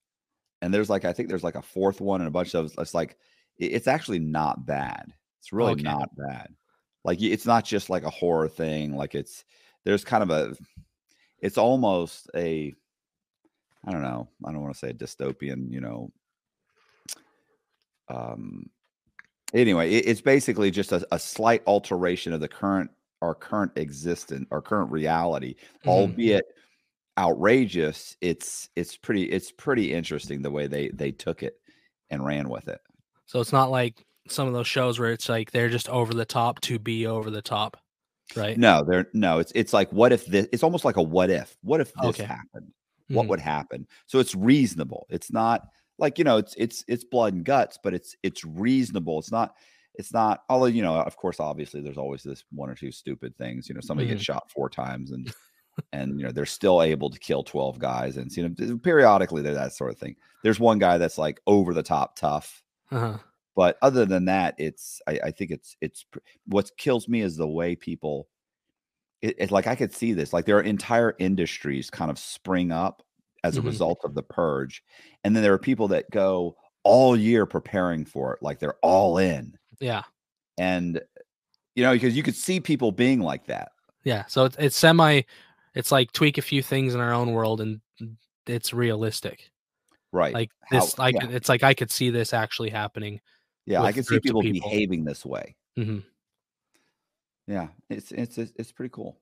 And 0.60 0.72
there's 0.72 0.90
like 0.90 1.04
I 1.04 1.12
think 1.12 1.28
there's 1.28 1.44
like 1.44 1.56
a 1.56 1.62
fourth 1.62 2.00
one 2.00 2.20
and 2.20 2.28
a 2.28 2.30
bunch 2.30 2.54
of 2.54 2.72
it's 2.78 2.94
like 2.94 3.16
it's 3.58 3.88
actually 3.88 4.20
not 4.20 4.64
bad. 4.64 5.12
It's 5.40 5.52
really 5.52 5.72
okay. 5.72 5.82
not 5.82 6.14
bad. 6.16 6.54
Like 7.04 7.20
it's 7.20 7.46
not 7.46 7.64
just 7.64 7.90
like 7.90 8.04
a 8.04 8.10
horror 8.10 8.48
thing. 8.48 8.96
Like 8.96 9.16
it's 9.16 9.44
there's 9.84 10.04
kind 10.04 10.22
of 10.22 10.30
a 10.30 10.54
it's 11.40 11.58
almost 11.58 12.30
a 12.36 12.72
I 13.84 13.90
don't 13.90 14.02
know. 14.02 14.28
I 14.44 14.52
don't 14.52 14.62
want 14.62 14.72
to 14.72 14.78
say 14.78 14.90
a 14.90 14.94
dystopian, 14.94 15.70
you 15.72 15.80
know. 15.80 16.12
Um 18.08 18.70
anyway, 19.54 19.90
it, 19.92 20.06
it's 20.06 20.20
basically 20.20 20.70
just 20.70 20.92
a, 20.92 21.06
a, 21.12 21.18
slight 21.18 21.62
alteration 21.66 22.32
of 22.32 22.40
the 22.40 22.48
current 22.48 22.90
our 23.20 23.34
current 23.34 23.72
existence, 23.76 24.46
our 24.50 24.60
current 24.60 24.90
reality, 24.90 25.54
mm-hmm. 25.54 25.88
albeit 25.88 26.44
outrageous. 27.18 28.16
It's 28.20 28.68
it's 28.76 28.96
pretty 28.96 29.24
it's 29.24 29.52
pretty 29.52 29.92
interesting 29.92 30.42
the 30.42 30.50
way 30.50 30.66
they 30.66 30.88
they 30.88 31.12
took 31.12 31.42
it 31.42 31.54
and 32.10 32.24
ran 32.24 32.48
with 32.48 32.68
it. 32.68 32.80
So 33.26 33.40
it's 33.40 33.52
not 33.52 33.70
like 33.70 34.04
some 34.28 34.46
of 34.46 34.54
those 34.54 34.66
shows 34.66 34.98
where 34.98 35.12
it's 35.12 35.28
like 35.28 35.50
they're 35.50 35.68
just 35.68 35.88
over 35.88 36.14
the 36.14 36.24
top 36.24 36.60
to 36.62 36.78
be 36.78 37.06
over 37.06 37.30
the 37.30 37.42
top, 37.42 37.76
right? 38.36 38.58
No, 38.58 38.84
they're 38.86 39.08
no. 39.12 39.38
It's 39.38 39.52
it's 39.54 39.72
like 39.72 39.90
what 39.92 40.12
if 40.12 40.26
this? 40.26 40.48
It's 40.52 40.62
almost 40.62 40.84
like 40.84 40.96
a 40.96 41.02
what 41.02 41.30
if. 41.30 41.56
What 41.62 41.80
if 41.80 41.92
this 41.94 42.20
okay. 42.20 42.24
happened? 42.24 42.72
what 43.12 43.22
mm-hmm. 43.22 43.30
would 43.30 43.40
happen. 43.40 43.86
So 44.06 44.18
it's 44.18 44.34
reasonable. 44.34 45.06
It's 45.10 45.32
not 45.32 45.68
like 46.02 46.18
you 46.18 46.24
know 46.24 46.36
it's 46.36 46.54
it's 46.58 46.84
it's 46.88 47.04
blood 47.04 47.32
and 47.32 47.44
guts, 47.44 47.78
but 47.82 47.94
it's 47.94 48.16
it's 48.22 48.44
reasonable. 48.44 49.18
It's 49.18 49.32
not 49.32 49.54
it's 49.94 50.12
not 50.12 50.42
although 50.50 50.66
you 50.66 50.82
know 50.82 50.96
of 50.96 51.16
course 51.16 51.40
obviously 51.40 51.80
there's 51.80 51.96
always 51.96 52.22
this 52.22 52.44
one 52.50 52.68
or 52.68 52.74
two 52.74 52.92
stupid 52.92 53.36
things. 53.38 53.68
You 53.68 53.74
know 53.74 53.80
somebody 53.80 54.08
mm-hmm. 54.08 54.16
gets 54.16 54.24
shot 54.24 54.50
four 54.50 54.68
times 54.68 55.12
and 55.12 55.32
and 55.92 56.18
you 56.18 56.26
know 56.26 56.32
they're 56.32 56.44
still 56.44 56.82
able 56.82 57.08
to 57.08 57.18
kill 57.18 57.42
12 57.42 57.78
guys 57.78 58.16
and 58.16 58.30
you 58.36 58.48
know 58.48 58.78
periodically 58.78 59.42
they're 59.42 59.54
that 59.54 59.72
sort 59.72 59.90
of 59.90 59.98
thing 59.98 60.14
there's 60.42 60.60
one 60.60 60.78
guy 60.78 60.98
that's 60.98 61.18
like 61.18 61.40
over 61.46 61.72
the 61.72 61.82
top 61.82 62.14
tough 62.16 62.62
uh-huh. 62.90 63.16
but 63.56 63.78
other 63.80 64.04
than 64.04 64.26
that 64.26 64.54
it's 64.58 65.00
I, 65.06 65.18
I, 65.24 65.30
think 65.30 65.50
it's 65.50 65.76
it's 65.80 66.04
what 66.46 66.70
kills 66.76 67.08
me 67.08 67.22
is 67.22 67.36
the 67.36 67.48
way 67.48 67.74
people 67.74 68.28
it's 69.22 69.34
it, 69.38 69.50
like 69.50 69.66
i 69.66 69.74
could 69.74 69.94
see 69.94 70.12
this 70.12 70.32
like 70.32 70.44
there 70.44 70.58
are 70.58 70.62
entire 70.62 71.14
industries 71.18 71.88
kind 71.90 72.10
of 72.10 72.18
spring 72.18 72.70
up 72.70 73.02
as 73.44 73.56
mm-hmm. 73.56 73.66
a 73.66 73.70
result 73.70 74.00
of 74.04 74.14
the 74.14 74.22
purge 74.22 74.82
and 75.24 75.34
then 75.34 75.42
there 75.42 75.52
are 75.52 75.58
people 75.58 75.88
that 75.88 76.10
go 76.10 76.56
all 76.84 77.16
year 77.16 77.46
preparing 77.46 78.04
for 78.04 78.34
it 78.34 78.42
like 78.42 78.58
they're 78.58 78.78
all 78.82 79.18
in. 79.18 79.56
Yeah. 79.80 80.02
And 80.58 81.00
you 81.74 81.82
know 81.82 81.92
because 81.92 82.16
you 82.16 82.22
could 82.22 82.36
see 82.36 82.60
people 82.60 82.92
being 82.92 83.20
like 83.20 83.46
that. 83.46 83.72
Yeah 84.04 84.24
so 84.26 84.44
it's, 84.44 84.56
it's 84.58 84.76
semi 84.76 85.22
it's 85.74 85.92
like 85.92 86.12
tweak 86.12 86.38
a 86.38 86.42
few 86.42 86.62
things 86.62 86.94
in 86.94 87.00
our 87.00 87.12
own 87.12 87.32
world 87.32 87.60
and 87.60 87.80
it's 88.46 88.72
realistic. 88.72 89.50
Right. 90.12 90.34
Like 90.34 90.50
this 90.70 90.94
How, 90.94 91.04
like 91.04 91.14
yeah. 91.14 91.28
it's 91.30 91.48
like 91.48 91.62
i 91.62 91.72
could 91.74 91.90
see 91.90 92.10
this 92.10 92.34
actually 92.34 92.70
happening 92.70 93.20
yeah 93.64 93.82
i 93.82 93.92
can 93.92 94.02
see 94.02 94.20
people, 94.20 94.42
people, 94.42 94.68
behaving 94.68 95.04
this 95.04 95.24
way. 95.24 95.56
Mm-hmm. 95.78 96.00
yeah 97.46 97.68
it's 97.88 98.12
it's 98.12 98.36
it's 98.36 98.72
pretty 98.72 98.90
cool. 98.90 99.16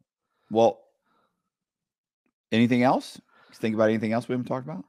Well 0.50 0.80
anything 2.50 2.82
else 2.82 3.20
think 3.54 3.74
about 3.74 3.88
anything 3.88 4.12
else 4.12 4.28
we 4.28 4.32
haven't 4.32 4.46
talked 4.46 4.66
about 4.68 4.84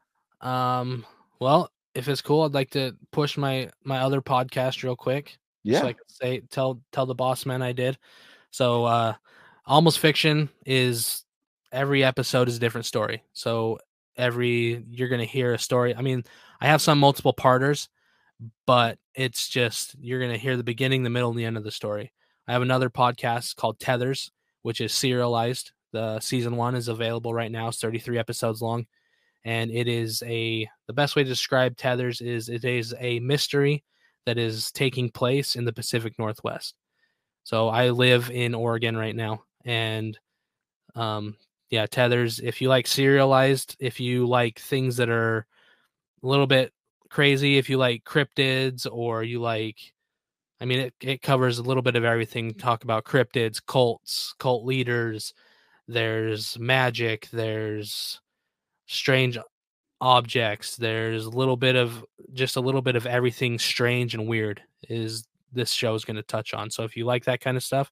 um 0.47 1.05
well 1.39 1.69
if 1.95 2.07
it's 2.07 2.21
cool 2.21 2.43
i'd 2.43 2.53
like 2.53 2.71
to 2.71 2.95
push 3.11 3.37
my 3.37 3.69
my 3.83 3.99
other 3.99 4.21
podcast 4.21 4.83
real 4.83 4.95
quick 4.95 5.37
yeah 5.63 5.81
so 5.81 5.87
i 5.87 5.93
could 5.93 6.09
say 6.09 6.41
tell 6.49 6.81
tell 6.91 7.05
the 7.05 7.15
boss 7.15 7.45
man 7.45 7.61
i 7.61 7.71
did 7.71 7.97
so 8.51 8.85
uh 8.85 9.13
almost 9.65 9.99
fiction 9.99 10.49
is 10.65 11.23
every 11.71 12.03
episode 12.03 12.47
is 12.47 12.57
a 12.57 12.59
different 12.59 12.85
story. 12.85 13.23
So 13.33 13.79
every 14.17 14.83
you're 14.89 15.09
to 15.19 15.25
hear 15.25 15.53
a 15.53 15.59
story. 15.59 15.95
I 15.95 16.01
mean, 16.01 16.23
I 16.59 16.67
have 16.67 16.81
some 16.81 16.99
multiple 16.99 17.33
parters, 17.33 17.89
but 18.65 18.97
it's 19.15 19.47
just 19.49 19.95
you're 19.99 20.19
to 20.33 20.37
hear 20.37 20.57
the 20.57 20.63
beginning, 20.63 21.03
the 21.03 21.09
middle, 21.09 21.29
and 21.29 21.39
the 21.39 21.45
end 21.45 21.57
of 21.57 21.63
the 21.63 21.71
story. 21.71 22.11
I 22.47 22.53
have 22.53 22.61
another 22.61 22.89
podcast 22.89 23.55
called 23.55 23.79
Tethers, 23.79 24.31
which 24.61 24.81
is 24.81 24.93
serialized. 24.93 25.71
The 25.91 26.19
season 26.19 26.55
one 26.55 26.75
is 26.75 26.87
available 26.87 27.33
right 27.33 27.51
now. 27.51 27.67
It's 27.67 27.79
33 27.79 28.17
episodes 28.17 28.61
long, 28.61 28.85
and 29.43 29.71
it 29.71 29.87
is 29.87 30.23
a 30.25 30.69
the 30.87 30.93
best 30.93 31.15
way 31.15 31.23
to 31.23 31.29
describe 31.29 31.77
Tethers 31.77 32.21
is 32.21 32.49
it 32.49 32.63
is 32.65 32.95
a 32.99 33.19
mystery 33.19 33.83
that 34.25 34.37
is 34.37 34.71
taking 34.71 35.09
place 35.09 35.55
in 35.55 35.65
the 35.65 35.73
Pacific 35.73 36.17
Northwest. 36.19 36.75
So 37.43 37.69
I 37.69 37.89
live 37.89 38.29
in 38.29 38.53
Oregon 38.53 38.95
right 38.95 39.15
now, 39.15 39.43
and 39.65 40.17
um, 40.95 41.35
yeah, 41.69 41.85
tethers. 41.85 42.39
If 42.39 42.61
you 42.61 42.69
like 42.69 42.85
serialized, 42.85 43.77
if 43.79 43.99
you 43.99 44.27
like 44.27 44.59
things 44.59 44.97
that 44.97 45.09
are 45.09 45.45
a 46.23 46.27
little 46.27 46.47
bit 46.47 46.73
crazy, 47.09 47.57
if 47.57 47.69
you 47.69 47.77
like 47.77 48.03
cryptids 48.03 48.85
or 48.91 49.23
you 49.23 49.39
like, 49.39 49.77
I 50.59 50.65
mean, 50.65 50.79
it, 50.79 50.93
it 51.01 51.21
covers 51.21 51.59
a 51.59 51.63
little 51.63 51.81
bit 51.81 51.95
of 51.95 52.03
everything. 52.03 52.53
Talk 52.53 52.83
about 52.83 53.05
cryptids, 53.05 53.61
cults, 53.65 54.35
cult 54.37 54.65
leaders. 54.65 55.33
There's 55.91 56.57
magic. 56.59 57.27
There's 57.31 58.19
strange 58.87 59.37
objects. 59.99 60.75
There's 60.75 61.25
a 61.25 61.29
little 61.29 61.57
bit 61.57 61.75
of 61.75 62.03
just 62.33 62.55
a 62.55 62.61
little 62.61 62.81
bit 62.81 62.95
of 62.95 63.05
everything 63.05 63.59
strange 63.59 64.13
and 64.13 64.27
weird 64.27 64.61
is 64.89 65.27
this 65.53 65.71
show 65.71 65.95
is 65.95 66.05
going 66.05 66.15
to 66.15 66.23
touch 66.23 66.53
on. 66.53 66.69
So 66.69 66.83
if 66.83 66.95
you 66.95 67.05
like 67.05 67.25
that 67.25 67.41
kind 67.41 67.57
of 67.57 67.63
stuff, 67.63 67.91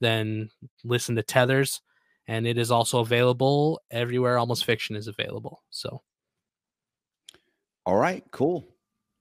then 0.00 0.50
listen 0.84 1.16
to 1.16 1.22
Tethers 1.22 1.80
and 2.28 2.46
it 2.46 2.58
is 2.58 2.70
also 2.70 3.00
available 3.00 3.80
everywhere 3.90 4.38
almost 4.38 4.64
fiction 4.64 4.96
is 4.96 5.08
available 5.08 5.62
so 5.70 6.02
all 7.84 7.96
right 7.96 8.24
cool 8.30 8.64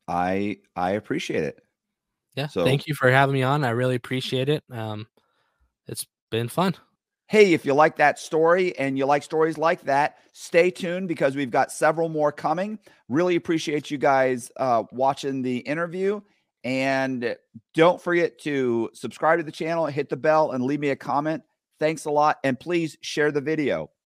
i 0.08 0.58
i 0.76 0.92
appreciate 0.92 1.44
it 1.44 1.60
yeah 2.36 2.48
so 2.48 2.64
thank 2.64 2.88
you 2.88 2.94
for 2.94 3.10
having 3.10 3.34
me 3.34 3.44
on 3.44 3.64
i 3.64 3.70
really 3.70 3.96
appreciate 3.96 4.50
it 4.50 4.64
um 4.72 5.08
it's 5.88 6.06
been 6.32 6.48
fun 6.48 6.76
hey 7.28 7.54
if 7.54 7.66
you 7.66 7.74
like 7.74 7.98
that 7.98 8.20
story 8.20 8.78
and 8.78 8.98
you 8.98 9.06
like 9.06 9.24
stories 9.24 9.58
like 9.58 9.82
that 9.84 10.18
stay 10.34 10.70
tuned 10.70 11.08
because 11.08 11.36
we've 11.36 11.52
got 11.52 11.72
several 11.72 12.10
more 12.10 12.32
coming 12.32 12.80
really 13.10 13.36
appreciate 13.36 13.90
you 13.90 13.98
guys 13.98 14.52
uh 14.58 14.84
watching 14.92 15.42
the 15.42 15.58
interview 15.58 16.20
and 16.64 17.36
don't 17.74 18.02
forget 18.02 18.40
to 18.40 18.90
subscribe 18.94 19.40
to 19.40 19.44
the 19.44 19.52
channel 19.52 19.86
hit 19.86 20.10
the 20.10 20.18
bell 20.18 20.52
and 20.52 20.64
leave 20.64 20.80
me 20.80 20.90
a 20.90 20.96
comment 20.96 21.44
Thanks 21.80 22.06
a 22.06 22.12
lot. 22.12 22.38
And 22.44 22.60
please 22.60 22.98
share 23.02 23.32
the 23.32 23.42
video. 23.42 23.90